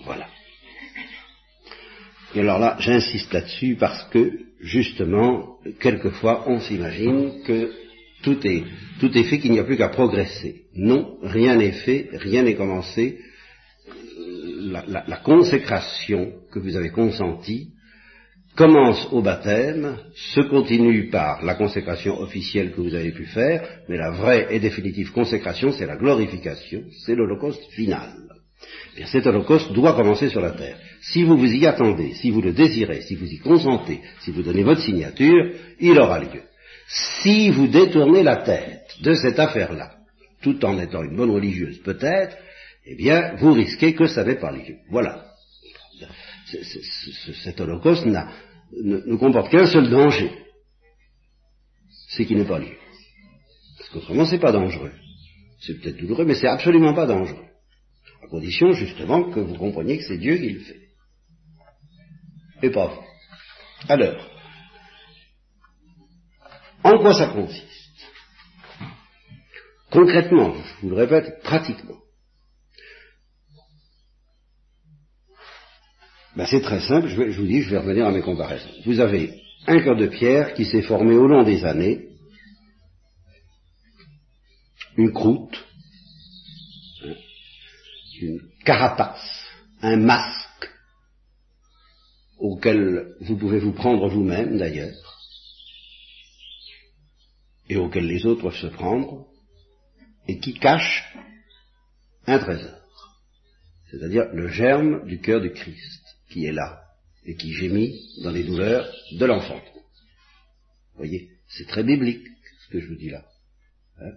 Voilà. 0.04 0.28
Et 2.36 2.42
alors 2.42 2.60
là, 2.60 2.78
j'insiste 2.80 3.34
là-dessus 3.34 3.76
parce 3.80 4.04
que, 4.10 4.32
justement, 4.60 5.58
quelquefois, 5.80 6.44
on 6.48 6.60
s'imagine 6.60 7.42
que 7.44 7.72
tout 8.22 8.46
est, 8.46 8.64
tout 9.00 9.18
est 9.18 9.24
fait, 9.24 9.40
qu'il 9.40 9.52
n'y 9.52 9.60
a 9.60 9.64
plus 9.64 9.78
qu'à 9.78 9.90
progresser. 9.90 10.64
Non, 10.76 11.18
rien 11.24 11.56
n'est 11.56 11.72
fait, 11.72 12.10
rien 12.14 12.44
n'est 12.44 12.56
commencé. 12.56 13.20
La, 14.62 14.84
la, 15.08 15.18
consécration 15.18 16.34
que 16.52 16.60
vous 16.60 16.76
avez 16.76 16.90
consentie 16.90 17.70
commence 18.56 19.08
au 19.12 19.22
baptême, 19.22 19.98
se 20.14 20.42
continue 20.42 21.08
par 21.10 21.44
la 21.44 21.56
consécration 21.56 22.20
officielle 22.20 22.72
que 22.72 22.82
vous 22.82 22.94
avez 22.94 23.12
pu 23.12 23.26
faire, 23.26 23.68
mais 23.88 23.98
la 23.98 24.12
vraie 24.12 24.48
et 24.52 24.60
définitive 24.60 25.12
consécration, 25.12 25.72
c'est 25.72 25.88
la 25.88 25.96
glorification, 25.96 26.84
c'est 27.06 27.16
l'holocauste 27.16 27.64
final. 27.72 28.29
Bien, 28.96 29.08
cet 29.08 29.26
holocauste 29.28 29.72
doit 29.72 29.94
commencer 29.94 30.30
sur 30.30 30.42
la 30.42 30.52
terre. 30.52 30.78
Si 31.02 31.24
vous 31.24 31.38
vous 31.38 31.52
y 31.52 31.66
attendez, 31.66 32.14
si 32.16 32.32
vous 32.32 32.42
le 32.42 32.52
désirez, 32.52 33.02
si 33.02 33.16
vous 33.16 33.28
y 33.28 33.38
consentez, 33.40 34.02
si 34.22 34.32
vous 34.32 34.44
donnez 34.44 34.64
votre 34.64 34.82
signature, 34.82 35.54
il 35.80 35.98
aura 36.00 36.20
lieu. 36.20 36.42
Si 37.22 37.50
vous 37.50 37.68
détournez 37.68 38.24
la 38.24 38.38
tête 38.38 38.96
de 39.02 39.14
cette 39.14 39.40
affaire-là, 39.40 39.96
tout 40.42 40.64
en 40.66 40.80
étant 40.80 41.04
une 41.04 41.16
bonne 41.16 41.32
religieuse 41.32 41.80
peut-être, 41.80 42.36
eh 42.86 42.96
bien, 42.96 43.36
vous 43.36 43.54
risquez 43.54 43.94
que 43.94 44.08
ça 44.08 44.24
n'ait 44.24 44.40
pas 44.40 44.52
lieu. 44.52 44.78
Voilà. 44.90 45.26
cet 47.44 47.62
holocauste 47.62 48.06
ne, 48.06 48.20
ne, 48.82 49.16
comporte 49.18 49.52
qu'un 49.52 49.68
seul 49.68 49.90
danger, 49.90 50.32
c'est 52.10 52.26
qu'il 52.26 52.38
n'est 52.38 52.46
pas 52.48 52.60
lieu. 52.60 52.76
Parce 53.78 53.90
qu'autrement, 53.90 54.26
c'est 54.26 54.40
pas 54.40 54.52
dangereux. 54.52 54.92
C'est 55.62 55.80
peut-être 55.80 55.98
douloureux, 55.98 56.26
mais 56.26 56.36
c'est 56.36 56.48
absolument 56.48 56.94
pas 56.94 57.06
dangereux. 57.06 57.49
À 58.24 58.28
condition, 58.28 58.72
justement, 58.74 59.32
que 59.32 59.40
vous 59.40 59.56
compreniez 59.56 59.98
que 59.98 60.04
c'est 60.04 60.18
Dieu 60.18 60.38
qui 60.38 60.50
le 60.50 60.60
fait. 60.60 60.90
Et 62.62 62.70
pas 62.70 62.88
vous. 62.88 63.04
Alors, 63.88 64.30
en 66.84 66.98
quoi 67.00 67.14
ça 67.14 67.28
consiste? 67.28 67.66
Concrètement, 69.92 70.54
je 70.54 70.82
vous 70.82 70.90
le 70.90 70.96
répète, 70.96 71.42
pratiquement. 71.44 71.98
Ben 76.36 76.46
c'est 76.46 76.62
très 76.62 76.80
simple, 76.80 77.08
je, 77.08 77.32
je, 77.32 77.42
vous 77.42 77.48
dis, 77.48 77.62
je 77.62 77.72
vais 77.72 77.80
revenir 77.80 78.06
à 78.06 78.12
mes 78.12 78.22
comparaisons. 78.22 78.70
Vous 78.86 79.00
avez 79.00 79.42
un 79.68 79.82
cœur 79.82 79.96
de 79.96 80.08
pierre 80.08 80.54
qui 80.54 80.66
s'est 80.66 80.84
formé 80.84 81.16
au 81.16 81.28
long 81.28 81.44
des 81.44 81.66
années, 81.66 82.08
une 84.96 85.12
croûte, 85.12 85.66
carapace, 88.70 89.48
un 89.82 89.98
masque 89.98 90.70
auquel 92.38 93.16
vous 93.22 93.36
pouvez 93.36 93.58
vous 93.58 93.74
prendre 93.74 94.08
vous-même 94.08 94.60
d'ailleurs, 94.60 94.94
et 97.68 97.78
auquel 97.78 98.06
les 98.06 98.28
autres 98.28 98.44
peuvent 98.44 98.62
se 98.62 98.68
prendre, 98.68 99.26
et 100.28 100.38
qui 100.38 100.54
cache 100.54 101.16
un 102.28 102.38
trésor, 102.38 102.80
c'est-à-dire 103.90 104.26
le 104.34 104.50
germe 104.50 105.08
du 105.08 105.20
cœur 105.20 105.42
du 105.42 105.52
Christ, 105.52 106.04
qui 106.30 106.46
est 106.46 106.52
là 106.52 106.84
et 107.26 107.36
qui 107.36 107.52
gémit 107.54 108.00
dans 108.24 108.32
les 108.32 108.44
douleurs 108.44 108.88
de 109.14 109.26
l'enfant. 109.26 109.60
Vous 110.94 110.98
voyez, 110.98 111.32
c'est 111.48 111.68
très 111.68 111.84
biblique 111.84 112.28
ce 112.66 112.70
que 112.72 112.80
je 112.80 112.88
vous 112.88 112.98
dis 112.98 113.10
là. 113.10 113.26
Hein. 114.00 114.14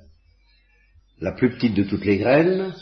la 1.20 1.32
plus 1.32 1.54
petite 1.54 1.74
de 1.74 1.84
toutes 1.84 2.04
les 2.04 2.18
graines 2.18 2.74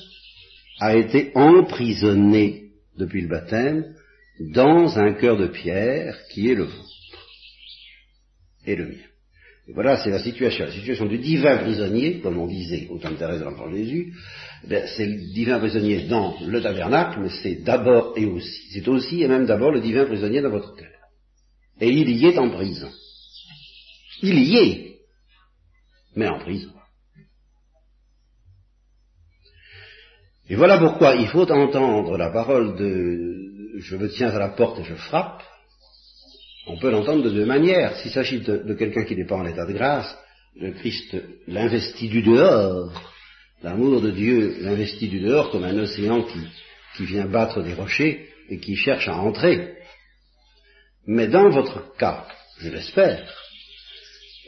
a 0.81 0.97
été 0.97 1.31
emprisonnée 1.35 2.71
depuis 2.97 3.23
le 3.23 3.29
baptême 3.29 3.95
dans 4.41 4.99
un 4.99 5.13
cœur 5.15 5.37
de 5.37 5.47
pierre 5.47 6.17
qui 6.33 6.51
est 6.51 6.55
le 6.55 6.65
vôtre 6.65 7.27
et 8.67 8.77
le 8.77 8.89
mien. 8.89 9.11
Voilà, 9.75 10.03
c'est 10.03 10.11
la 10.11 10.19
situation, 10.19 10.65
la 10.65 10.73
situation 10.73 11.07
du 11.07 11.19
divin 11.19 11.59
prisonnier, 11.59 12.21
comme 12.21 12.39
on 12.39 12.47
disait 12.47 12.89
au 12.91 12.99
temps 12.99 13.11
de 13.11 13.17
Thérèse 13.17 13.41
de 13.41 13.45
l'Enfant 13.45 13.71
Jésus, 13.71 14.15
ben, 14.67 14.85
c'est 14.97 15.07
le 15.07 15.33
divin 15.33 15.59
prisonnier 15.59 16.09
dans 16.09 16.37
le 16.41 16.61
tabernacle, 16.61 17.21
mais 17.21 17.31
c'est 17.43 17.63
d'abord 17.63 18.15
et 18.17 18.27
aussi, 18.27 18.63
c'est 18.73 18.89
aussi 18.89 19.23
et 19.23 19.29
même 19.29 19.47
d'abord 19.47 19.71
le 19.71 19.81
divin 19.81 20.07
prisonnier 20.07 20.41
dans 20.41 20.51
votre 20.51 20.75
cœur. 20.75 20.89
Et 21.81 21.89
il 21.89 22.11
y 22.11 22.27
est 22.27 22.39
en 22.39 22.51
prison. 22.51 22.91
Il 24.23 24.39
y 24.39 24.57
est, 24.57 24.97
mais 26.17 26.29
en 26.29 26.39
prison. 26.41 26.73
Et 30.51 30.57
voilà 30.57 30.79
pourquoi 30.79 31.15
il 31.15 31.29
faut 31.29 31.49
entendre 31.49 32.19
la 32.19 32.29
parole 32.31 32.75
de 32.77 33.79
je 33.79 33.97
me 33.97 34.09
tiens 34.09 34.31
à 34.31 34.39
la 34.41 34.49
porte 34.49 34.81
et 34.81 34.85
je 34.85 34.97
frappe. 34.97 35.45
On 36.67 36.77
peut 36.77 36.91
l'entendre 36.91 37.23
de 37.23 37.31
deux 37.31 37.47
manières. 37.47 37.95
S'il 37.99 38.11
s'agit 38.11 38.41
de, 38.41 38.75
quelqu'un 38.75 39.05
qui 39.05 39.15
n'est 39.15 39.29
pas 39.29 39.37
en 39.37 39.47
état 39.47 39.65
de 39.65 39.73
grâce, 39.73 40.13
le 40.57 40.73
Christ 40.73 41.17
l'investit 41.47 42.09
du 42.09 42.23
dehors. 42.23 42.91
L'amour 43.63 44.01
de 44.01 44.11
Dieu 44.11 44.57
l'investit 44.63 45.07
du 45.07 45.21
dehors 45.21 45.53
comme 45.53 45.63
un 45.63 45.79
océan 45.79 46.25
qui, 46.25 46.41
qui 46.97 47.07
vient 47.07 47.27
battre 47.27 47.63
des 47.63 47.75
rochers 47.75 48.27
et 48.49 48.59
qui 48.59 48.75
cherche 48.75 49.07
à 49.07 49.19
entrer. 49.19 49.77
Mais 51.07 51.29
dans 51.29 51.49
votre 51.49 51.97
cas, 51.97 52.27
je 52.59 52.71
l'espère, 52.71 53.33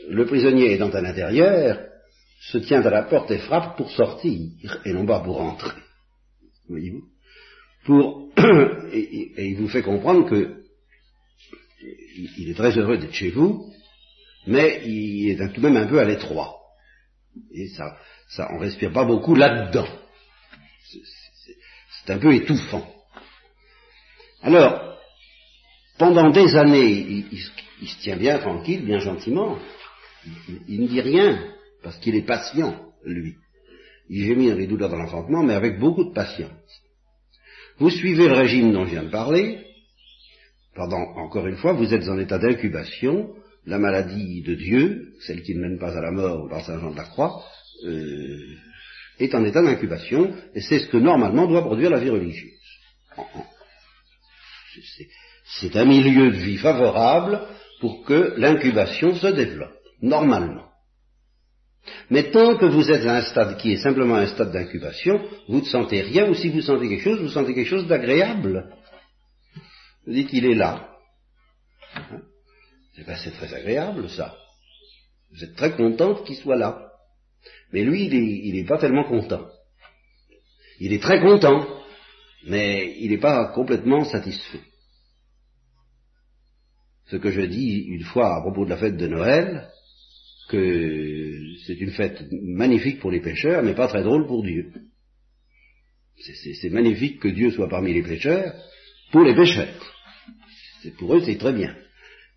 le 0.08 0.26
prisonnier 0.26 0.72
étant 0.72 0.90
à 0.90 1.00
l'intérieur, 1.00 1.78
se 2.40 2.58
tient 2.58 2.84
à 2.84 2.90
la 2.90 3.04
porte 3.04 3.30
et 3.30 3.38
frappe 3.38 3.76
pour 3.76 3.88
sortir, 3.92 4.80
et 4.84 4.92
non 4.92 5.06
pas 5.06 5.20
pour 5.20 5.40
entrer 5.40 5.70
voyez-vous, 6.68 7.04
pour, 7.84 8.28
et, 8.92 9.46
il 9.48 9.56
vous 9.56 9.68
fait 9.68 9.82
comprendre 9.82 10.28
que 10.28 10.62
il 12.14 12.50
est 12.50 12.54
très 12.54 12.76
heureux 12.78 12.98
d'être 12.98 13.14
chez 13.14 13.30
vous, 13.30 13.72
mais 14.46 14.82
il 14.84 15.30
est 15.30 15.52
tout 15.52 15.60
de 15.60 15.68
même 15.68 15.76
un 15.76 15.86
peu 15.86 15.98
à 15.98 16.04
l'étroit. 16.04 16.58
Et 17.52 17.68
ça, 17.68 17.96
ça, 18.28 18.48
on 18.52 18.58
respire 18.58 18.92
pas 18.92 19.04
beaucoup 19.04 19.34
là-dedans. 19.34 19.88
C'est 22.04 22.12
un 22.12 22.18
peu 22.18 22.34
étouffant. 22.34 22.86
Alors, 24.42 24.98
pendant 25.98 26.30
des 26.30 26.56
années, 26.56 27.26
il, 27.80 27.88
se 27.88 28.00
tient 28.00 28.16
bien 28.16 28.38
tranquille, 28.38 28.84
bien 28.84 28.98
gentiment. 28.98 29.58
il 30.68 30.82
ne 30.82 30.88
dit 30.88 31.00
rien, 31.00 31.54
parce 31.82 31.98
qu'il 31.98 32.14
est 32.14 32.26
patient, 32.26 32.92
lui. 33.04 33.36
Il 34.14 34.26
gémit 34.26 34.50
dans 34.50 34.56
les 34.56 34.66
douleurs 34.66 34.90
de 34.90 34.96
l'enfantement, 34.96 35.42
mais 35.42 35.54
avec 35.54 35.78
beaucoup 35.78 36.04
de 36.04 36.12
patience. 36.12 36.50
Vous 37.78 37.88
suivez 37.88 38.28
le 38.28 38.34
régime 38.34 38.70
dont 38.70 38.84
je 38.84 38.90
viens 38.90 39.04
de 39.04 39.10
parler, 39.10 39.64
pendant, 40.74 41.00
encore 41.16 41.46
une 41.46 41.56
fois, 41.56 41.72
vous 41.72 41.94
êtes 41.94 42.06
en 42.08 42.18
état 42.18 42.38
d'incubation, 42.38 43.30
la 43.64 43.78
maladie 43.78 44.42
de 44.42 44.54
Dieu, 44.54 45.14
celle 45.26 45.42
qui 45.42 45.54
ne 45.54 45.62
mène 45.62 45.78
pas 45.78 45.96
à 45.96 46.02
la 46.02 46.10
mort 46.10 46.46
par 46.50 46.62
Saint 46.62 46.78
Jean 46.78 46.90
de 46.90 46.96
la 46.98 47.04
Croix, 47.04 47.42
euh, 47.86 48.38
est 49.18 49.34
en 49.34 49.46
état 49.46 49.62
d'incubation, 49.62 50.30
et 50.54 50.60
c'est 50.60 50.80
ce 50.80 50.88
que 50.88 50.98
normalement 50.98 51.46
doit 51.46 51.62
produire 51.62 51.88
la 51.88 52.00
vie 52.00 52.10
religieuse. 52.10 52.52
C'est 55.58 55.74
un 55.74 55.86
milieu 55.86 56.32
de 56.32 56.36
vie 56.36 56.58
favorable 56.58 57.48
pour 57.80 58.04
que 58.04 58.34
l'incubation 58.36 59.14
se 59.14 59.28
développe, 59.28 59.72
normalement. 60.02 60.71
Mais 62.10 62.30
tant 62.30 62.56
que 62.56 62.66
vous 62.66 62.90
êtes 62.90 63.06
à 63.06 63.16
un 63.16 63.22
stade 63.22 63.56
qui 63.58 63.72
est 63.72 63.82
simplement 63.82 64.16
un 64.16 64.26
stade 64.26 64.52
d'incubation, 64.52 65.20
vous 65.48 65.60
ne 65.60 65.64
sentez 65.64 66.02
rien, 66.02 66.28
ou 66.28 66.34
si 66.34 66.48
vous 66.48 66.60
sentez 66.60 66.88
quelque 66.88 67.02
chose, 67.02 67.20
vous 67.20 67.28
sentez 67.28 67.54
quelque 67.54 67.68
chose 67.68 67.86
d'agréable. 67.86 68.74
Vous 70.06 70.12
dites, 70.12 70.32
il 70.32 70.46
est 70.46 70.54
là. 70.54 70.88
Hein? 71.94 72.22
Eh 72.98 73.04
ben, 73.04 73.16
c'est 73.16 73.32
très 73.32 73.52
agréable, 73.54 74.08
ça. 74.10 74.36
Vous 75.32 75.42
êtes 75.42 75.56
très 75.56 75.74
contente 75.74 76.24
qu'il 76.24 76.36
soit 76.36 76.56
là. 76.56 76.90
Mais 77.72 77.82
lui, 77.82 78.04
il 78.04 78.54
n'est 78.54 78.66
pas 78.66 78.78
tellement 78.78 79.04
content. 79.04 79.48
Il 80.78 80.92
est 80.92 81.02
très 81.02 81.20
content, 81.20 81.66
mais 82.46 82.96
il 82.98 83.10
n'est 83.10 83.18
pas 83.18 83.52
complètement 83.54 84.04
satisfait. 84.04 84.60
Ce 87.06 87.16
que 87.16 87.30
je 87.30 87.42
dis 87.42 87.78
une 87.88 88.04
fois 88.04 88.36
à 88.36 88.40
propos 88.40 88.64
de 88.64 88.70
la 88.70 88.76
fête 88.76 88.96
de 88.96 89.06
Noël, 89.06 89.68
que 90.48 90.56
c'est 91.66 91.80
une 91.80 91.92
fête 91.92 92.22
magnifique 92.30 93.00
pour 93.00 93.10
les 93.10 93.20
pêcheurs, 93.20 93.62
mais 93.62 93.74
pas 93.74 93.88
très 93.88 94.02
drôle 94.02 94.26
pour 94.26 94.42
Dieu. 94.42 94.72
C'est 96.16 96.70
magnifique 96.70 97.20
que 97.20 97.28
Dieu 97.28 97.50
soit 97.50 97.68
parmi 97.68 97.92
les 97.92 98.02
pêcheurs 98.02 98.54
pour 99.10 99.22
les 99.22 99.34
pêcheurs. 99.34 99.68
Pour 100.98 101.14
eux, 101.14 101.22
c'est 101.24 101.38
très 101.38 101.52
bien. 101.52 101.74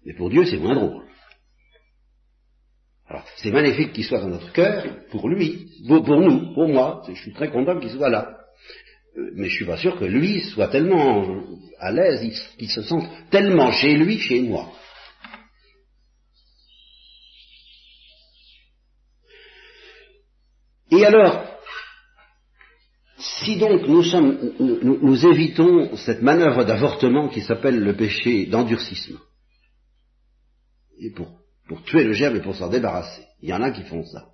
Mais 0.05 0.13
pour 0.13 0.30
Dieu, 0.30 0.45
c'est 0.45 0.57
moins 0.57 0.76
drôle. 0.76 1.05
Alors, 3.07 3.26
c'est 3.38 3.51
magnifique 3.51 3.93
qu'il 3.93 4.03
soit 4.03 4.19
dans 4.19 4.30
notre 4.30 4.51
cœur, 4.51 4.84
pour 5.11 5.30
lui, 5.30 5.67
pour, 5.88 6.21
nous, 6.21 6.53
pour 6.53 6.67
moi. 6.67 7.03
Je 7.07 7.21
suis 7.21 7.34
très 7.34 7.49
content 7.49 7.80
qu'il 7.80 7.91
soit 7.91 8.09
là. 8.09 8.36
Euh, 9.17 9.32
mais 9.36 9.47
je 9.47 9.55
suis 9.55 9.65
pas 9.65 9.78
sûr 9.78 9.97
que 9.97 10.05
lui 10.05 10.41
soit 10.41 10.69
tellement 10.69 11.43
à 11.80 11.91
l'aise, 11.91 12.53
qu'il 12.57 12.69
se 12.69 12.82
sente 12.82 13.07
tellement 13.30 13.71
chez 13.71 13.95
lui, 13.95 14.17
chez 14.17 14.41
moi. 14.41 14.71
Et 20.91 21.05
alors, 21.05 21.45
si 23.17 23.57
donc 23.57 23.88
nous, 23.88 25.25
évitons 25.25 25.95
cette 25.95 26.21
manœuvre 26.21 26.63
d'avortement 26.63 27.29
qui 27.29 27.41
s'appelle 27.41 27.79
le 27.79 27.95
péché 27.95 28.45
d'endurcissement, 28.45 29.19
et 30.99 31.11
pour, 31.11 31.31
tuer 31.86 32.03
le 32.03 32.13
germe 32.13 32.38
et 32.38 32.41
pour 32.41 32.55
s'en 32.55 32.69
débarrasser, 32.69 33.23
il 33.41 33.49
y 33.49 33.53
en 33.53 33.61
a 33.61 33.71
qui 33.71 33.83
font 33.83 34.03
ça. 34.03 34.25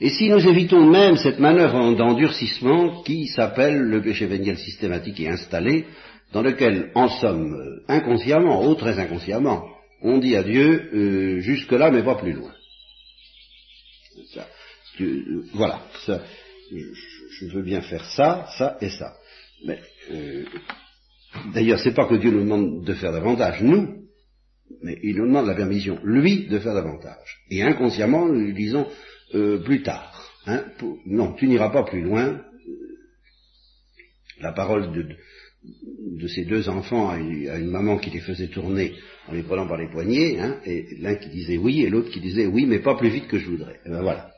Et 0.00 0.08
si 0.08 0.28
nous 0.30 0.46
évitons 0.46 0.86
même 0.86 1.16
cette 1.16 1.38
manœuvre 1.38 1.94
d'endurcissement 1.94 3.02
qui 3.02 3.26
s'appelle 3.26 3.78
le 3.78 4.00
péché 4.00 4.26
véniel 4.26 4.56
systématique 4.56 5.20
et 5.20 5.28
installé, 5.28 5.86
dans 6.32 6.42
lequel, 6.42 6.90
en 6.94 7.08
somme, 7.08 7.54
euh, 7.54 7.84
inconsciemment, 7.88 8.66
ou 8.66 8.74
très 8.76 8.98
inconsciemment, 8.98 9.68
on 10.00 10.18
dit 10.18 10.36
à 10.36 10.42
Dieu, 10.42 10.90
euh, 10.94 11.40
jusque-là, 11.40 11.90
mais 11.90 12.02
pas 12.02 12.14
plus 12.14 12.32
loin. 12.32 12.52
Ça. 14.96 15.04
Euh, 15.04 15.44
voilà, 15.54 15.82
je, 16.72 17.46
veux 17.46 17.62
bien 17.62 17.80
faire 17.82 18.04
ça, 18.04 18.46
ça 18.58 18.76
et 18.80 18.90
ça. 18.90 19.16
Mais 19.64 19.78
euh, 20.10 20.44
d'ailleurs, 21.54 21.80
c'est 21.80 21.94
pas 21.94 22.06
que 22.06 22.16
Dieu 22.16 22.30
nous 22.30 22.42
demande 22.42 22.84
de 22.84 22.94
faire 22.94 23.12
davantage, 23.12 23.62
nous, 23.62 24.06
mais 24.82 24.98
il 25.02 25.16
nous 25.16 25.26
demande 25.26 25.46
la 25.46 25.54
permission, 25.54 25.98
lui, 26.04 26.46
de 26.46 26.58
faire 26.58 26.74
davantage. 26.74 27.44
Et 27.50 27.62
inconsciemment, 27.62 28.26
nous 28.26 28.40
lui 28.40 28.54
disons 28.54 28.86
euh, 29.34 29.58
plus 29.58 29.82
tard. 29.82 30.28
Hein, 30.46 30.64
non, 31.06 31.34
tu 31.34 31.46
n'iras 31.46 31.70
pas 31.70 31.84
plus 31.84 32.02
loin. 32.02 32.40
La 34.40 34.52
parole 34.52 34.92
de, 34.92 35.06
de 35.62 36.26
ces 36.28 36.44
deux 36.44 36.68
enfants 36.68 37.10
à 37.10 37.18
une, 37.18 37.70
maman 37.70 37.98
qui 37.98 38.10
les 38.10 38.20
faisait 38.20 38.48
tourner 38.48 38.94
en 39.28 39.34
les 39.34 39.42
prenant 39.42 39.66
par 39.66 39.76
les 39.76 39.88
poignets, 39.88 40.38
hein, 40.38 40.60
et 40.64 40.86
l'un 40.98 41.14
qui 41.16 41.28
disait 41.28 41.58
oui 41.58 41.82
et 41.82 41.90
l'autre 41.90 42.10
qui 42.10 42.20
disait 42.20 42.46
oui, 42.46 42.64
mais 42.66 42.78
pas 42.78 42.96
plus 42.96 43.10
vite 43.10 43.28
que 43.28 43.38
je 43.38 43.46
voudrais. 43.46 43.80
Et 43.84 43.90
ben 43.90 44.02
voilà. 44.02 44.29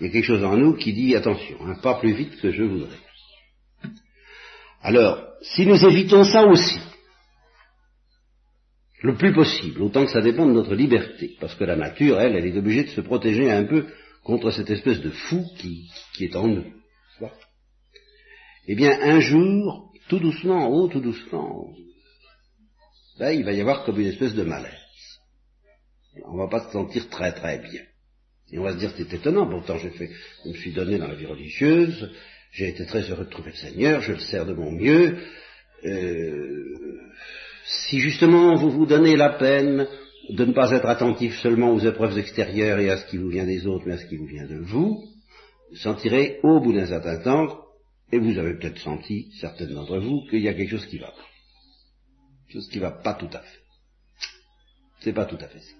Il 0.00 0.06
y 0.06 0.08
a 0.08 0.12
quelque 0.12 0.24
chose 0.24 0.44
en 0.44 0.56
nous 0.56 0.74
qui 0.76 0.94
dit 0.94 1.14
attention, 1.14 1.58
hein, 1.66 1.76
pas 1.82 2.00
plus 2.00 2.14
vite 2.14 2.40
que 2.40 2.50
je 2.50 2.62
voudrais. 2.62 2.98
Alors, 4.82 5.22
si 5.42 5.66
nous 5.66 5.84
évitons 5.84 6.24
ça 6.24 6.46
aussi, 6.46 6.80
le 9.02 9.14
plus 9.14 9.34
possible, 9.34 9.82
autant 9.82 10.06
que 10.06 10.10
ça 10.10 10.22
dépend 10.22 10.46
de 10.46 10.52
notre 10.52 10.74
liberté, 10.74 11.36
parce 11.38 11.54
que 11.54 11.64
la 11.64 11.76
nature, 11.76 12.18
elle, 12.18 12.34
elle 12.34 12.46
est 12.46 12.58
obligée 12.58 12.84
de 12.84 12.90
se 12.90 13.02
protéger 13.02 13.50
un 13.50 13.64
peu 13.64 13.86
contre 14.24 14.50
cette 14.50 14.70
espèce 14.70 15.00
de 15.00 15.10
fou 15.10 15.44
qui, 15.58 15.90
qui 16.14 16.24
est 16.24 16.36
en 16.36 16.46
nous. 16.46 16.72
Eh 18.66 18.74
bien, 18.74 18.98
un 19.02 19.20
jour, 19.20 19.92
tout 20.08 20.18
doucement, 20.18 20.70
oh, 20.70 20.88
tout 20.88 21.00
doucement, 21.00 21.66
là, 23.18 23.32
il 23.32 23.44
va 23.44 23.52
y 23.52 23.60
avoir 23.60 23.84
comme 23.84 24.00
une 24.00 24.06
espèce 24.06 24.34
de 24.34 24.44
malaise. 24.44 24.74
On 26.26 26.36
va 26.36 26.48
pas 26.48 26.66
se 26.66 26.72
sentir 26.72 27.08
très 27.10 27.32
très 27.32 27.58
bien. 27.58 27.82
Et 28.52 28.58
on 28.58 28.64
va 28.64 28.72
se 28.72 28.78
dire, 28.78 28.92
c'est 28.96 29.12
étonnant, 29.12 29.48
pourtant 29.48 29.78
j'ai 29.78 29.90
fait, 29.90 30.10
je 30.44 30.50
me 30.50 30.54
suis 30.54 30.72
donné 30.72 30.98
dans 30.98 31.08
la 31.08 31.14
vie 31.14 31.26
religieuse, 31.26 32.10
j'ai 32.52 32.68
été 32.68 32.84
très 32.84 33.02
heureux 33.10 33.24
de 33.24 33.30
trouver 33.30 33.52
le 33.52 33.56
Seigneur, 33.56 34.00
je 34.00 34.12
le 34.12 34.18
sers 34.18 34.44
de 34.44 34.54
mon 34.54 34.72
mieux. 34.72 35.18
Euh, 35.84 37.00
si 37.64 38.00
justement 38.00 38.56
vous 38.56 38.70
vous 38.70 38.86
donnez 38.86 39.16
la 39.16 39.30
peine 39.30 39.86
de 40.28 40.44
ne 40.44 40.52
pas 40.52 40.70
être 40.72 40.86
attentif 40.86 41.38
seulement 41.38 41.72
aux 41.72 41.80
épreuves 41.80 42.18
extérieures 42.18 42.78
et 42.78 42.90
à 42.90 42.96
ce 42.96 43.06
qui 43.06 43.16
vous 43.16 43.28
vient 43.28 43.46
des 43.46 43.66
autres, 43.66 43.84
mais 43.86 43.94
à 43.94 43.98
ce 43.98 44.06
qui 44.06 44.16
vous 44.16 44.26
vient 44.26 44.46
de 44.46 44.58
vous, 44.58 45.04
vous 45.70 45.76
sentirez 45.76 46.40
au 46.42 46.60
bout 46.60 46.72
d'un 46.72 46.86
certain 46.86 47.18
temps, 47.18 47.60
et 48.12 48.18
vous 48.18 48.38
avez 48.38 48.54
peut-être 48.54 48.78
senti, 48.78 49.30
certaines 49.40 49.74
d'entre 49.74 49.98
vous, 49.98 50.26
qu'il 50.28 50.40
y 50.40 50.48
a 50.48 50.54
quelque 50.54 50.70
chose 50.70 50.86
qui 50.86 50.98
va 50.98 51.08
pas. 51.08 51.26
Quelque 52.46 52.54
chose 52.54 52.68
qui 52.68 52.78
va 52.80 52.90
pas 52.90 53.14
tout 53.14 53.30
à 53.32 53.40
fait. 53.40 53.60
C'est 55.00 55.12
pas 55.12 55.26
tout 55.26 55.38
à 55.40 55.46
fait 55.46 55.60
ça. 55.60 55.79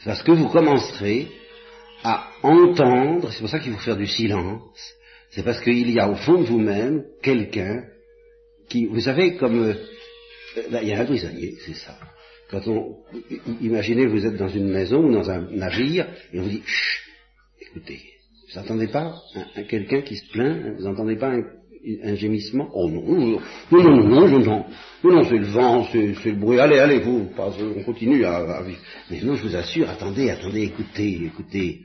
C'est 0.00 0.06
parce 0.06 0.22
que 0.22 0.32
vous 0.32 0.48
commencerez 0.48 1.28
à 2.02 2.30
entendre, 2.42 3.30
c'est 3.30 3.40
pour 3.40 3.50
ça 3.50 3.58
qu'il 3.58 3.72
faut 3.72 3.78
faire 3.80 3.96
du 3.96 4.06
silence, 4.06 4.94
c'est 5.30 5.42
parce 5.42 5.60
qu'il 5.60 5.90
y 5.90 6.00
a 6.00 6.08
au 6.08 6.16
fond 6.16 6.40
de 6.40 6.46
vous-même 6.46 7.04
quelqu'un 7.22 7.84
qui, 8.68 8.86
vous 8.86 9.00
savez, 9.00 9.36
comme 9.36 9.62
euh, 9.62 9.74
ben, 10.70 10.80
il 10.82 10.88
y 10.88 10.92
a 10.94 11.00
un 11.00 11.04
prisonnier, 11.04 11.54
c'est 11.66 11.74
ça. 11.74 11.98
Quand 12.50 12.66
on, 12.66 12.96
imaginez, 13.60 14.06
vous 14.06 14.24
êtes 14.24 14.36
dans 14.36 14.48
une 14.48 14.70
maison 14.70 15.04
ou 15.04 15.12
dans 15.12 15.30
un 15.30 15.50
navire 15.50 16.08
et 16.32 16.40
on 16.40 16.44
vous 16.44 16.48
dit, 16.48 16.62
chut, 16.64 17.12
écoutez, 17.60 18.00
vous 18.48 18.58
n'entendez 18.58 18.88
pas 18.88 19.14
quelqu'un 19.68 20.00
qui 20.00 20.16
se 20.16 20.28
plaint 20.32 20.76
Vous 20.76 20.84
n'entendez 20.84 21.16
pas 21.16 21.28
un, 21.28 21.44
un 22.02 22.14
gémissement 22.14 22.68
Oh 22.74 22.88
non, 22.88 23.02
non, 23.02 23.40
non, 23.70 23.82
non, 23.82 24.08
non, 24.08 24.28
non, 24.28 24.40
non, 24.40 24.66
non 25.02 25.24
c'est 25.24 25.38
le 25.38 25.46
vent, 25.46 25.86
c'est 25.90 26.24
le 26.26 26.34
bruit, 26.34 26.60
allez, 26.60 26.78
allez, 26.78 27.00
vous, 27.00 27.30
on 27.36 27.82
continue 27.84 28.24
à, 28.24 28.36
à, 28.36 28.62
vivre. 28.62 28.80
Mais 29.10 29.20
non, 29.22 29.34
je 29.34 29.42
vous 29.42 29.56
assure, 29.56 29.88
attendez, 29.88 30.30
attendez, 30.30 30.62
écoutez, 30.62 31.24
écoutez. 31.24 31.82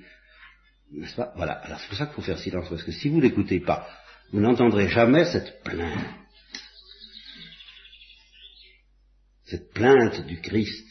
N'est-ce 0.91 1.15
pas? 1.15 1.33
Voilà, 1.35 1.53
alors 1.53 1.79
c'est 1.79 1.87
pour 1.87 1.97
ça 1.97 2.05
qu'il 2.05 2.15
faut 2.15 2.21
faire 2.21 2.37
silence, 2.37 2.69
parce 2.69 2.83
que 2.83 2.91
si 2.91 3.09
vous 3.09 3.19
n'écoutez 3.19 3.59
pas, 3.59 3.87
vous 4.31 4.39
n'entendrez 4.39 4.87
jamais 4.89 5.25
cette 5.25 5.63
plainte. 5.63 6.05
Cette 9.45 9.71
plainte 9.73 10.25
du 10.25 10.41
Christ, 10.41 10.87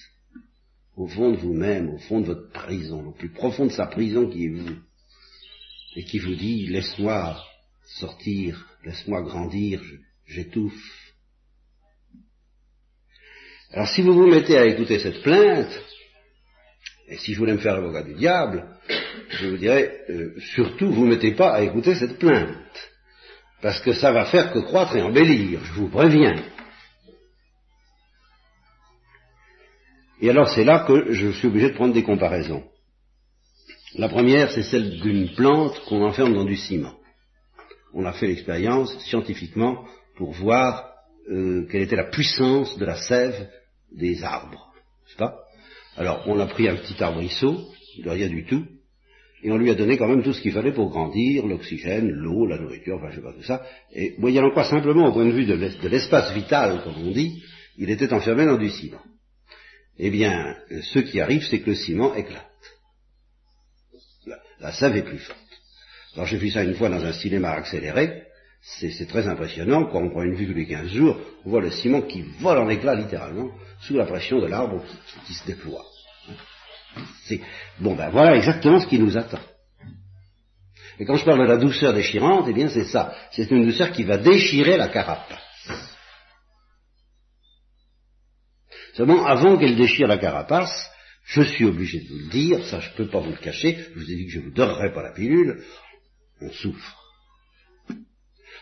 au 0.96 1.08
fond 1.08 1.32
de 1.32 1.36
vous-même, 1.36 1.90
au 1.90 1.98
fond 1.98 2.20
de 2.20 2.26
votre 2.26 2.50
prison, 2.52 3.08
au 3.08 3.12
plus 3.12 3.30
profond 3.30 3.66
de 3.66 3.72
sa 3.72 3.86
prison 3.86 4.28
qui 4.28 4.46
est 4.46 4.50
vous, 4.50 4.76
et 5.96 6.04
qui 6.04 6.18
vous 6.18 6.34
dit, 6.34 6.66
laisse-moi 6.68 7.36
sortir 7.98 8.64
laisse-moi 8.84 9.22
grandir, 9.22 9.80
j'étouffe. 10.26 11.14
Alors 13.72 13.88
si 13.88 14.02
vous 14.02 14.12
vous 14.12 14.26
mettez 14.26 14.56
à 14.56 14.66
écouter 14.66 14.98
cette 14.98 15.22
plainte, 15.22 15.72
et 17.08 17.16
si 17.16 17.34
je 17.34 17.38
voulais 17.38 17.54
me 17.54 17.58
faire 17.58 17.74
l'avocat 17.74 18.02
du 18.02 18.14
diable, 18.14 18.68
je 19.30 19.48
vous 19.48 19.56
dirais, 19.56 20.00
euh, 20.10 20.38
surtout 20.54 20.92
vous 20.92 21.06
mettez 21.06 21.32
pas 21.32 21.52
à 21.52 21.62
écouter 21.62 21.94
cette 21.94 22.18
plainte, 22.18 22.56
parce 23.62 23.80
que 23.80 23.92
ça 23.92 24.12
va 24.12 24.26
faire 24.26 24.52
que 24.52 24.60
croître 24.60 24.94
et 24.96 25.02
embellir, 25.02 25.64
je 25.64 25.72
vous 25.72 25.88
préviens. 25.88 26.42
Et 30.20 30.30
alors 30.30 30.48
c'est 30.48 30.64
là 30.64 30.84
que 30.86 31.12
je 31.12 31.30
suis 31.32 31.48
obligé 31.48 31.70
de 31.70 31.74
prendre 31.74 31.94
des 31.94 32.04
comparaisons. 32.04 32.64
La 33.96 34.08
première, 34.08 34.50
c'est 34.50 34.64
celle 34.64 35.00
d'une 35.00 35.34
plante 35.34 35.80
qu'on 35.84 36.02
enferme 36.02 36.34
dans 36.34 36.44
du 36.44 36.56
ciment. 36.56 36.94
On 37.94 38.04
a 38.04 38.12
fait 38.12 38.26
l'expérience 38.26 38.96
scientifiquement 39.04 39.84
pour 40.16 40.32
voir 40.32 40.90
euh, 41.30 41.66
quelle 41.70 41.82
était 41.82 41.96
la 41.96 42.10
puissance 42.10 42.76
de 42.78 42.84
la 42.84 42.96
sève 42.96 43.48
des 43.92 44.22
arbres. 44.22 44.72
n'est-ce 45.06 45.16
pas? 45.16 45.38
Alors, 45.96 46.24
on 46.26 46.38
a 46.40 46.46
pris 46.46 46.68
un 46.68 46.76
petit 46.76 47.00
arbrisseau, 47.02 47.68
de 48.02 48.10
rien 48.10 48.28
du 48.28 48.44
tout, 48.44 48.64
et 49.42 49.50
on 49.52 49.58
lui 49.58 49.70
a 49.70 49.74
donné 49.74 49.96
quand 49.96 50.08
même 50.08 50.22
tout 50.22 50.32
ce 50.32 50.40
qu'il 50.40 50.52
fallait 50.52 50.72
pour 50.72 50.90
grandir, 50.90 51.46
l'oxygène, 51.46 52.10
l'eau, 52.10 52.46
la 52.46 52.58
nourriture, 52.58 52.96
enfin 52.96 53.10
je 53.10 53.16
sais 53.16 53.22
pas 53.22 53.32
tout 53.32 53.42
ça. 53.42 53.64
Et 53.92 54.14
voyant 54.18 54.50
quoi 54.50 54.64
simplement 54.64 55.08
au 55.08 55.12
point 55.12 55.26
de 55.26 55.32
vue 55.32 55.46
de 55.46 55.88
l'espace 55.88 56.34
vital, 56.34 56.82
comme 56.82 57.06
on 57.06 57.10
dit, 57.10 57.42
il 57.78 57.90
était 57.90 58.12
enfermé 58.12 58.46
dans 58.46 58.56
du 58.56 58.70
ciment. 58.70 59.02
Eh 59.98 60.10
bien, 60.10 60.56
ce 60.82 60.98
qui 60.98 61.20
arrive, 61.20 61.42
c'est 61.42 61.60
que 61.60 61.70
le 61.70 61.76
ciment 61.76 62.14
éclate 62.14 62.50
la 64.64 64.72
sève 64.72 64.96
est 64.96 65.02
plus 65.02 65.18
forte. 65.18 65.43
Alors 66.14 66.26
j'ai 66.26 66.36
vu 66.36 66.50
ça 66.50 66.62
une 66.62 66.74
fois 66.74 66.88
dans 66.88 67.04
un 67.04 67.12
cinéma 67.12 67.50
accéléré, 67.50 68.22
c'est 68.62 69.06
très 69.08 69.26
impressionnant, 69.26 69.86
quand 69.86 70.00
on 70.00 70.10
prend 70.10 70.22
une 70.22 70.34
vue 70.34 70.46
tous 70.46 70.54
les 70.54 70.66
15 70.66 70.88
jours, 70.88 71.18
on 71.44 71.50
voit 71.50 71.60
le 71.60 71.70
ciment 71.70 72.02
qui 72.02 72.22
vole 72.40 72.58
en 72.58 72.68
éclats 72.68 72.94
littéralement, 72.94 73.50
sous 73.80 73.94
la 73.94 74.06
pression 74.06 74.40
de 74.40 74.46
l'arbre 74.46 74.82
qui, 75.26 75.34
se 75.34 75.46
déploie. 75.46 75.84
Bon 77.80 77.94
ben 77.94 78.08
voilà 78.10 78.36
exactement 78.36 78.80
ce 78.80 78.86
qui 78.86 78.98
nous 78.98 79.16
attend. 79.18 79.40
Et 80.98 81.04
quand 81.04 81.16
je 81.16 81.24
parle 81.24 81.40
de 81.40 81.48
la 81.48 81.56
douceur 81.56 81.92
déchirante, 81.92 82.46
eh 82.48 82.52
bien 82.52 82.68
c'est 82.68 82.84
ça, 82.84 83.14
c'est 83.32 83.50
une 83.50 83.66
douceur 83.66 83.90
qui 83.90 84.04
va 84.04 84.16
déchirer 84.16 84.76
la 84.76 84.88
carapace. 84.88 85.40
Seulement, 88.94 89.26
avant 89.26 89.58
qu'elle 89.58 89.74
déchire 89.74 90.06
la 90.06 90.18
carapace, 90.18 90.88
je 91.24 91.42
suis 91.42 91.64
obligé 91.64 92.00
de 92.00 92.08
vous 92.08 92.18
le 92.18 92.28
dire, 92.28 92.64
ça 92.66 92.78
je 92.78 92.90
ne 92.90 92.94
peux 92.94 93.08
pas 93.08 93.18
vous 93.18 93.30
le 93.30 93.36
cacher, 93.36 93.76
je 93.92 93.98
vous 93.98 94.10
ai 94.10 94.14
dit 94.14 94.26
que 94.26 94.32
je 94.32 94.38
ne 94.38 94.44
vous 94.44 94.52
donnerai 94.52 94.92
pas 94.92 95.02
la 95.02 95.12
pilule, 95.12 95.64
on 96.40 96.50
souffre. 96.50 97.04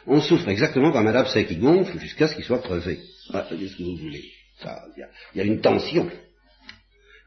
On 0.07 0.20
souffre 0.20 0.49
exactement 0.49 0.93
comme 0.93 1.07
un 1.07 1.14
abcès 1.14 1.47
qui 1.47 1.57
gonfle 1.57 1.99
jusqu'à 1.99 2.29
ce 2.29 2.35
qu'il 2.35 2.45
soit 2.45 2.59
crevé. 2.59 3.01
Voilà, 3.31 3.49
ce 3.49 3.55
que 3.55 3.83
vous 3.83 3.97
voulez. 3.97 4.25
Il 5.35 5.39
y, 5.39 5.41
a 5.41 5.45
une 5.45 5.61
tension. 5.61 6.09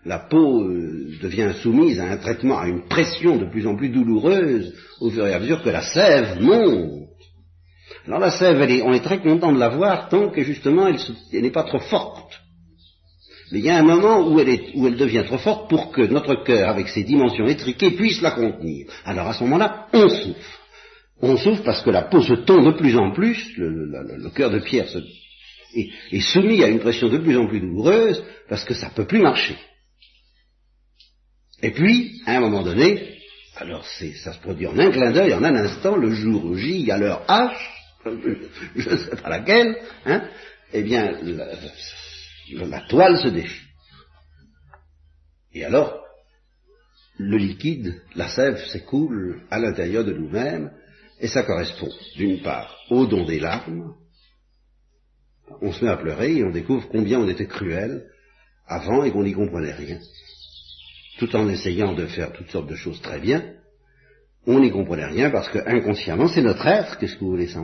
La 0.06 0.20
peau 0.20 0.62
euh, 0.62 1.18
devient 1.22 1.52
soumise 1.62 2.00
à 2.00 2.12
un 2.12 2.18
traitement, 2.18 2.60
à 2.60 2.68
une 2.68 2.88
pression 2.88 3.38
de 3.38 3.46
plus 3.46 3.66
en 3.68 3.76
plus 3.76 3.90
douloureuse 3.90 4.74
au 5.02 5.10
fur 5.10 5.26
et 5.26 5.34
à 5.34 5.40
mesure 5.40 5.64
que 5.64 5.70
la 5.70 5.82
sève 5.82 6.42
monte. 6.42 7.10
Alors 8.06 8.20
la 8.20 8.32
sève, 8.32 8.58
on 8.86 8.94
est 8.94 9.04
très 9.04 9.20
content 9.20 9.52
de 9.52 9.60
la 9.60 9.70
voir 9.70 10.10
tant 10.10 10.30
que 10.30 10.44
justement 10.44 10.88
elle 10.88 11.42
n'est 11.42 11.52
pas 11.52 11.64
trop 11.64 11.80
forte. 11.80 12.40
Mais 13.56 13.62
il 13.62 13.68
y 13.68 13.70
a 13.70 13.78
un 13.78 13.84
moment 13.84 14.20
où 14.28 14.38
elle, 14.38 14.60
où 14.74 14.86
elle 14.86 14.98
devient 14.98 15.24
trop 15.26 15.38
forte 15.38 15.70
pour 15.70 15.90
que 15.90 16.02
notre 16.02 16.44
cœur, 16.44 16.68
avec 16.68 16.90
ses 16.90 17.06
dimensions 17.06 17.48
étriquées, 17.48 17.92
puisse 17.92 18.22
la 18.22 18.32
contenir. 18.32 18.88
Alors 19.06 19.30
à 19.30 19.34
ce 19.34 19.46
moment-là, 19.46 19.88
on 19.94 20.10
souffre. 20.10 20.60
On 21.22 21.38
souffre 21.38 21.64
parce 21.64 21.82
que 21.82 21.90
la 21.90 22.02
peau 22.02 22.22
se 22.22 22.34
tend 22.34 22.62
de 22.62 22.78
plus 22.78 22.98
en 22.98 23.14
plus, 23.14 23.56
le, 23.56 24.30
cœur 24.36 24.52
de 24.52 24.60
pierre 24.60 24.88
est, 25.74 26.20
soumis 26.20 26.66
à 26.66 26.68
une 26.68 26.82
pression 26.82 27.08
de 27.08 27.18
plus 27.18 27.38
en 27.38 27.48
plus 27.48 27.62
douloureuse 27.62 28.22
parce 28.50 28.66
que 28.66 28.74
ça 28.74 28.90
ne 28.90 28.94
peut 28.94 29.08
plus 29.08 29.22
marcher. 29.22 29.56
Et 31.64 31.72
puis, 31.72 32.20
à 32.26 32.36
un 32.36 32.42
moment 32.42 32.62
donné, 32.62 33.20
alors 33.56 33.86
ça 33.86 34.34
se 34.34 34.40
produit 34.42 34.68
en 34.68 34.78
un 34.78 34.92
clin 34.92 35.12
d'œil, 35.12 35.34
en 35.34 35.46
un 35.46 35.56
instant, 35.56 35.96
le 35.96 36.12
jour 36.12 36.58
J, 36.58 36.92
à 36.92 36.98
l'heure 36.98 37.24
H, 37.30 37.56
je 38.76 38.90
ne 38.90 38.98
sais 38.98 39.16
pas 39.16 39.30
laquelle, 39.30 39.78
hein, 40.06 40.24
eh 40.74 40.82
bien, 40.82 41.14
toile 42.90 43.18
se 43.18 43.30
déchire. 43.30 43.68
Et 45.54 45.64
alors, 45.64 46.04
le 47.18 47.38
liquide, 47.38 48.02
la 48.16 48.28
sève 48.28 48.64
s'écoule 48.68 49.42
à 49.50 49.60
l'intérieur 49.60 50.04
de 50.04 50.14
nous-mêmes, 50.14 50.72
et 51.20 51.28
ça 51.28 51.44
correspond, 51.44 51.90
d'une 52.18 52.42
part, 52.42 52.78
au 52.90 53.06
don 53.06 53.26
des 53.26 53.40
larmes. 53.40 53.94
On 55.62 55.72
se 55.72 55.84
met 55.86 55.92
à 55.92 55.98
pleurer 55.98 56.38
et 56.38 56.44
on 56.44 56.52
découvre 56.52 56.90
combien 56.90 57.20
on 57.20 57.30
était 57.30 57.48
cruel 57.48 58.10
avant 58.68 59.04
et 59.04 59.12
qu'on 59.12 59.24
n'y 59.24 59.34
comprenait 59.34 59.74
rien. 59.74 60.00
Tout 61.20 61.34
en 61.36 61.48
essayant 61.48 61.94
de 61.94 62.08
faire 62.08 62.34
toutes 62.34 62.50
sortes 62.50 62.70
de 62.70 62.76
choses 62.76 63.02
très 63.02 63.20
bien, 63.20 63.54
on 64.46 64.60
n'y 64.60 64.72
comprenait 64.72 65.06
rien 65.06 65.30
parce 65.30 65.48
que 65.50 65.60
inconsciemment, 65.60 66.28
c'est 66.28 66.42
notre 66.42 66.66
être, 66.68 66.98
qu'est-ce 66.98 67.16
que 67.16 67.22
vous 67.22 67.32
voulez 67.32 67.48
ça 67.48 67.62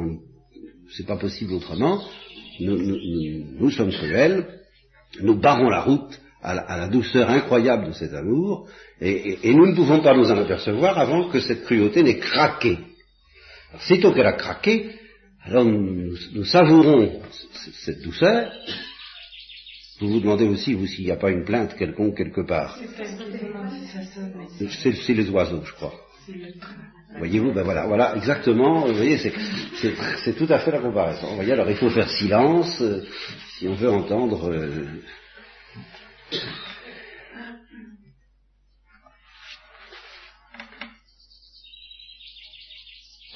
C'est 0.95 1.05
pas 1.05 1.17
possible 1.17 1.53
autrement. 1.53 2.01
Nous, 2.59 2.77
nous 3.59 3.71
sommes 3.71 3.91
cruels, 3.91 4.60
nous 5.21 5.39
barrons 5.39 5.69
la 5.69 5.81
route 5.81 6.19
à 6.43 6.77
la, 6.77 6.87
douceur 6.87 7.29
incroyable 7.29 7.87
de 7.87 7.91
cet 7.91 8.13
amour, 8.13 8.67
et, 8.99 9.53
nous 9.53 9.67
ne 9.67 9.75
pouvons 9.75 10.01
pas 10.01 10.15
nous 10.15 10.31
en 10.31 10.37
apercevoir 10.37 10.97
avant 10.97 11.29
que 11.29 11.39
cette 11.39 11.65
cruauté 11.65 12.01
n'ait 12.01 12.17
craqué. 12.17 12.79
Alors, 13.69 13.83
sitôt 13.83 14.11
qu'elle 14.11 14.25
a 14.25 14.33
craqué, 14.33 14.95
alors 15.43 15.65
nous, 15.65 16.45
savourons 16.45 17.21
cette 17.85 18.01
douceur. 18.01 18.51
Vous 19.99 20.09
vous 20.09 20.19
demandez 20.19 20.45
aussi, 20.45 20.73
vous, 20.73 20.87
s'il 20.87 21.05
n'y 21.05 21.11
a 21.11 21.15
pas 21.15 21.29
une 21.29 21.45
plainte 21.45 21.75
quelconque 21.75 22.17
quelque 22.17 22.41
part. 22.41 22.79
C'est 24.57 25.13
les 25.13 25.29
oiseaux, 25.29 25.61
je 25.63 25.73
crois. 25.73 25.93
Voyez-vous, 27.17 27.53
ben 27.53 27.63
voilà, 27.63 27.85
voilà, 27.85 28.15
exactement, 28.15 28.87
vous 28.87 28.95
voyez, 28.95 29.17
c'est 29.17 30.33
tout 30.33 30.47
à 30.49 30.59
fait 30.59 30.71
la 30.71 30.79
comparaison. 30.79 31.27
Vous 31.27 31.35
voyez, 31.35 31.51
alors 31.51 31.69
il 31.69 31.75
faut 31.75 31.89
faire 31.89 32.09
silence, 32.09 32.81
euh, 32.81 33.03
si 33.61 33.67
on 33.67 33.75
veut 33.75 33.91
entendre 33.91 34.49
euh, 34.49 34.87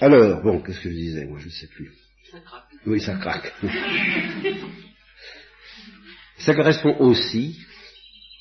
Alors, 0.02 0.42
bon, 0.42 0.64
qu'est-ce 0.64 0.82
que 0.82 0.90
je 0.90 0.96
disais 0.96 1.26
Moi, 1.26 1.38
je 1.38 1.46
ne 1.46 1.52
sais 1.52 1.68
plus. 1.68 1.94
Ça 2.32 2.40
craque. 2.40 2.64
Oui, 2.88 3.00
ça 3.00 3.18
craque. 3.18 3.54
ça 6.40 6.56
correspond 6.56 6.98
aussi 7.02 7.60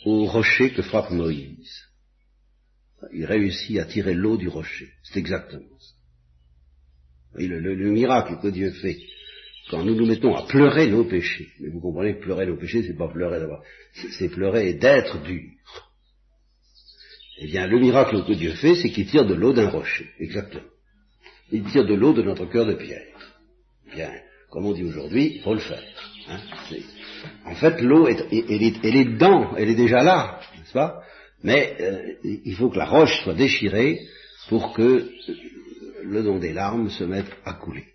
au 0.06 0.24
rocher 0.24 0.72
que 0.72 0.80
frappe 0.80 1.10
Moïse. 1.10 1.82
Il 3.12 3.26
réussit 3.26 3.78
à 3.78 3.84
tirer 3.84 4.14
l'eau 4.14 4.38
du 4.38 4.48
rocher. 4.48 4.90
C'est 5.02 5.18
exactement 5.18 5.78
ça. 5.78 5.94
le, 7.40 7.58
le, 7.58 7.90
miracle 7.90 8.38
que 8.40 8.48
Dieu 8.48 8.70
fait 8.70 8.96
quand 9.70 9.82
nous 9.82 9.94
nous 9.94 10.06
mettons 10.06 10.34
à 10.34 10.46
pleurer 10.46 10.88
nos 10.88 11.04
péchés, 11.04 11.48
mais 11.60 11.70
vous 11.70 11.80
comprenez 11.80 12.16
que 12.16 12.22
pleurer 12.22 12.46
nos 12.46 12.56
péchés, 12.56 12.82
c'est 12.82 12.96
pas 12.96 13.08
pleurer 13.08 13.40
d'abord, 13.40 13.62
c'est 14.18 14.28
pleurer 14.28 14.74
d'être 14.74 15.22
dur. 15.22 15.50
Eh 17.38 17.46
bien, 17.46 17.66
le 17.66 17.80
miracle 17.80 18.24
que 18.24 18.32
Dieu 18.32 18.52
fait, 18.52 18.76
c'est 18.76 18.90
qu'il 18.90 19.06
tire 19.06 19.26
de 19.26 19.34
l'eau 19.34 19.52
d'un 19.52 19.68
rocher, 19.68 20.08
exactement. 20.20 20.62
Il 21.50 21.64
tire 21.64 21.84
de 21.84 21.94
l'eau 21.94 22.12
de 22.12 22.22
notre 22.22 22.46
cœur 22.46 22.66
de 22.66 22.74
pierre. 22.74 23.06
Bien, 23.92 24.10
comme 24.50 24.66
on 24.66 24.72
dit 24.72 24.84
aujourd'hui, 24.84 25.36
il 25.36 25.42
faut 25.42 25.54
le 25.54 25.60
faire. 25.60 25.82
Hein. 26.28 26.38
en 27.44 27.54
fait, 27.54 27.80
l'eau, 27.82 28.06
est, 28.06 28.20
elle, 28.30 28.62
est, 28.62 28.84
elle, 28.84 28.96
est, 28.96 29.04
dedans, 29.04 29.54
elle 29.56 29.68
est 29.68 29.74
déjà 29.74 30.02
là, 30.02 30.40
n'est-ce 30.56 30.72
pas? 30.72 31.02
Mais 31.42 31.76
euh, 31.80 32.14
il 32.22 32.54
faut 32.54 32.70
que 32.70 32.78
la 32.78 32.86
roche 32.86 33.22
soit 33.22 33.34
déchirée 33.34 34.00
pour 34.48 34.72
que 34.72 35.10
le 36.02 36.22
don 36.22 36.38
des 36.38 36.52
larmes 36.52 36.88
se 36.90 37.04
mette 37.04 37.30
à 37.44 37.54
couler. 37.54 37.93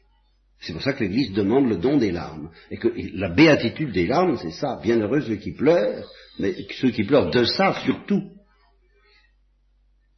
C'est 0.62 0.74
pour 0.74 0.82
ça 0.82 0.94
que 0.94 1.04
l'Église 1.04 1.34
demande 1.34 1.70
le 1.70 1.78
don 1.78 1.98
des 1.98 2.12
larmes. 2.12 2.50
Et 2.70 2.78
que 2.78 2.90
la 3.14 3.30
béatitude 3.30 3.92
des 3.92 4.08
larmes, 4.08 4.38
c'est 4.38 4.52
ça. 4.52 4.80
Bienheureux 4.82 5.22
ceux 5.22 5.36
qui 5.36 5.54
pleurent, 5.54 6.10
mais 6.38 6.54
ceux 6.80 6.92
qui 6.92 7.04
pleurent 7.04 7.30
de 7.30 7.44
ça 7.46 7.74
surtout. 7.86 8.32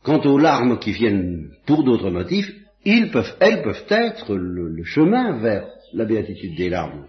Quant 0.04 0.22
aux 0.22 0.39
larmes 0.39 0.80
qui 0.80 0.94
viennent 0.94 1.52
pour 1.68 1.84
d'autres 1.84 2.10
motifs, 2.10 2.52
elles 2.84 3.12
peuvent 3.12 3.36
être 3.39 4.36
le 4.36 4.84
chemin 4.84 5.39
vers 5.39 5.68
la 5.94 6.06
béatitude 6.06 6.56
des 6.56 6.70
larmes. 6.70 7.08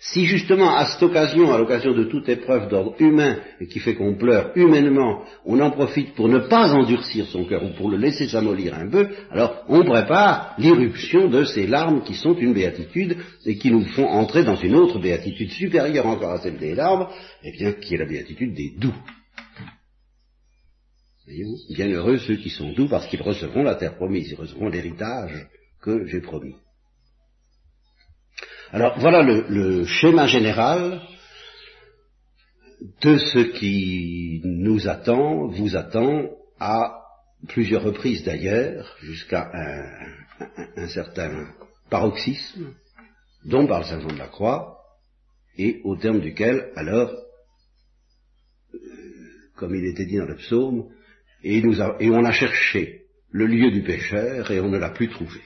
Si 0.00 0.26
justement 0.26 0.76
à 0.76 0.86
cette 0.86 1.02
occasion, 1.02 1.52
à 1.52 1.58
l'occasion 1.58 1.94
de 1.94 2.04
toute 2.04 2.28
épreuve 2.28 2.68
d'ordre 2.68 2.94
humain 2.98 3.38
et 3.60 3.66
qui 3.68 3.78
fait 3.78 3.94
qu'on 3.94 4.16
pleure 4.16 4.50
humainement, 4.56 5.24
on 5.46 5.60
en 5.60 5.70
profite 5.70 6.14
pour 6.14 6.28
ne 6.28 6.40
pas 6.40 6.72
endurcir 6.72 7.26
son 7.26 7.44
cœur 7.44 7.64
ou 7.64 7.70
pour 7.74 7.90
le 7.90 7.96
laisser 7.96 8.26
s'amollir 8.26 8.74
un 8.74 8.88
peu, 8.88 9.08
alors 9.30 9.64
on 9.68 9.84
prépare 9.84 10.54
l'irruption 10.58 11.28
de 11.28 11.44
ces 11.44 11.66
larmes 11.66 12.02
qui 12.02 12.14
sont 12.14 12.34
une 12.34 12.52
béatitude 12.52 13.16
et 13.46 13.56
qui 13.56 13.70
nous 13.70 13.84
font 13.84 14.06
entrer 14.06 14.42
dans 14.42 14.56
une 14.56 14.74
autre 14.74 14.98
béatitude 14.98 15.52
supérieure 15.52 16.06
encore 16.06 16.32
à 16.32 16.40
celle 16.40 16.58
des 16.58 16.74
larmes, 16.74 17.06
et 17.44 17.50
eh 17.54 17.56
bien 17.56 17.72
qui 17.72 17.94
est 17.94 17.98
la 17.98 18.06
béatitude 18.06 18.52
des 18.54 18.72
doux. 18.76 18.96
Voyez-vous? 21.24 21.74
Bien 21.74 21.88
heureux 21.88 22.18
ceux 22.18 22.36
qui 22.36 22.50
sont 22.50 22.72
doux 22.72 22.88
parce 22.88 23.06
qu'ils 23.06 23.22
recevront 23.22 23.62
la 23.62 23.76
terre 23.76 23.96
promise, 23.96 24.30
ils 24.30 24.36
recevront 24.36 24.68
l'héritage 24.68 25.46
que 25.80 26.04
j'ai 26.06 26.20
promis. 26.20 26.56
Alors 28.70 28.98
voilà 28.98 29.22
le, 29.22 29.84
schéma 29.86 30.26
général 30.26 31.00
de 33.00 33.16
ce 33.16 33.38
qui 33.38 34.42
nous 34.44 34.88
attend, 34.88 35.46
vous 35.46 35.74
attend, 35.74 36.28
à 36.60 37.02
plusieurs 37.48 37.82
reprises 37.82 38.24
d'ailleurs, 38.24 38.94
jusqu'à 39.00 39.50
un, 40.76 40.86
certain 40.88 41.46
paroxysme, 41.88 42.74
dont 43.46 43.66
parle 43.66 43.84
Saint 43.84 44.00
Jean 44.00 44.08
de 44.08 44.18
la 44.18 44.28
Croix, 44.28 44.76
et 45.56 45.80
au 45.84 45.96
terme 45.96 46.20
duquel, 46.20 46.70
alors, 46.76 47.10
comme 49.56 49.74
il 49.74 49.86
était 49.86 50.04
dit 50.04 50.18
dans 50.18 50.26
le 50.26 50.36
psaume, 50.36 50.90
et, 51.42 51.62
nous 51.62 51.80
et 51.80 52.10
on 52.10 52.24
a 52.24 52.32
cherché 52.32 53.06
le 53.30 53.46
lieu 53.46 53.70
du 53.70 53.82
pécheur 53.82 54.50
et 54.50 54.60
on 54.60 54.68
ne 54.68 54.78
l'a 54.78 54.90
plus 54.90 55.08
trouvé. 55.08 55.40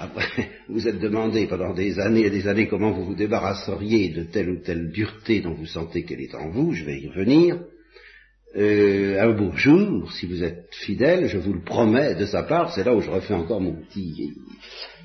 Après, 0.00 0.50
vous 0.68 0.88
êtes 0.88 0.98
demandé 0.98 1.46
pendant 1.46 1.74
des 1.74 1.98
années 1.98 2.24
et 2.24 2.30
des 2.30 2.48
années 2.48 2.68
comment 2.68 2.90
vous 2.90 3.04
vous 3.04 3.14
débarrasseriez 3.14 4.08
de 4.08 4.24
telle 4.24 4.50
ou 4.50 4.56
telle 4.56 4.90
dureté 4.90 5.42
dont 5.42 5.52
vous 5.52 5.66
sentez 5.66 6.04
qu'elle 6.04 6.22
est 6.22 6.34
en 6.34 6.48
vous, 6.48 6.72
je 6.72 6.84
vais 6.84 6.98
y 6.98 7.08
revenir. 7.08 7.60
Euh, 8.56 9.20
un 9.20 9.32
beau 9.32 9.52
jour, 9.52 10.10
si 10.12 10.26
vous 10.26 10.42
êtes 10.42 10.74
fidèle, 10.74 11.28
je 11.28 11.38
vous 11.38 11.52
le 11.52 11.62
promets 11.62 12.14
de 12.14 12.24
sa 12.24 12.42
part, 12.42 12.74
c'est 12.74 12.82
là 12.82 12.94
où 12.94 13.00
je 13.00 13.10
refais 13.10 13.34
encore 13.34 13.60
mon 13.60 13.74
petit 13.74 14.32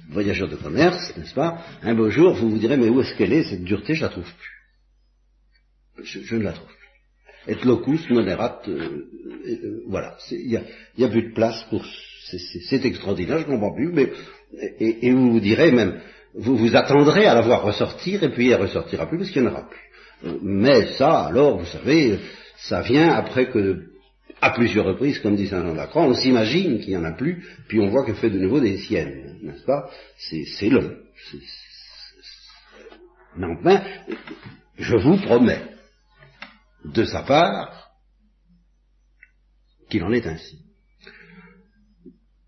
voyageur 0.10 0.48
de 0.48 0.56
commerce, 0.56 1.16
n'est-ce 1.18 1.34
pas? 1.34 1.64
Un 1.84 1.94
beau 1.94 2.10
jour, 2.10 2.34
vous 2.34 2.52
vous 2.52 2.58
direz, 2.58 2.78
mais 2.78 2.90
où 2.90 3.02
est-ce 3.02 3.16
qu'elle 3.16 3.34
est, 3.34 3.44
cette 3.44 3.64
dureté, 3.64 3.96
je 3.96 4.02
la 4.02 4.10
trouve 4.10 4.24
plus. 4.24 6.04
Je, 6.04 6.36
ne 6.36 6.44
la 6.44 6.54
trouve 6.54 6.68
plus. 6.68 7.54
Et 7.54 7.66
locus 7.66 8.10
moderat, 8.10 8.62
euh, 8.68 9.08
euh, 9.48 9.84
voilà, 9.88 10.18
il 10.32 10.64
n'y 10.98 11.06
a, 11.06 11.10
plus 11.10 11.30
de 11.30 11.34
place 11.34 11.64
pour... 11.70 11.86
C'est 12.70 12.84
extraordinaire, 12.86 13.40
je 13.40 13.46
ne 13.46 13.52
comprends 13.52 13.76
plus, 13.76 13.92
mais 13.92 14.12
et, 14.80 15.12
vous 15.12 15.34
vous 15.34 15.40
direz 15.40 15.72
même, 15.72 16.02
vous 16.34 16.58
vous 16.58 16.76
attendrez 16.76 17.26
à 17.26 17.34
la 17.34 17.42
voir 17.42 17.64
ressortir 17.64 18.24
et 18.24 18.30
puis 18.30 18.50
elle 18.50 18.62
ressortira 18.62 19.08
plus 19.08 19.18
parce 19.18 19.30
qu'il 19.30 19.42
n'y 19.42 19.48
en 19.48 19.52
aura 19.52 19.68
plus. 19.70 20.40
Mais 20.42 20.94
ça, 20.94 21.26
alors, 21.26 21.60
vous 21.60 21.66
savez, 21.66 22.20
ça 22.58 22.82
vient 22.82 23.12
après 23.14 23.50
que, 23.50 23.86
à 24.42 24.52
plusieurs 24.52 24.86
reprises, 24.86 25.20
comme 25.20 25.36
dit 25.36 25.48
Saint 25.48 25.62
Jean 25.62 25.74
de 25.74 25.98
on 25.98 26.14
s'imagine 26.14 26.80
qu'il 26.80 26.90
n'y 26.90 26.98
en 26.98 27.04
a 27.04 27.14
plus, 27.14 27.46
puis 27.68 27.80
on 27.80 27.90
voit 27.90 28.06
qu'elle 28.06 28.16
fait 28.16 28.30
de 28.30 28.40
nouveau 28.40 28.60
des 28.60 28.78
siennes, 28.78 29.40
n'est-ce 29.42 29.66
pas? 29.66 29.90
C'est 30.18 30.70
long. 30.70 30.96
Mais 33.38 33.48
enfin, 33.48 33.82
je 34.78 34.96
vous 34.98 35.18
promets, 35.18 35.62
de 36.86 37.04
sa 37.04 37.24
part, 37.24 37.92
qu'il 39.90 40.04
en 40.04 40.12
est 40.12 40.26
ainsi. 40.26 40.65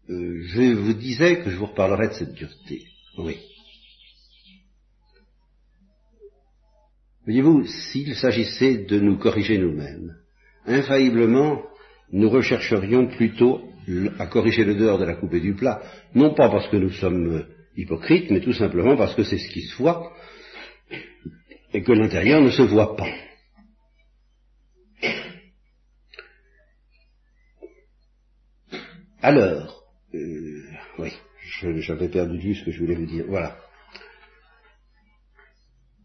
Euh, 0.09 0.41
je 0.43 0.73
vous 0.73 0.93
disais 0.93 1.41
que 1.41 1.49
je 1.49 1.57
vous 1.57 1.65
reparlerai 1.65 2.07
de 2.09 2.13
cette 2.13 2.33
dureté. 2.33 2.83
Oui. 3.17 3.37
Voyez-vous, 7.25 7.65
s'il 7.65 8.15
s'agissait 8.15 8.85
de 8.85 8.99
nous 8.99 9.17
corriger 9.17 9.57
nous-mêmes, 9.57 10.15
infailliblement, 10.65 11.61
nous 12.11 12.29
rechercherions 12.29 13.07
plutôt 13.07 13.61
à 14.17 14.27
corriger 14.27 14.63
le 14.63 14.75
dehors 14.75 14.97
de 14.97 15.05
la 15.05 15.15
coupe 15.15 15.33
et 15.33 15.41
du 15.41 15.53
plat, 15.53 15.81
non 16.15 16.33
pas 16.33 16.49
parce 16.49 16.69
que 16.69 16.77
nous 16.77 16.91
sommes 16.91 17.45
hypocrites, 17.75 18.31
mais 18.31 18.39
tout 18.39 18.53
simplement 18.53 18.95
parce 18.95 19.13
que 19.13 19.23
c'est 19.23 19.37
ce 19.37 19.49
qui 19.49 19.61
se 19.61 19.77
voit, 19.77 20.13
et 21.73 21.83
que 21.83 21.91
l'intérieur 21.91 22.41
ne 22.41 22.49
se 22.49 22.61
voit 22.61 22.95
pas. 22.95 23.11
Alors, 29.21 29.43
euh, 29.43 29.86
oui, 30.99 31.13
j'avais 31.81 32.09
perdu 32.09 32.37
du 32.37 32.55
ce 32.55 32.65
que 32.65 32.71
je 32.71 32.79
voulais 32.79 32.95
vous 32.95 33.05
dire. 33.05 33.25
Voilà. 33.27 33.57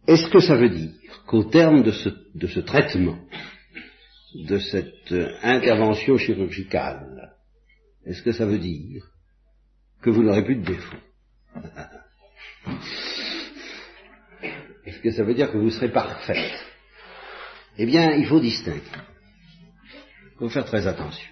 Est-ce 0.07 0.29
que 0.31 0.41
ça 0.41 0.57
veut 0.57 0.69
dire 0.69 0.93
qu'au 1.27 1.45
terme 1.45 1.83
de 1.83 1.93
ce, 1.93 2.09
de 2.35 2.47
ce 2.47 2.61
traitement, 2.61 3.19
de 4.35 4.59
cette 4.59 5.15
intervention 5.43 6.17
chirurgicale, 6.19 7.35
est-ce 8.05 8.23
que 8.23 8.33
ça 8.33 8.47
veut 8.47 8.59
dire 8.59 9.05
que 10.03 10.11
vous 10.11 10.23
n'aurez 10.23 10.45
plus 10.45 10.57
de 10.57 10.65
défaut 10.65 10.97
Est-ce 14.85 14.99
que 14.99 15.13
ça 15.13 15.23
veut 15.23 15.35
dire 15.35 15.53
que 15.53 15.59
vous 15.59 15.71
serez 15.71 15.91
parfait? 15.91 16.51
Eh 17.79 17.87
bien, 17.87 18.13
il 18.13 18.27
faut 18.27 18.41
distinguer. 18.41 18.83
Il 20.33 20.39
faut 20.39 20.49
faire 20.49 20.65
très 20.65 20.87
attention. 20.87 21.32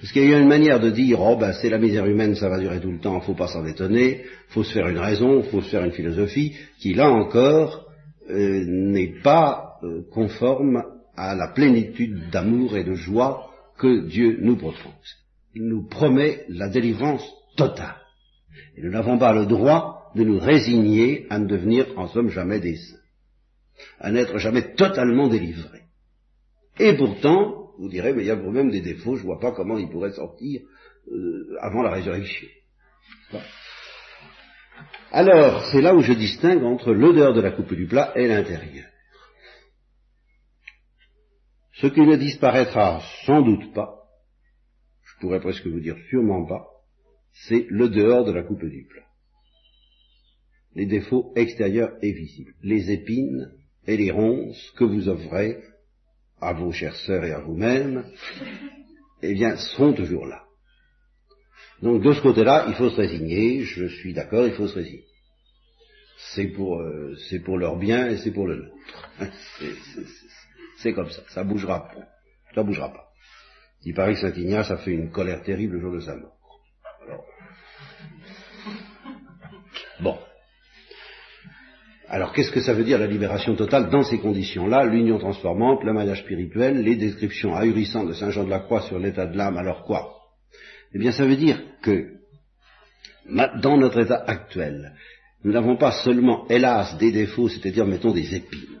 Parce 0.00 0.12
qu'il 0.12 0.28
y 0.28 0.34
a 0.34 0.38
une 0.38 0.48
manière 0.48 0.80
de 0.80 0.90
dire, 0.90 1.20
oh 1.20 1.36
ben 1.36 1.52
c'est 1.52 1.70
la 1.70 1.78
misère 1.78 2.06
humaine, 2.06 2.34
ça 2.34 2.48
va 2.48 2.58
durer 2.58 2.80
tout 2.80 2.90
le 2.90 2.98
temps, 2.98 3.20
faut 3.20 3.34
pas 3.34 3.48
s'en 3.48 3.64
étonner, 3.66 4.24
faut 4.48 4.64
se 4.64 4.72
faire 4.72 4.88
une 4.88 4.98
raison, 4.98 5.42
faut 5.42 5.62
se 5.62 5.68
faire 5.68 5.84
une 5.84 5.92
philosophie, 5.92 6.54
qui 6.78 6.94
là 6.94 7.10
encore 7.10 7.86
euh, 8.30 8.64
n'est 8.66 9.20
pas 9.22 9.78
euh, 9.82 10.02
conforme 10.12 10.82
à 11.16 11.34
la 11.34 11.48
plénitude 11.48 12.30
d'amour 12.30 12.76
et 12.76 12.84
de 12.84 12.94
joie 12.94 13.50
que 13.78 14.06
Dieu 14.06 14.38
nous 14.40 14.56
propose. 14.56 15.16
Il 15.54 15.68
nous 15.68 15.86
promet 15.88 16.44
la 16.48 16.68
délivrance 16.68 17.24
totale. 17.56 17.96
Et 18.76 18.82
nous 18.82 18.90
n'avons 18.90 19.18
pas 19.18 19.32
le 19.32 19.46
droit 19.46 20.10
de 20.14 20.24
nous 20.24 20.38
résigner 20.38 21.26
à 21.30 21.38
ne 21.38 21.46
devenir 21.46 21.86
en 21.96 22.08
somme 22.08 22.30
jamais 22.30 22.60
des 22.60 22.76
saints, 22.76 22.96
à 24.00 24.10
n'être 24.10 24.38
jamais 24.38 24.74
totalement 24.74 25.28
délivrés. 25.28 25.82
Et 26.78 26.96
pourtant, 26.96 27.63
vous 27.78 27.88
direz, 27.88 28.12
mais 28.12 28.22
il 28.22 28.26
y 28.26 28.30
a 28.30 28.36
vous-même 28.36 28.70
des 28.70 28.80
défauts, 28.80 29.16
je 29.16 29.22
ne 29.22 29.26
vois 29.26 29.40
pas 29.40 29.52
comment 29.52 29.78
il 29.78 29.88
pourrait 29.88 30.12
sortir 30.12 30.62
euh, 31.08 31.56
avant 31.60 31.82
la 31.82 31.90
résurrection. 31.90 32.48
Alors, 35.10 35.64
c'est 35.70 35.80
là 35.80 35.94
où 35.94 36.00
je 36.00 36.12
distingue 36.12 36.64
entre 36.64 36.92
l'odeur 36.92 37.34
de 37.34 37.40
la 37.40 37.52
coupe 37.52 37.74
du 37.74 37.86
plat 37.86 38.12
et 38.16 38.26
l'intérieur. 38.26 38.86
Ce 41.74 41.86
qui 41.88 42.00
ne 42.00 42.16
disparaîtra 42.16 43.02
sans 43.26 43.42
doute 43.42 43.74
pas, 43.74 44.04
je 45.02 45.20
pourrais 45.20 45.40
presque 45.40 45.66
vous 45.66 45.80
dire 45.80 45.96
sûrement 46.08 46.46
pas, 46.46 46.66
c'est 47.32 47.66
le 47.68 47.88
dehors 47.88 48.24
de 48.24 48.32
la 48.32 48.42
coupe 48.42 48.64
du 48.64 48.86
plat. 48.86 49.02
Les 50.74 50.86
défauts 50.86 51.32
extérieurs 51.36 51.92
et 52.02 52.12
visibles, 52.12 52.54
les 52.62 52.90
épines 52.90 53.52
et 53.86 53.96
les 53.96 54.10
ronces 54.10 54.72
que 54.76 54.84
vous 54.84 55.08
offrez 55.08 55.58
à 56.44 56.52
vos 56.52 56.72
chères 56.72 56.96
sœurs 56.96 57.24
et 57.24 57.32
à 57.32 57.40
vous-même, 57.40 58.04
eh 59.22 59.34
bien, 59.34 59.56
seront 59.56 59.92
toujours 59.92 60.26
là. 60.26 60.42
Donc 61.82 62.02
de 62.02 62.12
ce 62.12 62.20
côté-là, 62.20 62.66
il 62.68 62.74
faut 62.74 62.90
se 62.90 62.96
résigner, 62.96 63.62
je 63.62 63.86
suis 63.86 64.12
d'accord, 64.12 64.46
il 64.46 64.54
faut 64.54 64.68
se 64.68 64.74
résigner. 64.74 65.04
C'est 66.34 66.48
pour, 66.48 66.80
euh, 66.80 67.14
c'est 67.28 67.40
pour 67.40 67.58
leur 67.58 67.76
bien 67.76 68.08
et 68.08 68.16
c'est 68.18 68.30
pour 68.30 68.46
le 68.46 68.56
nôtre. 68.56 68.74
C'est 70.78 70.92
comme 70.92 71.08
ça, 71.08 71.22
ça 71.28 71.44
bougera 71.44 71.88
pas. 71.88 72.08
Ça 72.54 72.62
bougera 72.62 72.92
pas. 72.92 73.08
Il 73.84 73.94
paraît 73.94 74.14
que 74.14 74.20
Saint 74.20 74.34
Ignace 74.34 74.70
a 74.70 74.76
fait 74.76 74.90
une 74.90 75.10
colère 75.10 75.42
terrible 75.42 75.74
le 75.76 75.80
jour 75.80 75.92
de 75.92 76.00
sa 76.00 76.16
mort. 76.16 76.36
Bon. 80.00 80.18
Alors 82.14 82.32
qu'est-ce 82.32 82.52
que 82.52 82.60
ça 82.60 82.74
veut 82.74 82.84
dire 82.84 83.00
la 83.00 83.08
libération 83.08 83.56
totale 83.56 83.90
dans 83.90 84.04
ces 84.04 84.20
conditions-là? 84.20 84.84
L'union 84.84 85.18
transformante, 85.18 85.82
le 85.82 85.92
mariage 85.92 86.20
spirituel, 86.20 86.80
les 86.80 86.94
descriptions 86.94 87.56
ahurissantes 87.56 88.06
de 88.06 88.12
Saint 88.12 88.30
Jean 88.30 88.44
de 88.44 88.50
la 88.50 88.60
Croix 88.60 88.82
sur 88.82 89.00
l'état 89.00 89.26
de 89.26 89.36
l'âme, 89.36 89.56
alors 89.56 89.82
quoi? 89.82 90.14
Eh 90.94 90.98
bien 91.00 91.10
ça 91.10 91.26
veut 91.26 91.34
dire 91.34 91.60
que 91.82 92.12
dans 93.60 93.76
notre 93.76 93.98
état 93.98 94.22
actuel, 94.28 94.94
nous 95.42 95.50
n'avons 95.50 95.76
pas 95.76 95.90
seulement, 96.04 96.46
hélas, 96.46 96.96
des 96.98 97.10
défauts, 97.10 97.48
c'est-à-dire, 97.48 97.84
mettons, 97.84 98.12
des 98.12 98.32
épines. 98.32 98.80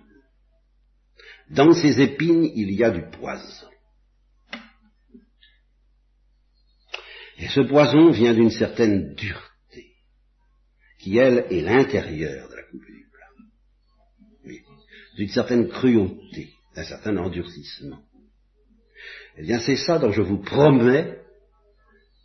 Dans 1.50 1.72
ces 1.72 2.00
épines, 2.00 2.48
il 2.54 2.70
y 2.70 2.84
a 2.84 2.92
du 2.92 3.02
poison. 3.10 3.66
Et 7.38 7.48
ce 7.48 7.62
poison 7.62 8.12
vient 8.12 8.32
d'une 8.32 8.50
certaine 8.50 9.12
dureté, 9.16 9.96
qui, 11.00 11.18
elle, 11.18 11.46
est 11.50 11.62
l'intérieur 11.62 12.48
de 12.48 12.54
la 12.54 12.62
coupe. 12.70 12.93
D'une 15.16 15.28
certaine 15.28 15.68
cruauté, 15.68 16.50
d'un 16.74 16.84
certain 16.84 17.16
endurcissement. 17.16 18.00
Eh 19.36 19.42
bien, 19.42 19.60
c'est 19.60 19.76
ça 19.76 19.98
dont 19.98 20.12
je 20.12 20.22
vous 20.22 20.38
promets 20.38 21.18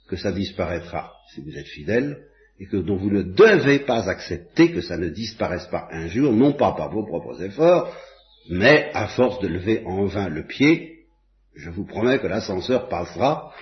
que 0.08 0.16
ça 0.16 0.32
disparaîtra 0.32 1.14
si 1.34 1.42
vous 1.42 1.56
êtes 1.56 1.68
fidèle, 1.68 2.26
et 2.60 2.66
que 2.66 2.78
dont 2.78 2.98
vous 2.98 3.12
ne 3.12 3.22
devez 3.22 3.80
pas 3.80 4.10
accepter 4.10 4.72
que 4.72 4.82
ça 4.82 4.98
ne 4.98 5.10
disparaisse 5.10 5.68
pas 5.68 5.88
un 5.92 6.08
jour, 6.08 6.34
non 6.34 6.54
pas 6.54 6.74
par 6.74 6.92
vos 6.92 7.06
propres 7.06 7.42
efforts, 7.42 7.96
mais 8.50 8.92
à 8.94 9.08
force 9.08 9.40
de 9.40 9.48
lever 9.48 9.84
en 9.86 10.06
vain 10.06 10.28
le 10.28 10.46
pied, 10.46 11.06
je 11.56 11.70
vous 11.70 11.86
promets 11.86 12.20
que 12.20 12.28
l'ascenseur 12.28 12.90
passera 12.90 13.54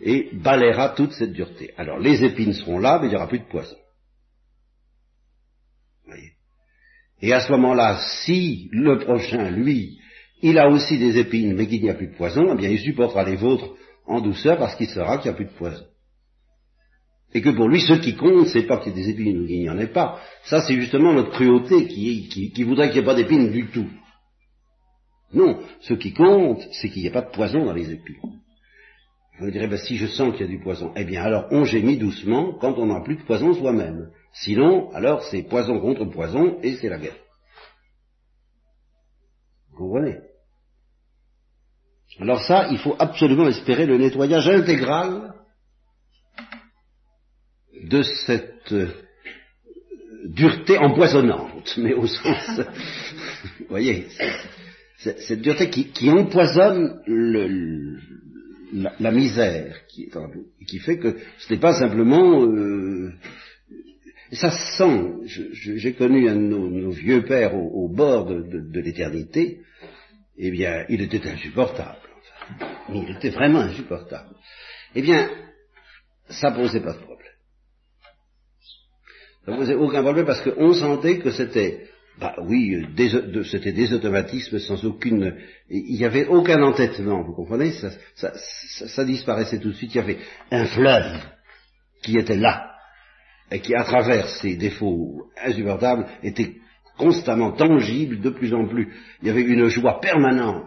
et 0.00 0.30
balayera 0.34 0.90
toute 0.90 1.12
cette 1.12 1.32
dureté. 1.32 1.72
Alors 1.76 1.98
les 1.98 2.22
épines 2.22 2.52
seront 2.52 2.78
là, 2.78 2.98
mais 3.00 3.06
il 3.06 3.10
n'y 3.10 3.16
aura 3.16 3.28
plus 3.28 3.40
de 3.40 3.48
poison. 3.48 3.76
Voyez 6.06 6.32
et 7.24 7.32
à 7.32 7.40
ce 7.40 7.50
moment-là, 7.52 8.00
si 8.26 8.68
le 8.70 8.98
prochain, 8.98 9.50
lui, 9.50 9.96
il 10.42 10.58
a 10.58 10.68
aussi 10.68 10.98
des 10.98 11.16
épines, 11.16 11.54
mais 11.54 11.66
qu'il 11.66 11.80
n'y 11.80 11.88
a 11.88 11.94
plus 11.94 12.08
de 12.08 12.16
poison, 12.16 12.52
eh 12.52 12.54
bien 12.54 12.68
il 12.68 12.78
supportera 12.78 13.24
les 13.24 13.36
vôtres 13.36 13.72
en 14.06 14.20
douceur 14.20 14.58
parce 14.58 14.76
qu'il 14.76 14.90
saura 14.90 15.16
qu'il 15.16 15.30
n'y 15.30 15.34
a 15.34 15.36
plus 15.36 15.46
de 15.46 15.56
poison. 15.56 15.86
Et 17.32 17.40
que 17.40 17.48
pour 17.48 17.66
lui, 17.66 17.80
ce 17.80 17.94
qui 17.94 18.14
compte, 18.14 18.48
c'est 18.48 18.66
pas 18.66 18.76
qu'il 18.76 18.94
y 18.94 19.00
ait 19.00 19.02
des 19.04 19.08
épines 19.08 19.40
ou 19.40 19.46
qu'il 19.46 19.58
n'y 19.58 19.70
en 19.70 19.78
ait 19.78 19.86
pas. 19.86 20.20
Ça, 20.44 20.60
c'est 20.60 20.74
justement 20.74 21.14
notre 21.14 21.30
cruauté 21.30 21.86
qui, 21.86 22.62
voudrait 22.62 22.90
qu'il 22.90 23.00
n'y 23.00 23.04
ait 23.04 23.06
pas 23.06 23.14
d'épines 23.14 23.50
du 23.50 23.68
tout. 23.68 23.88
Non, 25.32 25.60
ce 25.80 25.94
qui 25.94 26.12
compte, 26.12 26.60
c'est 26.72 26.90
qu'il 26.90 27.00
n'y 27.00 27.08
ait 27.08 27.12
pas 27.12 27.22
de 27.22 27.30
poison 27.30 27.64
dans 27.64 27.72
les 27.72 27.90
épines. 27.90 28.20
Vous 29.38 29.50
direz, 29.50 29.66
ben, 29.66 29.78
si 29.78 29.96
je 29.96 30.06
sens 30.06 30.32
qu'il 30.32 30.42
y 30.42 30.48
a 30.48 30.52
du 30.52 30.60
poison, 30.60 30.92
eh 30.96 31.04
bien 31.04 31.22
alors 31.22 31.46
on 31.50 31.64
gémit 31.64 31.96
doucement 31.96 32.52
quand 32.52 32.78
on 32.78 32.86
n'a 32.86 33.00
plus 33.00 33.16
de 33.16 33.24
poison 33.24 33.52
soi-même. 33.54 34.10
Sinon, 34.32 34.92
alors 34.92 35.24
c'est 35.24 35.42
poison 35.42 35.80
contre 35.80 36.04
poison 36.04 36.58
et 36.62 36.76
c'est 36.76 36.88
la 36.88 36.98
guerre. 36.98 37.16
Vous 39.70 39.78
comprenez? 39.78 40.18
Alors 42.20 42.42
ça, 42.42 42.68
il 42.70 42.78
faut 42.78 42.94
absolument 42.98 43.48
espérer 43.48 43.86
le 43.86 43.98
nettoyage 43.98 44.48
intégral 44.48 45.34
de 47.82 48.02
cette 48.02 48.72
euh, 48.72 48.88
dureté 50.24 50.78
empoisonnante, 50.78 51.76
mais 51.76 51.92
au 51.92 52.06
sens, 52.06 52.60
vous 53.58 53.66
voyez, 53.68 54.06
cette 54.98 55.42
dureté 55.42 55.68
qui, 55.70 56.08
empoisonne 56.08 57.02
la, 58.74 59.12
misère 59.12 59.86
qui 59.88 60.78
fait 60.80 60.98
que 60.98 61.16
ce 61.38 61.52
n'est 61.52 61.60
pas 61.60 61.74
simplement, 61.74 62.44
euh, 62.44 63.12
ça 64.32 64.50
sent, 64.50 65.12
j'ai 65.52 65.94
connu 65.94 66.28
un 66.28 66.34
de 66.34 66.40
nos, 66.40 66.90
vieux 66.90 67.24
pères 67.24 67.54
au, 67.54 67.88
bord 67.88 68.26
de, 68.26 68.80
l'éternité, 68.80 69.60
eh 70.36 70.50
bien, 70.50 70.84
il 70.88 71.02
était 71.02 71.26
insupportable, 71.28 71.98
il 72.92 73.10
était 73.16 73.30
vraiment 73.30 73.60
insupportable. 73.60 74.34
Eh 74.94 75.02
bien, 75.02 75.30
ça 76.28 76.50
posait 76.50 76.80
pas 76.80 76.94
de 76.94 76.98
problème. 76.98 77.20
Ça 79.46 79.52
posait 79.52 79.74
aucun 79.74 80.02
problème 80.02 80.26
parce 80.26 80.40
qu'on 80.40 80.72
sentait 80.72 81.18
que 81.18 81.30
c'était, 81.30 81.86
bah 82.20 82.36
oui, 82.42 82.86
c'était 83.50 83.72
des 83.72 83.92
automatismes 83.92 84.58
sans 84.60 84.84
aucune, 84.84 85.36
il 85.68 85.96
n'y 85.96 86.04
avait 86.04 86.26
aucun 86.26 86.62
entêtement, 86.62 87.22
vous 87.22 87.34
comprenez 87.34 87.72
ça, 87.72 87.90
ça, 88.14 88.32
ça, 88.34 89.04
disparaissait 89.04 89.58
tout 89.58 89.70
de 89.70 89.74
suite. 89.74 89.94
Il 89.94 89.98
y 89.98 90.00
avait 90.00 90.18
un 90.52 90.64
fleuve 90.66 91.20
qui 92.02 92.16
était 92.16 92.36
là 92.36 92.70
et 93.50 93.60
qui, 93.60 93.74
à 93.74 93.82
travers 93.82 94.28
ses 94.28 94.56
défauts 94.56 95.28
insupportables, 95.44 96.06
était 96.22 96.54
constamment 96.96 97.52
tangible 97.52 98.20
de 98.20 98.30
plus 98.30 98.54
en 98.54 98.66
plus. 98.68 98.94
Il 99.20 99.28
y 99.28 99.30
avait 99.30 99.42
une 99.42 99.66
joie 99.68 100.00
permanente 100.00 100.66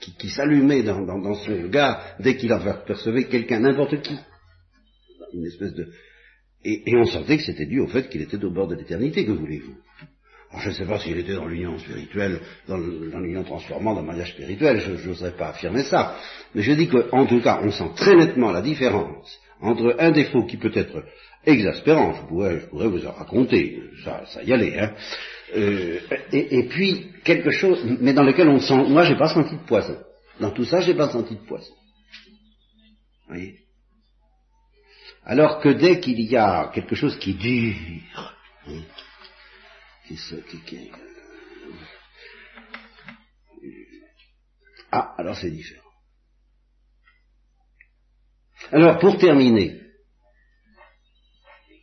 qui, 0.00 0.30
s'allumait 0.30 0.82
dans, 0.82 1.00
dans, 1.00 1.34
son 1.34 1.52
regard 1.52 2.16
dès 2.18 2.36
qu'il 2.36 2.52
apercevait 2.52 3.28
quelqu'un, 3.28 3.60
n'importe 3.60 4.02
qui. 4.02 4.18
Une 5.32 5.46
espèce 5.46 5.74
de, 5.74 5.88
et, 6.64 6.96
on 6.96 7.04
sentait 7.06 7.38
que 7.38 7.44
c'était 7.44 7.66
dû 7.66 7.80
au 7.80 7.88
fait 7.88 8.08
qu'il 8.08 8.22
était 8.22 8.42
au 8.44 8.50
bord 8.50 8.68
de 8.68 8.76
l'éternité, 8.76 9.24
que 9.24 9.32
voulez-vous? 9.32 9.76
Je 10.58 10.68
ne 10.68 10.74
sais 10.74 10.84
pas 10.84 10.98
s'il 10.98 11.18
était 11.18 11.34
dans 11.34 11.46
l'union 11.46 11.78
spirituelle, 11.78 12.40
dans 12.68 12.76
l'union 12.76 13.42
transformante, 13.42 13.96
dans 13.96 14.00
le 14.02 14.06
mariage 14.06 14.32
spirituel, 14.32 14.80
je 14.80 15.08
n'oserais 15.08 15.32
pas 15.32 15.48
affirmer 15.48 15.82
ça. 15.84 16.16
Mais 16.54 16.62
je 16.62 16.72
dis 16.72 16.88
qu'en 16.88 17.26
tout 17.26 17.40
cas, 17.40 17.60
on 17.62 17.70
sent 17.70 17.90
très 17.96 18.14
nettement 18.14 18.52
la 18.52 18.60
différence 18.60 19.40
entre 19.62 19.96
un 19.98 20.10
défaut 20.10 20.44
qui 20.44 20.56
peut 20.56 20.72
être 20.74 21.04
exaspérant, 21.44 22.14
je 22.14 22.22
pourrais, 22.26 22.60
je 22.60 22.66
pourrais 22.66 22.88
vous 22.88 23.06
en 23.06 23.12
raconter, 23.12 23.82
ça, 24.04 24.24
ça 24.26 24.42
y 24.42 24.52
allait, 24.52 24.78
hein, 24.78 24.92
euh, 25.54 25.98
et, 26.32 26.58
et, 26.58 26.68
puis 26.68 27.06
quelque 27.24 27.50
chose, 27.50 27.80
mais 28.00 28.12
dans 28.12 28.22
lequel 28.22 28.48
on 28.48 28.58
sent, 28.58 28.88
moi 28.88 29.04
j'ai 29.04 29.16
pas 29.16 29.28
senti 29.28 29.54
de 29.56 29.62
poison. 29.66 29.98
Dans 30.40 30.50
tout 30.50 30.64
ça, 30.64 30.80
j'ai 30.80 30.94
pas 30.94 31.10
senti 31.10 31.34
de 31.34 31.40
poison. 31.40 31.72
Vous 33.28 33.34
voyez? 33.34 33.58
Alors 35.24 35.60
que 35.60 35.68
dès 35.68 36.00
qu'il 36.00 36.20
y 36.20 36.36
a 36.36 36.70
quelque 36.74 36.96
chose 36.96 37.16
qui 37.18 37.34
dure, 37.34 38.34
hein, 38.66 38.80
ah, 44.90 45.14
alors 45.18 45.36
c'est 45.36 45.50
différent. 45.50 45.82
Alors 48.70 48.98
pour 48.98 49.18
terminer, 49.18 49.80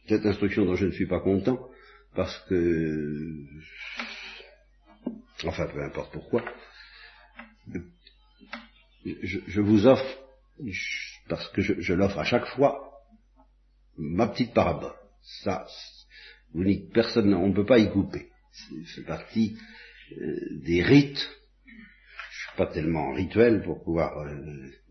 cette 0.07 0.25
instruction 0.25 0.65
dont 0.65 0.75
je 0.75 0.87
ne 0.87 0.91
suis 0.91 1.07
pas 1.07 1.19
content, 1.19 1.69
parce 2.15 2.37
que, 2.47 3.45
enfin 5.45 5.67
peu 5.67 5.83
importe 5.83 6.11
pourquoi, 6.13 6.43
je, 9.05 9.61
vous 9.61 9.85
offre, 9.87 10.19
parce 11.27 11.47
que 11.49 11.61
je 11.61 11.93
l'offre 11.93 12.19
à 12.19 12.25
chaque 12.25 12.47
fois, 12.47 12.89
ma 13.97 14.27
petite 14.27 14.53
parabole. 14.53 14.93
Ça, 15.43 15.67
personne, 16.93 17.33
on 17.33 17.47
ne 17.47 17.53
peut 17.53 17.65
pas 17.65 17.79
y 17.79 17.89
couper. 17.89 18.29
C'est 18.95 19.05
partie 19.05 19.57
euh, 20.17 20.35
des 20.63 20.81
rites. 20.83 21.29
Je 21.65 22.47
suis 22.47 22.57
pas 22.57 22.67
tellement 22.67 23.13
rituel 23.13 23.63
pour 23.63 23.83
pouvoir 23.83 24.17
euh, 24.19 24.35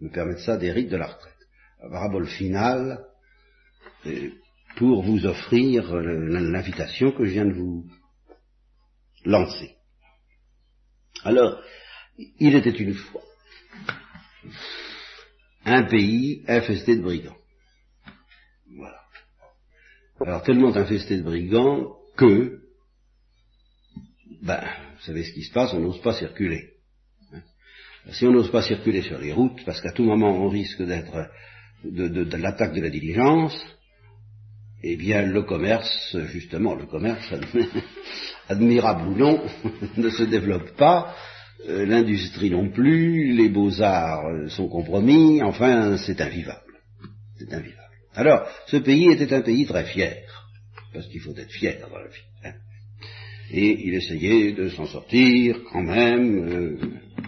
me 0.00 0.10
permettre 0.10 0.40
ça, 0.40 0.56
des 0.56 0.72
rites 0.72 0.90
de 0.90 0.96
la 0.96 1.06
retraite. 1.06 1.34
La 1.82 1.90
parabole 1.90 2.26
finale, 2.26 3.04
euh, 4.06 4.30
pour 4.76 5.02
vous 5.02 5.26
offrir 5.26 5.94
l'invitation 5.96 7.12
que 7.12 7.24
je 7.24 7.32
viens 7.32 7.46
de 7.46 7.54
vous 7.54 7.84
lancer. 9.24 9.74
Alors, 11.24 11.60
il 12.16 12.54
était 12.54 12.70
une 12.70 12.94
fois 12.94 13.22
un 15.64 15.82
pays 15.84 16.44
infesté 16.46 16.96
de 16.96 17.02
brigands. 17.02 17.36
Voilà. 18.76 19.00
Alors 20.20 20.42
tellement 20.42 20.74
infesté 20.74 21.16
de 21.16 21.22
brigands 21.22 21.92
que, 22.16 22.60
ben, 24.42 24.60
vous 24.60 25.04
savez 25.04 25.24
ce 25.24 25.32
qui 25.32 25.42
se 25.42 25.52
passe, 25.52 25.72
on 25.72 25.80
n'ose 25.80 26.00
pas 26.00 26.12
circuler. 26.12 26.72
Hein. 27.32 27.40
Si 28.10 28.26
on 28.26 28.32
n'ose 28.32 28.50
pas 28.50 28.62
circuler 28.62 29.02
sur 29.02 29.18
les 29.18 29.32
routes, 29.32 29.64
parce 29.64 29.80
qu'à 29.80 29.92
tout 29.92 30.04
moment 30.04 30.30
on 30.30 30.48
risque 30.48 30.82
d'être 30.82 31.30
de, 31.84 32.08
de, 32.08 32.36
l'attaque 32.36 32.74
de 32.74 32.80
la 32.80 32.90
diligence, 32.90 33.56
eh 34.82 34.96
bien 34.96 35.22
le 35.22 35.42
commerce, 35.42 36.16
justement, 36.26 36.74
le 36.74 36.86
commerce, 36.86 37.32
admirable 38.48 39.08
ou 39.08 39.16
non, 39.16 39.42
ne 39.96 40.10
se 40.10 40.24
développe 40.24 40.76
pas, 40.76 41.14
euh, 41.68 41.86
l'industrie 41.86 42.50
non 42.50 42.70
plus, 42.70 43.32
les 43.32 43.48
beaux-arts 43.48 44.26
euh, 44.26 44.48
sont 44.48 44.68
compromis, 44.68 45.42
enfin 45.42 45.96
c'est 45.96 46.20
invivable. 46.20 46.62
C'est 47.38 47.52
invivable. 47.52 47.77
Alors, 48.18 48.48
ce 48.66 48.78
pays 48.78 49.12
était 49.12 49.32
un 49.32 49.42
pays 49.42 49.64
très 49.64 49.84
fier, 49.84 50.24
parce 50.92 51.06
qu'il 51.06 51.20
faut 51.20 51.36
être 51.36 51.52
fier 51.52 51.78
dans 51.80 51.96
la 51.96 52.08
vie. 52.08 52.26
Hein. 52.44 52.54
Et 53.52 53.86
il 53.86 53.94
essayait 53.94 54.52
de 54.54 54.68
s'en 54.70 54.86
sortir 54.86 55.60
quand 55.70 55.82
même, 55.82 56.48
euh, 56.48 56.76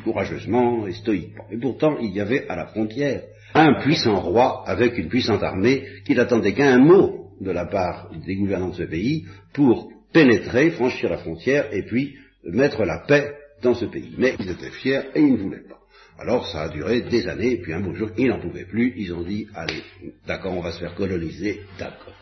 courageusement 0.02 0.88
et 0.88 0.92
stoïquement. 0.92 1.44
Et 1.52 1.58
pourtant, 1.58 1.96
il 2.00 2.10
y 2.10 2.20
avait 2.20 2.48
à 2.48 2.56
la 2.56 2.66
frontière 2.66 3.22
un 3.54 3.80
puissant 3.82 4.18
roi 4.18 4.64
avec 4.66 4.98
une 4.98 5.08
puissante 5.08 5.44
armée 5.44 5.84
qui 6.04 6.16
n'attendait 6.16 6.54
qu'un 6.54 6.78
mot 6.78 7.30
de 7.40 7.52
la 7.52 7.66
part 7.66 8.10
des 8.26 8.34
gouvernants 8.34 8.70
de 8.70 8.74
ce 8.74 8.82
pays 8.82 9.26
pour 9.52 9.92
pénétrer, 10.12 10.70
franchir 10.70 11.08
la 11.08 11.18
frontière 11.18 11.72
et 11.72 11.84
puis 11.84 12.16
mettre 12.42 12.84
la 12.84 12.98
paix 13.06 13.32
dans 13.62 13.74
ce 13.74 13.84
pays. 13.84 14.14
Mais 14.18 14.34
ils 14.40 14.50
étaient 14.50 14.70
fiers 14.70 15.02
et 15.14 15.20
ils 15.20 15.34
ne 15.34 15.38
voulaient 15.38 15.68
pas. 15.68 15.79
Alors 16.20 16.46
ça 16.48 16.62
a 16.64 16.68
duré 16.68 17.00
des 17.00 17.26
années, 17.28 17.52
et 17.52 17.56
puis 17.62 17.72
un 17.72 17.80
beau 17.80 17.94
jour, 17.94 18.10
ils 18.18 18.28
n'en 18.28 18.38
pouvaient 18.38 18.66
plus, 18.66 18.92
ils 18.98 19.14
ont 19.14 19.22
dit, 19.22 19.46
allez, 19.54 19.82
d'accord, 20.26 20.52
on 20.52 20.60
va 20.60 20.70
se 20.72 20.78
faire 20.78 20.94
coloniser, 20.94 21.62
d'accord. 21.78 22.12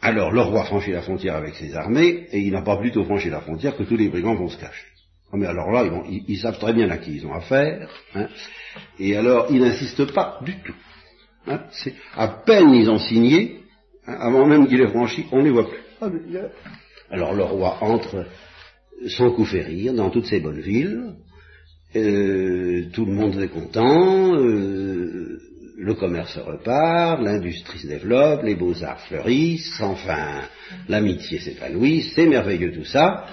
Alors 0.00 0.32
le 0.32 0.40
roi 0.40 0.64
franchit 0.64 0.90
la 0.90 1.02
frontière 1.02 1.36
avec 1.36 1.54
ses 1.54 1.76
armées, 1.76 2.26
et 2.32 2.40
il 2.40 2.52
n'a 2.52 2.62
pas 2.62 2.78
plutôt 2.78 3.04
franchi 3.04 3.30
la 3.30 3.40
frontière 3.42 3.76
que 3.76 3.84
tous 3.84 3.96
les 3.96 4.08
brigands 4.08 4.34
vont 4.34 4.48
se 4.48 4.58
cacher. 4.58 4.88
Ah, 5.32 5.36
mais 5.36 5.46
alors 5.46 5.70
là, 5.70 5.84
ils, 6.08 6.38
savent 6.38 6.58
très 6.58 6.72
bien 6.72 6.90
à 6.90 6.98
qui 6.98 7.14
ils 7.14 7.26
ont 7.26 7.32
affaire, 7.32 7.88
hein, 8.16 8.26
et 8.98 9.16
alors 9.16 9.46
ils 9.50 9.60
n'insistent 9.60 10.12
pas 10.12 10.40
du 10.42 10.56
tout. 10.62 10.74
Hein, 11.46 11.60
à 12.16 12.26
peine 12.26 12.70
ils 12.74 12.90
ont 12.90 12.98
signé, 12.98 13.60
hein, 14.08 14.16
avant 14.18 14.46
même 14.46 14.66
qu'il 14.66 14.80
ait 14.80 14.88
franchi, 14.88 15.26
on 15.30 15.38
ne 15.38 15.44
les 15.44 15.50
voit 15.50 15.70
plus. 15.70 15.78
Ah, 16.00 16.08
alors 17.10 17.34
le 17.34 17.44
roi 17.44 17.78
entre 17.82 18.26
sans 19.08 19.30
coup 19.32 19.44
rire 19.44 19.94
dans 19.94 20.10
toutes 20.10 20.26
ces 20.26 20.40
bonnes 20.40 20.60
villes, 20.60 21.14
euh, 21.96 22.86
tout 22.92 23.04
le 23.04 23.12
monde 23.12 23.40
est 23.40 23.48
content, 23.48 24.34
euh, 24.34 25.38
le 25.76 25.94
commerce 25.94 26.36
repart, 26.38 27.20
l'industrie 27.20 27.78
se 27.78 27.86
développe, 27.86 28.42
les 28.42 28.54
beaux-arts 28.54 29.00
fleurissent, 29.02 29.80
enfin 29.80 30.42
l'amitié 30.88 31.38
s'épanouit, 31.38 32.10
c'est 32.14 32.26
merveilleux 32.26 32.72
tout 32.72 32.84
ça, 32.84 33.26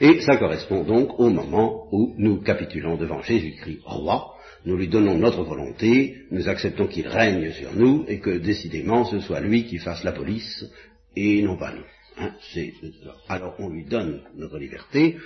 et 0.00 0.20
ça 0.20 0.36
correspond 0.36 0.84
donc 0.84 1.18
au 1.18 1.28
moment 1.28 1.88
où 1.92 2.14
nous 2.18 2.40
capitulons 2.40 2.96
devant 2.96 3.22
Jésus-Christ 3.22 3.80
roi, 3.84 4.34
nous 4.64 4.76
lui 4.76 4.88
donnons 4.88 5.16
notre 5.16 5.44
volonté, 5.44 6.16
nous 6.30 6.48
acceptons 6.48 6.86
qu'il 6.86 7.06
règne 7.06 7.52
sur 7.52 7.74
nous, 7.74 8.04
et 8.08 8.18
que 8.18 8.38
décidément 8.38 9.04
ce 9.04 9.20
soit 9.20 9.40
lui 9.40 9.64
qui 9.64 9.78
fasse 9.78 10.04
la 10.04 10.12
police, 10.12 10.64
et 11.16 11.42
non 11.42 11.56
pas 11.56 11.72
nous. 11.72 11.84
Hein, 12.20 12.32
alors 13.28 13.54
on 13.58 13.68
lui 13.68 13.84
donne 13.84 14.22
notre 14.36 14.58
liberté, 14.58 15.16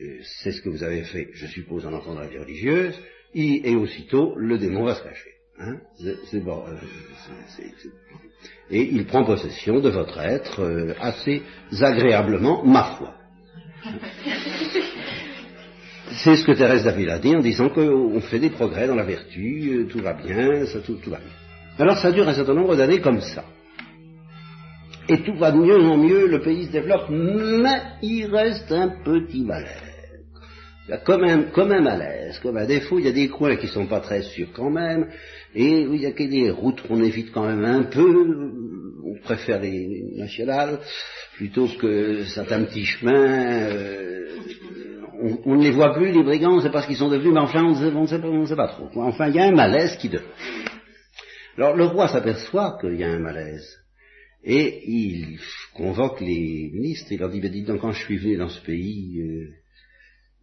euh, 0.00 0.18
c'est 0.42 0.52
ce 0.52 0.62
que 0.62 0.68
vous 0.68 0.84
avez 0.84 1.02
fait, 1.02 1.28
je 1.32 1.46
suppose, 1.46 1.84
en 1.86 1.92
entendant 1.92 2.20
la 2.20 2.28
vie 2.28 2.38
religieuse, 2.38 2.94
et, 3.34 3.74
aussitôt 3.74 4.34
le 4.36 4.58
démon 4.58 4.84
va 4.84 4.94
se 4.94 5.02
cacher. 5.02 5.30
Hein, 5.58 5.78
euh, 6.04 6.14
et 8.70 8.82
il 8.82 9.06
prend 9.06 9.24
possession 9.24 9.80
de 9.80 9.90
votre 9.90 10.18
être 10.20 10.60
euh, 10.60 10.94
assez 11.00 11.42
agréablement, 11.80 12.64
ma 12.64 12.96
foi. 12.96 13.14
C'est 16.24 16.36
ce 16.36 16.44
que 16.44 16.52
Thérèse 16.52 16.84
d'Avila 16.84 17.18
dit 17.18 17.36
en 17.36 17.40
disant 17.40 17.68
qu'on 17.68 18.20
fait 18.20 18.40
des 18.40 18.50
progrès 18.50 18.86
dans 18.88 18.96
la 18.96 19.04
vertu, 19.04 19.86
tout 19.90 20.00
va 20.00 20.12
bien, 20.14 20.64
tout 20.84 21.10
va 21.10 21.18
bien. 21.18 21.34
Alors 21.78 21.98
ça 21.98 22.10
dure 22.10 22.28
un 22.28 22.34
certain 22.34 22.54
nombre 22.54 22.74
d'années 22.74 23.00
comme 23.00 23.20
ça 23.20 23.44
et 25.10 25.22
tout 25.24 25.34
va 25.34 25.50
de 25.50 25.58
mieux 25.58 25.80
en 25.80 25.96
mieux, 25.96 26.28
le 26.28 26.40
pays 26.40 26.66
se 26.66 26.72
développe, 26.72 27.08
mais 27.10 27.82
il 28.00 28.26
reste 28.26 28.70
un 28.70 28.88
petit 29.04 29.42
malaise. 29.42 29.90
Il 30.86 30.92
y 30.92 30.94
a 30.94 30.98
comme 30.98 31.24
un, 31.24 31.42
comme 31.50 31.72
un 31.72 31.80
malaise, 31.80 32.38
comme 32.38 32.56
un 32.56 32.66
défaut, 32.66 32.98
il 33.00 33.06
y 33.06 33.08
a 33.08 33.12
des 33.12 33.28
coins 33.28 33.56
qui 33.56 33.66
sont 33.66 33.86
pas 33.86 34.00
très 34.00 34.22
sûrs 34.22 34.50
quand 34.54 34.70
même, 34.70 35.08
et 35.54 35.80
il 35.80 36.00
y 36.00 36.06
a 36.06 36.12
des 36.12 36.50
routes 36.50 36.82
qu'on 36.86 37.02
évite 37.02 37.32
quand 37.32 37.44
même 37.44 37.64
un 37.64 37.82
peu, 37.84 38.24
on 39.04 39.20
préfère 39.24 39.60
les 39.60 40.04
nationales, 40.16 40.78
plutôt 41.34 41.66
que 41.80 42.24
certains 42.26 42.62
petits 42.62 42.84
chemins, 42.84 43.68
euh, 43.72 44.28
on, 45.44 45.56
ne 45.56 45.62
les 45.62 45.72
voit 45.72 45.92
plus, 45.92 46.12
les 46.12 46.22
brigands, 46.22 46.60
c'est 46.60 46.70
parce 46.70 46.86
qu'ils 46.86 46.96
sont 46.96 47.10
devenus, 47.10 47.34
mais 47.34 47.40
enfin, 47.40 47.64
on 47.64 47.70
ne 47.70 48.06
sait, 48.06 48.46
sait, 48.46 48.56
pas 48.56 48.68
trop. 48.68 48.88
Enfin, 48.94 49.28
il 49.28 49.34
y 49.34 49.40
a 49.40 49.44
un 49.44 49.54
malaise 49.54 49.96
qui 49.96 50.08
demeure. 50.08 50.28
Alors, 51.58 51.76
le 51.76 51.84
roi 51.84 52.08
s'aperçoit 52.08 52.78
qu'il 52.80 52.94
y 52.94 53.04
a 53.04 53.08
un 53.08 53.18
malaise. 53.18 53.80
Et 54.42 54.90
il 54.90 55.38
convoque 55.74 56.20
les 56.20 56.70
ministres 56.72 57.12
et 57.12 57.18
leur 57.18 57.30
dit, 57.30 57.40
ben 57.40 57.50
dites 57.50 57.66
donc, 57.66 57.80
quand 57.80 57.92
je 57.92 58.04
suis 58.04 58.16
venu 58.16 58.36
dans 58.36 58.48
ce 58.48 58.60
pays, 58.62 59.20
euh, 59.20 59.50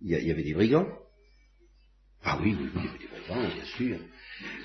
il 0.01 0.11
y, 0.11 0.31
avait 0.31 0.43
des 0.43 0.53
brigands 0.53 0.87
Ah 2.23 2.39
oui, 2.41 2.55
oui, 2.59 2.69
il 2.75 2.81
y 2.83 2.87
avait 2.87 2.99
des 2.99 3.07
brigands, 3.07 3.55
bien 3.55 3.65
sûr. 3.65 3.97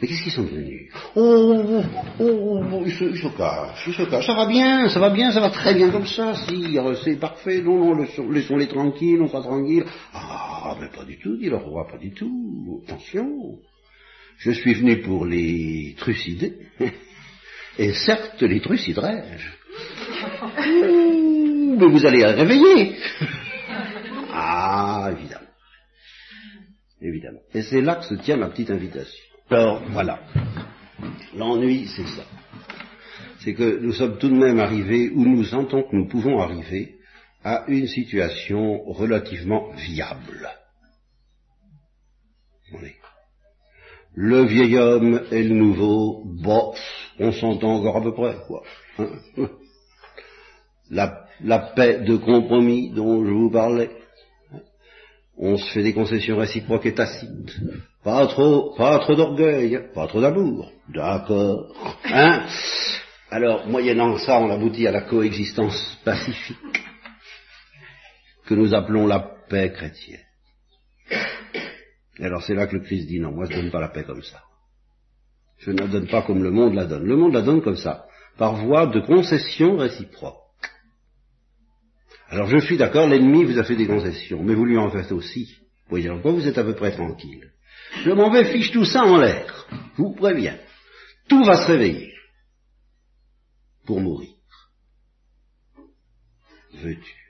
Mais 0.00 0.06
qu'est-ce 0.06 0.22
qu'ils 0.22 0.32
sont 0.32 0.42
devenus? 0.42 0.92
Oh, 1.16 1.64
oh, 1.64 1.82
oh, 2.20 2.60
oh 2.72 2.82
ils, 2.84 2.92
se, 2.92 3.04
ils, 3.04 3.34
cachent, 3.34 3.86
ils 3.86 3.94
se 3.94 4.02
cachent. 4.02 4.26
Ça 4.26 4.34
va 4.34 4.46
bien, 4.46 4.90
ça 4.90 5.00
va 5.00 5.08
bien, 5.08 5.32
ça 5.32 5.40
va 5.40 5.48
très 5.48 5.74
bien 5.74 5.90
comme 5.90 6.06
ça, 6.06 6.34
si, 6.46 6.76
c'est 7.02 7.16
parfait, 7.18 7.62
non, 7.62 7.94
non, 7.94 8.06
laissons-les 8.30 8.68
tranquilles, 8.68 9.22
on 9.22 9.28
sera 9.28 9.40
tranquille. 9.40 9.84
Ah, 10.12 10.76
mais 10.78 10.88
pas 10.88 11.04
du 11.04 11.18
tout, 11.18 11.38
dit 11.38 11.48
le 11.48 11.56
roi, 11.56 11.86
pas 11.86 11.96
du 11.96 12.12
tout. 12.12 12.82
Attention, 12.86 13.58
je 14.36 14.50
suis 14.50 14.74
venu 14.74 15.00
pour 15.00 15.24
les 15.24 15.94
trucider. 15.96 16.52
Et 17.78 17.92
certes, 17.94 18.42
les 18.42 18.60
trucideraient-je. 18.60 19.48
Mais 21.78 21.86
vous 21.86 22.06
allez 22.06 22.24
réveiller. 22.24 22.96
ah, 24.32 25.10
évidemment. 25.12 25.46
Évidemment. 27.00 27.40
Et 27.54 27.62
c'est 27.62 27.80
là 27.80 27.96
que 27.96 28.04
se 28.04 28.14
tient 28.14 28.36
ma 28.36 28.48
petite 28.48 28.70
invitation. 28.70 29.24
Alors, 29.50 29.82
voilà. 29.90 30.20
L'ennui, 31.34 31.86
c'est 31.88 32.06
ça. 32.06 32.24
C'est 33.40 33.54
que 33.54 33.80
nous 33.80 33.92
sommes 33.92 34.18
tout 34.18 34.28
de 34.28 34.36
même 34.36 34.60
arrivés, 34.60 35.10
où 35.10 35.24
nous 35.24 35.44
sentons 35.44 35.82
que 35.82 35.96
nous 35.96 36.06
pouvons 36.08 36.40
arriver, 36.40 36.96
à 37.44 37.64
une 37.66 37.88
situation 37.88 38.82
relativement 38.84 39.72
viable. 39.72 40.48
Le 44.14 44.44
vieil 44.44 44.76
homme 44.76 45.22
et 45.30 45.42
le 45.42 45.54
nouveau, 45.54 46.22
bof, 46.24 46.78
on 47.18 47.32
s'entend 47.32 47.76
encore 47.76 47.96
à 47.96 48.02
peu 48.02 48.12
près, 48.12 48.36
quoi. 48.46 48.62
Hein. 48.98 49.08
la, 50.90 51.58
paix 51.74 52.00
de 52.00 52.16
compromis 52.16 52.90
dont 52.90 53.24
je 53.24 53.30
vous 53.30 53.50
parlais. 53.50 53.90
On 55.38 55.56
se 55.56 55.72
fait 55.72 55.82
des 55.82 55.94
concessions 55.94 56.36
réciproques 56.36 56.86
et 56.86 56.94
tacites. 56.94 57.58
Pas 58.04 58.26
trop, 58.26 58.74
pas 58.76 58.98
trop 58.98 59.14
d'orgueil, 59.14 59.80
pas 59.94 60.06
trop 60.06 60.20
d'amour. 60.20 60.70
D'accord. 60.88 61.72
Hein 62.04 62.46
Alors, 63.30 63.66
moyennant 63.66 64.18
ça, 64.18 64.38
on 64.40 64.50
aboutit 64.50 64.86
à 64.86 64.92
la 64.92 65.02
coexistence 65.02 65.98
pacifique 66.04 66.58
que 68.46 68.54
nous 68.54 68.74
appelons 68.74 69.06
la 69.06 69.20
paix 69.48 69.72
chrétienne. 69.72 70.20
Et 72.18 72.24
alors 72.24 72.42
c'est 72.42 72.54
là 72.54 72.66
que 72.66 72.76
le 72.76 72.82
Christ 72.82 73.06
dit 73.06 73.20
non, 73.20 73.32
moi 73.32 73.46
je 73.46 73.56
ne 73.56 73.62
donne 73.62 73.70
pas 73.70 73.80
la 73.80 73.88
paix 73.88 74.04
comme 74.04 74.22
ça. 74.22 74.42
Je 75.58 75.70
ne 75.70 75.78
la 75.78 75.86
donne 75.86 76.08
pas 76.08 76.22
comme 76.22 76.42
le 76.42 76.50
monde 76.50 76.74
la 76.74 76.86
donne. 76.86 77.04
Le 77.04 77.16
monde 77.16 77.32
la 77.32 77.42
donne 77.42 77.62
comme 77.62 77.76
ça, 77.76 78.06
par 78.36 78.56
voie 78.56 78.86
de 78.86 79.00
concession 79.00 79.76
réciproque. 79.76 80.36
Alors 82.28 82.48
je 82.48 82.58
suis 82.58 82.76
d'accord, 82.76 83.08
l'ennemi 83.08 83.44
vous 83.44 83.58
a 83.58 83.64
fait 83.64 83.76
des 83.76 83.86
concessions, 83.86 84.42
mais 84.42 84.54
vous 84.54 84.64
lui 84.64 84.78
en 84.78 84.90
faites 84.90 85.12
aussi. 85.12 85.54
Voyez 85.88 86.08
quoi 86.22 86.32
vous 86.32 86.46
êtes 86.46 86.58
à 86.58 86.64
peu 86.64 86.74
près 86.74 86.92
tranquille. 86.92 87.52
Je 88.04 88.10
m'en 88.10 88.30
vais 88.30 88.50
fiche 88.50 88.72
tout 88.72 88.84
ça 88.84 89.04
en 89.04 89.18
l'air. 89.18 89.66
Je 89.70 90.02
vous 90.02 90.14
préviens. 90.14 90.58
Tout 91.28 91.44
va 91.44 91.56
se 91.56 91.70
réveiller. 91.70 92.12
Pour 93.84 94.00
mourir. 94.00 94.30
Veux-tu? 96.74 97.21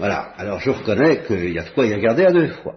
Voilà. 0.00 0.32
Alors 0.38 0.60
je 0.60 0.70
reconnais 0.70 1.24
qu'il 1.26 1.52
y 1.52 1.58
a 1.58 1.62
de 1.62 1.70
quoi 1.74 1.84
y 1.84 1.92
regarder 1.92 2.24
à 2.24 2.32
deux 2.32 2.48
fois. 2.48 2.76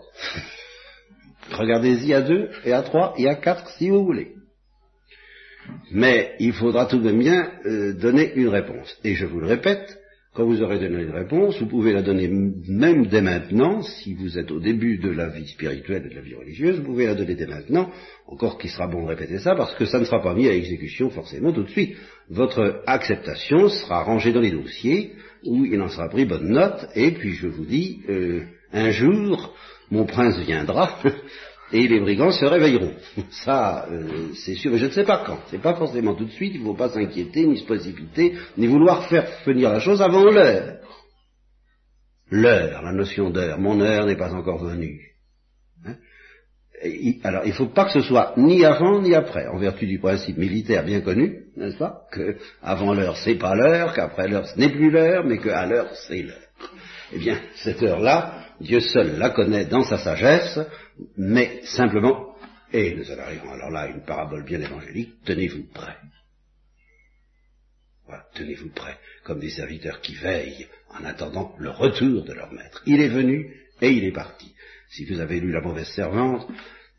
Regardez-y 1.51 2.13
à 2.13 2.21
deux 2.21 2.49
et 2.65 2.73
à 2.73 2.81
trois 2.81 3.13
et 3.17 3.29
à 3.29 3.35
quatre 3.35 3.69
si 3.77 3.89
vous 3.89 4.03
voulez. 4.03 4.33
Mais 5.91 6.33
il 6.39 6.51
faudra 6.51 6.85
tout 6.85 6.99
de 6.99 7.05
même 7.05 7.19
bien 7.19 7.49
euh, 7.65 7.93
donner 7.93 8.33
une 8.35 8.49
réponse. 8.49 8.93
Et 9.05 9.15
je 9.15 9.25
vous 9.25 9.39
le 9.39 9.47
répète, 9.47 9.97
quand 10.33 10.43
vous 10.43 10.61
aurez 10.61 10.79
donné 10.79 11.01
une 11.01 11.15
réponse, 11.15 11.57
vous 11.61 11.67
pouvez 11.67 11.93
la 11.93 12.01
donner 12.01 12.27
même 12.27 13.05
dès 13.05 13.21
maintenant, 13.21 13.81
si 13.83 14.15
vous 14.15 14.37
êtes 14.37 14.51
au 14.51 14.59
début 14.59 14.97
de 14.97 15.09
la 15.09 15.29
vie 15.29 15.47
spirituelle 15.47 16.07
et 16.07 16.09
de 16.09 16.15
la 16.15 16.21
vie 16.21 16.35
religieuse, 16.35 16.79
vous 16.79 16.85
pouvez 16.85 17.05
la 17.05 17.15
donner 17.15 17.35
dès 17.35 17.47
maintenant, 17.47 17.89
encore 18.27 18.57
qu'il 18.57 18.69
sera 18.69 18.87
bon 18.87 19.03
de 19.03 19.07
répéter 19.07 19.39
ça, 19.39 19.55
parce 19.55 19.75
que 19.75 19.85
ça 19.85 19.99
ne 19.99 20.03
sera 20.03 20.21
pas 20.21 20.33
mis 20.33 20.49
à 20.49 20.53
exécution 20.53 21.09
forcément 21.09 21.53
tout 21.53 21.63
de 21.63 21.69
suite. 21.69 21.95
Votre 22.29 22.81
acceptation 22.85 23.69
sera 23.69 24.03
rangée 24.03 24.33
dans 24.33 24.41
les 24.41 24.51
dossiers, 24.51 25.13
où 25.45 25.65
il 25.65 25.81
en 25.81 25.89
sera 25.89 26.09
pris 26.09 26.25
bonne 26.25 26.49
note, 26.49 26.87
et 26.95 27.11
puis 27.11 27.33
je 27.33 27.47
vous 27.47 27.65
dis, 27.65 28.01
euh, 28.09 28.43
un 28.71 28.91
jour, 28.91 29.53
mon 29.91 30.05
prince 30.05 30.37
viendra, 30.39 30.99
et 31.71 31.87
les 31.87 31.99
brigands 31.99 32.31
se 32.31 32.45
réveilleront. 32.45 32.93
Ça, 33.45 33.87
euh, 33.91 34.29
c'est 34.35 34.55
sûr, 34.55 34.71
mais 34.71 34.77
je 34.77 34.85
ne 34.85 34.91
sais 34.91 35.05
pas 35.05 35.23
quand. 35.25 35.39
C'est 35.47 35.61
pas 35.61 35.75
forcément 35.75 36.15
tout 36.15 36.25
de 36.25 36.31
suite, 36.31 36.53
il 36.55 36.61
ne 36.61 36.65
faut 36.65 36.75
pas 36.75 36.89
s'inquiéter, 36.89 37.45
ni 37.45 37.57
se 37.57 37.65
précipiter, 37.65 38.33
ni 38.57 38.67
vouloir 38.67 39.07
faire 39.07 39.27
venir 39.45 39.69
la 39.69 39.79
chose 39.79 40.01
avant 40.01 40.23
l'heure. 40.23 40.79
L'heure, 42.29 42.81
la 42.81 42.93
notion 42.93 43.29
d'heure, 43.29 43.59
mon 43.59 43.79
heure 43.79 44.05
n'est 44.05 44.17
pas 44.17 44.33
encore 44.33 44.63
venue. 44.63 45.12
Alors, 47.23 47.43
il 47.45 47.49
ne 47.49 47.55
faut 47.55 47.67
pas 47.67 47.85
que 47.85 47.91
ce 47.91 48.01
soit 48.01 48.33
ni 48.37 48.65
avant 48.65 49.01
ni 49.01 49.15
après, 49.15 49.47
en 49.47 49.57
vertu 49.57 49.87
du 49.87 49.99
principe 49.99 50.37
militaire 50.37 50.83
bien 50.83 51.01
connu, 51.01 51.45
n'est-ce 51.55 51.77
pas, 51.77 52.01
que 52.11 52.37
avant 52.61 52.93
l'heure 52.93 53.17
c'est 53.17 53.35
pas 53.35 53.55
l'heure, 53.55 53.93
qu'après 53.93 54.27
l'heure 54.27 54.47
ce 54.47 54.59
n'est 54.59 54.69
plus 54.69 54.91
l'heure, 54.91 55.23
mais 55.25 55.37
qu'à 55.37 55.65
l'heure 55.65 55.89
c'est 56.07 56.21
l'heure. 56.21 56.37
Eh 57.13 57.19
bien, 57.19 57.39
cette 57.55 57.81
heure-là, 57.83 58.45
Dieu 58.59 58.79
seul 58.79 59.17
la 59.17 59.29
connaît 59.29 59.65
dans 59.65 59.83
sa 59.83 59.97
sagesse, 59.97 60.59
mais 61.17 61.61
simplement, 61.63 62.33
Et 62.73 62.95
nous 62.95 63.11
en 63.11 63.19
arrivons 63.19 63.51
alors 63.51 63.69
là 63.69 63.81
à 63.81 63.87
une 63.87 64.03
parabole 64.03 64.43
bien 64.43 64.59
évangélique, 64.59 65.13
tenez-vous 65.25 65.65
prêts. 65.73 65.97
Voilà, 68.07 68.25
tenez-vous 68.33 68.71
prêts, 68.71 68.97
comme 69.23 69.39
des 69.39 69.51
serviteurs 69.51 70.01
qui 70.01 70.15
veillent 70.15 70.67
en 70.89 71.05
attendant 71.05 71.55
le 71.59 71.69
retour 71.69 72.23
de 72.23 72.33
leur 72.33 72.51
maître. 72.51 72.81
Il 72.87 72.99
est 72.99 73.09
venu 73.09 73.55
et 73.79 73.91
il 73.91 74.03
est 74.03 74.11
parti. 74.11 74.52
Si 74.95 75.05
vous 75.05 75.19
avez 75.19 75.39
lu 75.39 75.51
La 75.51 75.61
mauvaise 75.61 75.89
servante, 75.89 76.47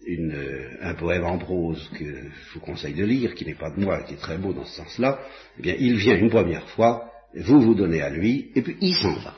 une, 0.07 0.37
un 0.81 0.95
poème 0.95 1.25
en 1.25 1.39
prose 1.39 1.89
que 1.97 2.05
je 2.05 2.55
vous 2.55 2.61
conseille 2.61 2.95
de 2.95 3.05
lire, 3.05 3.35
qui 3.35 3.45
n'est 3.45 3.55
pas 3.55 3.71
de 3.71 3.81
moi, 3.81 4.03
qui 4.03 4.15
est 4.15 4.21
très 4.21 4.37
beau 4.37 4.53
dans 4.53 4.65
ce 4.65 4.77
sens-là, 4.77 5.21
eh 5.59 5.63
bien, 5.63 5.77
il 5.79 5.97
vient 5.97 6.17
une 6.17 6.31
première 6.31 6.69
fois, 6.71 7.11
vous 7.35 7.61
vous 7.61 7.75
donnez 7.75 8.03
à 8.03 8.11
lui, 8.11 8.51
et 8.55 8.63
puis 8.63 8.77
il 8.81 8.95
s'en 8.97 9.15
va. 9.15 9.37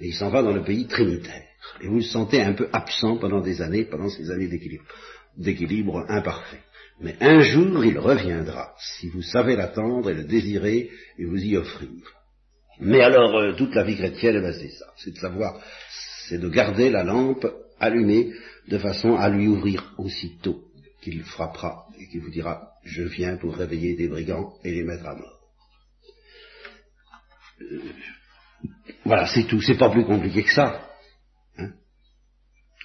Et 0.00 0.08
il 0.08 0.14
s'en 0.14 0.30
va 0.30 0.42
dans 0.42 0.52
le 0.52 0.62
pays 0.62 0.86
trinitaire. 0.86 1.46
Et 1.80 1.88
vous 1.88 1.96
le 1.96 2.02
sentez 2.02 2.40
un 2.40 2.52
peu 2.52 2.68
absent 2.72 3.16
pendant 3.16 3.40
des 3.40 3.60
années, 3.60 3.84
pendant 3.84 4.08
ces 4.08 4.30
années 4.30 4.48
d'équilibre, 4.48 4.84
d'équilibre 5.36 6.04
imparfait. 6.08 6.62
Mais 7.00 7.16
un 7.20 7.40
jour, 7.40 7.84
il 7.84 7.98
reviendra, 7.98 8.74
si 8.78 9.08
vous 9.08 9.22
savez 9.22 9.56
l'attendre 9.56 10.10
et 10.10 10.14
le 10.14 10.24
désirer 10.24 10.90
et 11.18 11.24
vous 11.24 11.42
y 11.42 11.56
offrir. 11.56 11.90
Mais 12.80 13.00
alors, 13.02 13.36
euh, 13.36 13.52
toute 13.54 13.74
la 13.74 13.82
vie 13.82 13.96
chrétienne, 13.96 14.36
eh 14.38 14.40
ben, 14.40 14.52
c'est 14.52 14.70
ça, 14.70 14.86
c'est 14.96 15.12
de 15.12 15.18
savoir, 15.18 15.60
c'est 16.32 16.38
de 16.38 16.48
garder 16.48 16.88
la 16.88 17.04
lampe 17.04 17.46
allumée 17.78 18.32
de 18.66 18.78
façon 18.78 19.16
à 19.16 19.28
lui 19.28 19.48
ouvrir 19.48 19.92
aussitôt 19.98 20.62
qu'il 21.02 21.22
frappera 21.24 21.86
et 21.98 22.08
qu'il 22.08 22.22
vous 22.22 22.30
dira, 22.30 22.70
je 22.84 23.02
viens 23.02 23.36
pour 23.36 23.54
réveiller 23.54 23.96
des 23.96 24.08
brigands 24.08 24.54
et 24.64 24.72
les 24.72 24.82
mettre 24.82 25.06
à 25.06 25.14
mort. 25.14 25.40
Euh, 27.60 27.82
voilà, 29.04 29.26
c'est 29.26 29.44
tout, 29.44 29.60
c'est 29.60 29.76
pas 29.76 29.90
plus 29.90 30.06
compliqué 30.06 30.42
que 30.42 30.54
ça. 30.54 30.88
Hein. 31.58 31.72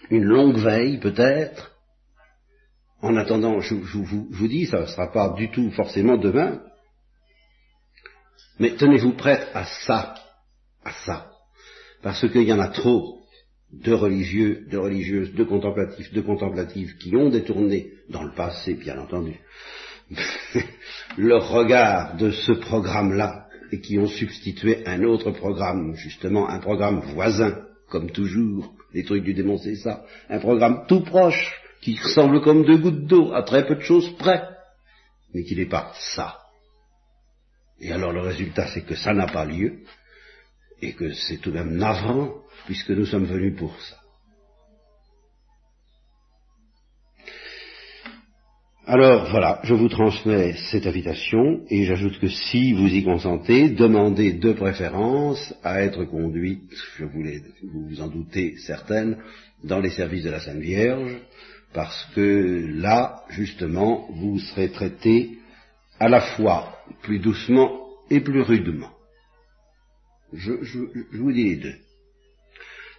Une 0.09 0.25
longue 0.25 0.57
veille, 0.57 0.99
peut-être. 0.99 1.71
En 3.01 3.15
attendant, 3.15 3.61
je, 3.61 3.75
vous, 3.75 4.47
dis, 4.49 4.65
ça 4.65 4.81
ne 4.81 4.85
sera 4.87 5.09
pas 5.09 5.29
du 5.37 5.49
tout 5.51 5.71
forcément 5.71 6.17
demain. 6.17 6.63
Mais 8.59 8.75
tenez-vous 8.75 9.13
prête 9.13 9.47
à 9.53 9.63
ça, 9.63 10.15
à 10.83 10.91
ça. 10.91 11.31
Parce 12.01 12.29
qu'il 12.29 12.43
y 12.43 12.51
en 12.51 12.59
a 12.59 12.67
trop 12.67 13.16
de 13.71 13.93
religieux, 13.93 14.65
de 14.69 14.77
religieuses, 14.77 15.33
de 15.33 15.43
contemplatifs, 15.43 16.13
de 16.13 16.21
contemplatives 16.21 16.97
qui 16.97 17.15
ont 17.15 17.29
détourné, 17.29 17.91
dans 18.09 18.23
le 18.23 18.31
passé 18.31 18.73
bien 18.73 18.97
entendu, 18.99 19.39
leur 21.17 21.49
regard 21.49 22.15
de 22.15 22.31
ce 22.31 22.53
programme-là 22.53 23.47
et 23.71 23.81
qui 23.81 23.99
ont 23.99 24.07
substitué 24.07 24.87
un 24.87 25.03
autre 25.03 25.31
programme, 25.31 25.95
justement 25.95 26.49
un 26.49 26.59
programme 26.59 27.01
voisin, 27.13 27.65
comme 27.89 28.11
toujours, 28.11 28.73
les 28.93 29.03
trucs 29.03 29.23
du 29.23 29.33
démon 29.33 29.57
c'est 29.57 29.75
ça, 29.75 30.05
un 30.29 30.39
programme 30.39 30.85
tout 30.87 31.01
proche, 31.01 31.61
qui 31.81 31.97
ressemble 31.97 32.41
comme 32.41 32.65
deux 32.65 32.77
gouttes 32.77 33.05
d'eau, 33.05 33.33
à 33.33 33.43
très 33.43 33.65
peu 33.65 33.75
de 33.75 33.81
choses 33.81 34.09
près, 34.17 34.43
mais 35.33 35.43
qui 35.43 35.55
n'est 35.55 35.65
pas 35.65 35.91
ça. 36.15 36.37
Et 37.79 37.91
alors 37.91 38.13
le 38.13 38.21
résultat 38.21 38.67
c'est 38.67 38.85
que 38.85 38.95
ça 38.95 39.13
n'a 39.13 39.27
pas 39.27 39.45
lieu, 39.45 39.79
et 40.81 40.93
que 40.93 41.11
c'est 41.13 41.37
tout 41.37 41.51
de 41.51 41.55
même 41.55 41.75
navrant, 41.75 42.33
puisque 42.65 42.91
nous 42.91 43.05
sommes 43.05 43.25
venus 43.25 43.55
pour 43.57 43.79
ça. 43.81 43.97
Alors 48.89 49.29
voilà, 49.31 49.59
je 49.63 49.73
vous 49.73 49.89
transmets 49.89 50.53
cette 50.71 50.87
invitation 50.87 51.61
et 51.69 51.83
j'ajoute 51.83 52.19
que 52.19 52.29
si 52.29 52.71
vous 52.71 52.87
y 52.87 53.03
consentez, 53.03 53.67
demandez 53.67 54.31
de 54.31 54.53
préférence 54.53 55.53
à 55.61 55.81
être 55.81 56.05
conduite, 56.05 56.71
je 56.95 57.03
voulais, 57.03 57.41
vous 57.63 57.89
vous 57.89 58.01
en 58.01 58.07
doutez 58.07 58.55
certaines, 58.59 59.17
dans 59.61 59.81
les 59.81 59.89
services 59.89 60.23
de 60.23 60.29
la 60.29 60.39
Sainte 60.39 60.59
Vierge, 60.59 61.17
parce 61.73 62.07
que 62.15 62.65
là, 62.79 63.23
justement, 63.27 64.07
vous 64.09 64.39
serez 64.39 64.69
traité 64.69 65.31
à 65.99 66.07
la 66.07 66.21
fois 66.21 66.77
plus 67.01 67.19
doucement 67.19 67.81
et 68.09 68.21
plus 68.21 68.41
rudement. 68.41 68.96
Je, 70.33 70.63
je 70.63 71.17
vous 71.17 71.31
dis 71.31 71.43
les 71.43 71.55
deux. 71.57 71.75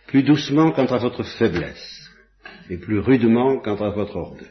Plus 0.06 0.22
doucement 0.22 0.72
quant 0.72 0.86
à 0.86 0.98
votre 0.98 1.22
faiblesse, 1.22 2.10
et 2.70 2.78
plus 2.78 2.98
rudement 2.98 3.58
quant 3.58 3.76
à 3.76 3.90
votre 3.90 4.16
orgueil. 4.16 4.48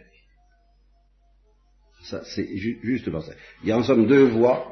Ça, 2.03 2.21
c'est 2.23 2.47
justement 2.83 3.21
ça. 3.21 3.33
Il 3.63 3.69
y 3.69 3.71
a 3.71 3.77
en 3.77 3.83
somme 3.83 4.07
deux 4.07 4.25
voies, 4.25 4.71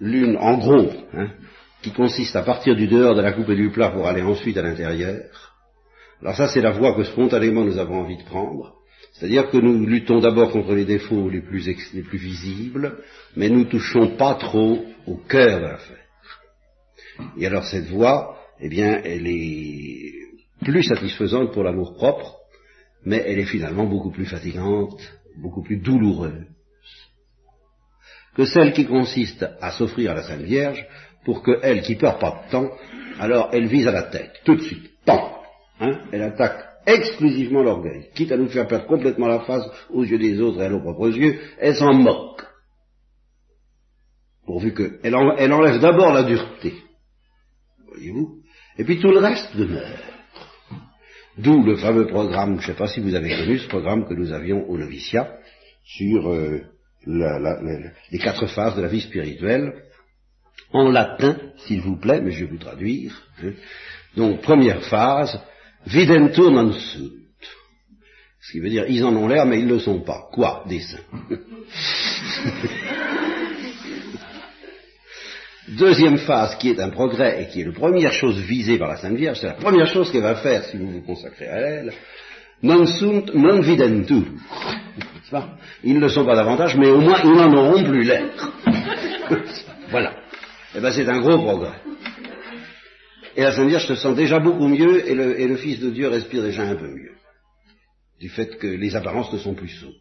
l'une 0.00 0.36
en 0.38 0.58
gros, 0.58 0.90
hein, 1.12 1.30
qui 1.82 1.92
consiste 1.92 2.34
à 2.36 2.42
partir 2.42 2.74
du 2.74 2.88
dehors 2.88 3.14
de 3.14 3.20
la 3.20 3.32
coupe 3.32 3.50
et 3.50 3.56
du 3.56 3.70
plat 3.70 3.90
pour 3.90 4.06
aller 4.06 4.22
ensuite 4.22 4.56
à 4.56 4.62
l'intérieur. 4.62 5.54
Alors 6.20 6.34
ça, 6.36 6.48
c'est 6.48 6.62
la 6.62 6.72
voie 6.72 6.94
que 6.94 7.04
spontanément 7.04 7.64
nous 7.64 7.78
avons 7.78 8.00
envie 8.00 8.16
de 8.16 8.24
prendre. 8.24 8.74
C'est-à-dire 9.12 9.50
que 9.50 9.58
nous 9.58 9.86
luttons 9.86 10.20
d'abord 10.20 10.50
contre 10.50 10.74
les 10.74 10.84
défauts 10.84 11.28
les 11.28 11.42
plus, 11.42 11.64
les 11.92 12.02
plus 12.02 12.18
visibles, 12.18 12.98
mais 13.36 13.48
nous 13.48 13.64
touchons 13.64 14.16
pas 14.16 14.34
trop 14.34 14.84
au 15.06 15.16
cœur 15.16 15.60
de 15.60 15.66
l'affaire. 15.66 16.03
Et 17.38 17.46
alors 17.46 17.64
cette 17.64 17.86
voie, 17.86 18.38
eh 18.60 18.68
bien, 18.68 19.00
elle 19.04 19.26
est 19.26 20.12
plus 20.62 20.82
satisfaisante 20.82 21.52
pour 21.52 21.62
l'amour 21.62 21.94
propre, 21.94 22.38
mais 23.04 23.22
elle 23.26 23.38
est 23.38 23.44
finalement 23.44 23.84
beaucoup 23.84 24.10
plus 24.10 24.26
fatigante, 24.26 25.00
beaucoup 25.36 25.62
plus 25.62 25.78
douloureuse 25.78 26.46
que 28.34 28.44
celle 28.44 28.72
qui 28.72 28.86
consiste 28.86 29.46
à 29.60 29.70
s'offrir 29.70 30.10
à 30.10 30.14
la 30.14 30.22
Sainte 30.22 30.42
Vierge 30.42 30.84
pour 31.24 31.42
qu'elle, 31.42 31.82
qui 31.82 31.94
perd 31.94 32.18
pas 32.20 32.44
de 32.44 32.50
temps, 32.50 32.70
alors 33.18 33.50
elle 33.52 33.66
vise 33.66 33.86
à 33.86 33.92
la 33.92 34.04
tête, 34.04 34.40
tout 34.44 34.56
de 34.56 34.62
suite, 34.62 34.90
pan, 35.06 35.40
hein, 35.80 36.00
elle 36.12 36.22
attaque 36.22 36.64
exclusivement 36.86 37.62
l'orgueil, 37.62 38.10
quitte 38.14 38.32
à 38.32 38.36
nous 38.36 38.48
faire 38.48 38.66
perdre 38.66 38.86
complètement 38.86 39.28
la 39.28 39.40
face 39.40 39.64
aux 39.90 40.04
yeux 40.04 40.18
des 40.18 40.40
autres 40.40 40.60
et 40.60 40.66
à 40.66 40.68
nos 40.68 40.80
propres 40.80 41.16
yeux, 41.16 41.38
elle 41.58 41.76
s'en 41.76 41.94
moque, 41.94 42.42
pourvu 44.44 44.74
qu'elle 44.74 44.98
elle 45.02 45.52
enlève 45.52 45.80
d'abord 45.80 46.12
la 46.12 46.24
dureté, 46.24 46.74
et 48.78 48.84
puis 48.84 48.98
tout 49.00 49.10
le 49.10 49.18
reste 49.18 49.56
demeure. 49.56 49.98
D'où 51.38 51.64
le 51.64 51.76
fameux 51.76 52.06
programme, 52.06 52.60
je 52.60 52.68
ne 52.68 52.72
sais 52.72 52.78
pas 52.78 52.86
si 52.86 53.00
vous 53.00 53.14
avez 53.14 53.36
connu 53.36 53.58
ce 53.58 53.68
programme 53.68 54.06
que 54.06 54.14
nous 54.14 54.32
avions 54.32 54.68
au 54.68 54.78
noviciat 54.78 55.32
sur 55.84 56.28
euh, 56.28 56.60
les 57.06 58.18
quatre 58.18 58.46
phases 58.46 58.76
de 58.76 58.82
la 58.82 58.88
vie 58.88 59.00
spirituelle, 59.00 59.72
en 60.72 60.90
latin, 60.90 61.36
s'il 61.58 61.80
vous 61.80 61.96
plaît, 61.96 62.20
mais 62.20 62.30
je 62.30 62.44
vais 62.44 62.50
vous 62.50 62.58
traduire. 62.58 63.12
Donc, 64.16 64.42
première 64.42 64.82
phase, 64.84 65.40
videntur 65.86 66.50
non 66.50 66.72
sunt. 66.72 67.10
Ce 68.40 68.52
qui 68.52 68.60
veut 68.60 68.70
dire, 68.70 68.84
ils 68.88 69.04
en 69.04 69.16
ont 69.16 69.26
l'air, 69.26 69.46
mais 69.46 69.58
ils 69.58 69.66
ne 69.66 69.74
le 69.74 69.78
sont 69.80 70.00
pas. 70.00 70.28
Quoi? 70.32 70.64
Des 70.68 70.80
saints. 70.80 70.98
Deuxième 75.78 76.18
phase, 76.18 76.56
qui 76.56 76.70
est 76.70 76.80
un 76.80 76.90
progrès 76.90 77.42
et 77.42 77.48
qui 77.48 77.60
est 77.60 77.64
la 77.64 77.72
première 77.72 78.12
chose 78.12 78.38
visée 78.38 78.78
par 78.78 78.88
la 78.88 78.96
Sainte 78.96 79.16
Vierge, 79.16 79.38
c'est 79.40 79.46
la 79.46 79.54
première 79.54 79.86
chose 79.86 80.10
qu'elle 80.10 80.22
va 80.22 80.36
faire 80.36 80.64
si 80.64 80.76
vous 80.76 80.90
vous 80.90 81.02
consacrez 81.02 81.48
à 81.48 81.58
elle. 81.58 81.92
Non 82.62 82.86
sunt, 82.86 83.34
non 83.34 83.60
videntur. 83.60 84.24
Ils 85.82 85.94
ne 85.94 86.00
le 86.00 86.08
sont 86.08 86.24
pas 86.24 86.36
davantage, 86.36 86.76
mais 86.76 86.88
au 86.88 87.00
moins 87.00 87.18
ils 87.24 87.32
n'en 87.32 87.52
auront 87.52 87.82
plus 87.82 88.04
l'air. 88.04 88.30
voilà. 89.90 90.14
Eh 90.74 90.80
bien 90.80 90.90
c'est 90.92 91.08
un 91.08 91.20
gros 91.20 91.38
progrès. 91.38 91.78
Et 93.36 93.42
la 93.42 93.52
Sainte 93.52 93.68
Vierge 93.68 93.86
se 93.86 93.96
sent 93.96 94.14
déjà 94.14 94.38
beaucoup 94.38 94.68
mieux 94.68 95.08
et 95.08 95.14
le, 95.14 95.56
Fils 95.56 95.80
de 95.80 95.90
Dieu 95.90 96.08
respire 96.08 96.42
déjà 96.42 96.62
un 96.62 96.76
peu 96.76 96.88
mieux. 96.88 97.14
Du 98.20 98.28
fait 98.28 98.58
que 98.58 98.66
les 98.66 98.94
apparences 98.94 99.32
ne 99.32 99.38
sont 99.38 99.54
plus 99.54 99.68
sourdes. 99.68 99.94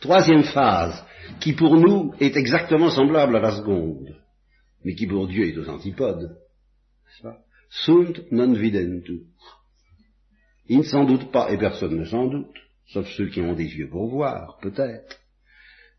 Troisième 0.00 0.44
phase, 0.44 1.04
qui 1.38 1.52
pour 1.52 1.76
nous 1.76 2.14
est 2.18 2.36
exactement 2.36 2.88
semblable 2.88 3.36
à 3.36 3.40
la 3.40 3.50
seconde, 3.50 4.16
mais 4.84 4.94
qui 4.94 5.06
pour 5.06 5.26
Dieu 5.26 5.48
est 5.48 5.58
aux 5.58 5.68
antipodes. 5.68 6.36
Sunt 7.68 8.14
non 8.30 8.52
videntur. 8.52 9.20
Il 10.66 10.78
ne 10.78 10.84
s'en 10.84 11.04
doute 11.04 11.30
pas, 11.30 11.50
et 11.50 11.58
personne 11.58 11.96
ne 11.96 12.04
s'en 12.04 12.26
doute, 12.26 12.56
sauf 12.88 13.08
ceux 13.16 13.28
qui 13.28 13.40
ont 13.40 13.54
des 13.54 13.76
yeux 13.76 13.88
pour 13.88 14.08
voir, 14.08 14.58
peut-être. 14.60 15.18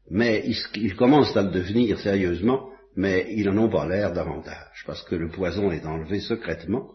Mais 0.10 0.44
ils, 0.76 0.96
commencent 0.96 1.36
à 1.38 1.44
le 1.44 1.52
devenir 1.52 2.00
sérieusement, 2.00 2.70
mais 2.96 3.28
ils 3.30 3.46
n'en 3.46 3.66
ont 3.66 3.70
pas 3.70 3.88
l'air 3.88 4.12
davantage, 4.12 4.84
parce 4.86 5.04
que 5.04 5.16
le 5.16 5.30
poison 5.30 5.72
est 5.72 5.86
enlevé 5.86 6.20
secrètement, 6.20 6.92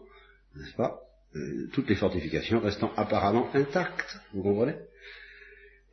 n'est-ce 0.55 0.75
pas? 0.75 0.99
Euh, 1.35 1.69
Toutes 1.73 1.89
les 1.89 1.95
fortifications 1.95 2.59
restant 2.59 2.91
apparemment 2.95 3.49
intactes, 3.53 4.19
vous 4.33 4.43
comprenez? 4.43 4.75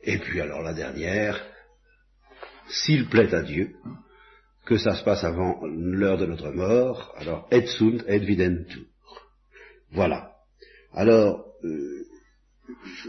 Et 0.03 0.19
puis 0.19 0.39
alors 0.39 0.61
la 0.61 0.73
dernière, 0.73 1.43
s'il 2.67 3.07
plaît 3.09 3.33
à 3.33 3.41
Dieu, 3.41 3.75
que 4.65 4.77
ça 4.77 4.95
se 4.95 5.03
passe 5.03 5.23
avant 5.23 5.61
l'heure 5.65 6.17
de 6.17 6.25
notre 6.25 6.51
mort, 6.51 7.13
alors 7.17 7.47
et 7.51 7.65
sunt 7.67 8.03
et 8.07 8.19
videntur. 8.19 8.83
Voilà. 9.91 10.31
Alors, 10.93 11.45
euh, 11.63 12.05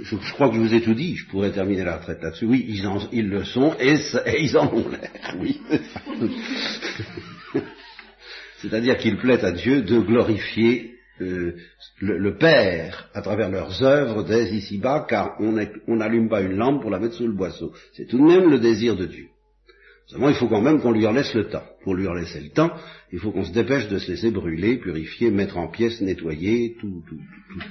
je, 0.03 0.17
crois 0.33 0.49
que 0.49 0.57
je 0.57 0.61
vous 0.61 0.75
ai 0.75 0.83
tout 0.83 0.95
dit, 0.95 1.17
je 1.17 1.27
pourrais 1.29 1.53
terminer 1.53 1.85
la 1.85 1.97
retraite 1.97 2.23
là-dessus. 2.23 2.47
Oui, 2.47 2.65
ils, 2.69 2.85
ils, 3.13 3.29
le 3.29 3.45
sont 3.45 3.75
et, 3.81 3.97
ils 4.41 4.57
en 4.57 4.73
ont 4.73 4.89
l'air, 4.89 5.37
oui. 5.41 5.61
C'est-à-dire 8.59 8.97
qu'il 8.99 9.17
plaît 9.19 9.45
à 9.45 9.53
Dieu 9.53 9.83
de 9.83 9.99
glorifier 9.99 10.95
euh, 11.21 11.55
le, 12.01 12.37
Père, 12.37 13.09
à 13.15 13.23
travers 13.23 13.51
leurs 13.51 13.83
œuvres, 13.83 14.23
dès 14.25 14.51
ici-bas, 14.51 15.07
car 15.09 15.37
on 15.41 15.97
n'allume 15.97 16.29
pas 16.29 16.43
une 16.43 16.57
lampe 16.57 16.83
pour 16.83 16.91
la 16.91 16.99
mettre 16.99 17.15
sous 17.15 17.27
le 17.27 17.33
boisseau. 17.33 17.73
C'est 17.95 18.07
tout 18.07 18.19
de 18.19 18.25
même 18.25 18.51
le 18.51 18.59
désir 18.59 18.97
de 18.97 19.07
Dieu. 19.07 19.29
Seulement, 20.07 20.29
il 20.29 20.37
faut 20.37 20.49
quand 20.49 20.61
même 20.63 20.81
qu'on 20.81 20.93
lui 20.93 21.07
en 21.07 21.13
laisse 21.13 21.35
le 21.35 21.49
temps. 21.49 21.65
Pour 21.83 21.95
lui 21.95 22.07
en 22.07 22.15
laisser 22.15 22.41
le 22.41 22.51
temps, 22.51 22.73
il 23.13 23.19
faut 23.19 23.33
qu'on 23.33 23.45
se 23.45 23.53
dépêche 23.53 23.89
de 23.89 23.99
se 23.99 24.11
laisser 24.11 24.31
brûler, 24.31 24.79
purifier, 24.79 25.31
mettre 25.31 25.57
en 25.59 25.69
pièces, 25.69 26.01
nettoyer, 26.01 26.77
tout, 26.81 27.03
tout, 27.09 27.19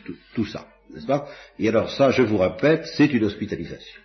tout, 0.05 0.15
tout 0.33 0.45
ça, 0.45 0.67
n'est-ce 0.93 1.05
pas? 1.05 1.27
Et 1.59 1.69
alors 1.69 1.89
ça, 1.91 2.11
je 2.11 2.23
vous 2.23 2.37
répète, 2.37 2.85
c'est 2.97 3.11
une 3.13 3.23
hospitalisation. 3.23 4.01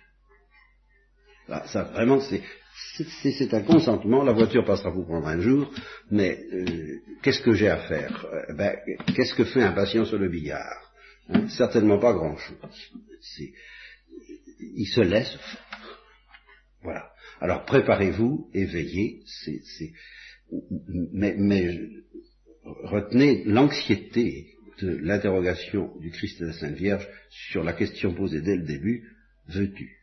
ça, 1.65 1.83
vraiment, 1.83 2.21
c'est 2.21 2.41
c'est 3.21 3.53
un 3.53 3.61
consentement, 3.63 4.23
la 4.23 4.31
voiture 4.31 4.65
passera 4.65 4.89
vous 4.89 5.03
prendre 5.03 5.27
un 5.27 5.39
jour, 5.41 5.71
mais 6.09 6.39
euh, 6.53 6.99
qu'est-ce 7.21 7.41
que 7.41 7.53
j'ai 7.53 7.67
à 7.67 7.77
faire? 7.77 8.25
Euh, 8.31 8.53
ben, 8.53 8.77
Qu'est-ce 9.13 9.33
que 9.33 9.43
fait 9.43 9.61
un 9.61 9.73
patient 9.73 10.05
sur 10.05 10.17
le 10.17 10.29
billard? 10.29 10.91
Hein, 11.29 11.47
Certainement 11.49 11.99
pas 11.99 12.13
grand-chose. 12.13 12.57
Il 14.59 14.87
se 14.87 15.01
laisse 15.01 15.35
faire. 15.35 15.99
Voilà. 16.81 17.10
Alors 17.41 17.65
préparez-vous 17.65 18.49
et 18.53 18.65
veillez, 18.65 19.23
mais, 21.11 21.35
mais 21.37 21.79
retenez 22.63 23.43
l'anxiété 23.45 24.53
de 24.79 24.95
l'interrogation 24.97 25.91
du 25.99 26.11
Christ 26.11 26.39
et 26.39 26.43
de 26.43 26.49
la 26.49 26.53
Sainte 26.53 26.75
Vierge 26.75 27.07
sur 27.29 27.63
la 27.63 27.73
question 27.73 28.13
posée 28.13 28.41
dès 28.41 28.55
le 28.55 28.63
début, 28.63 29.09
veux-tu? 29.47 29.97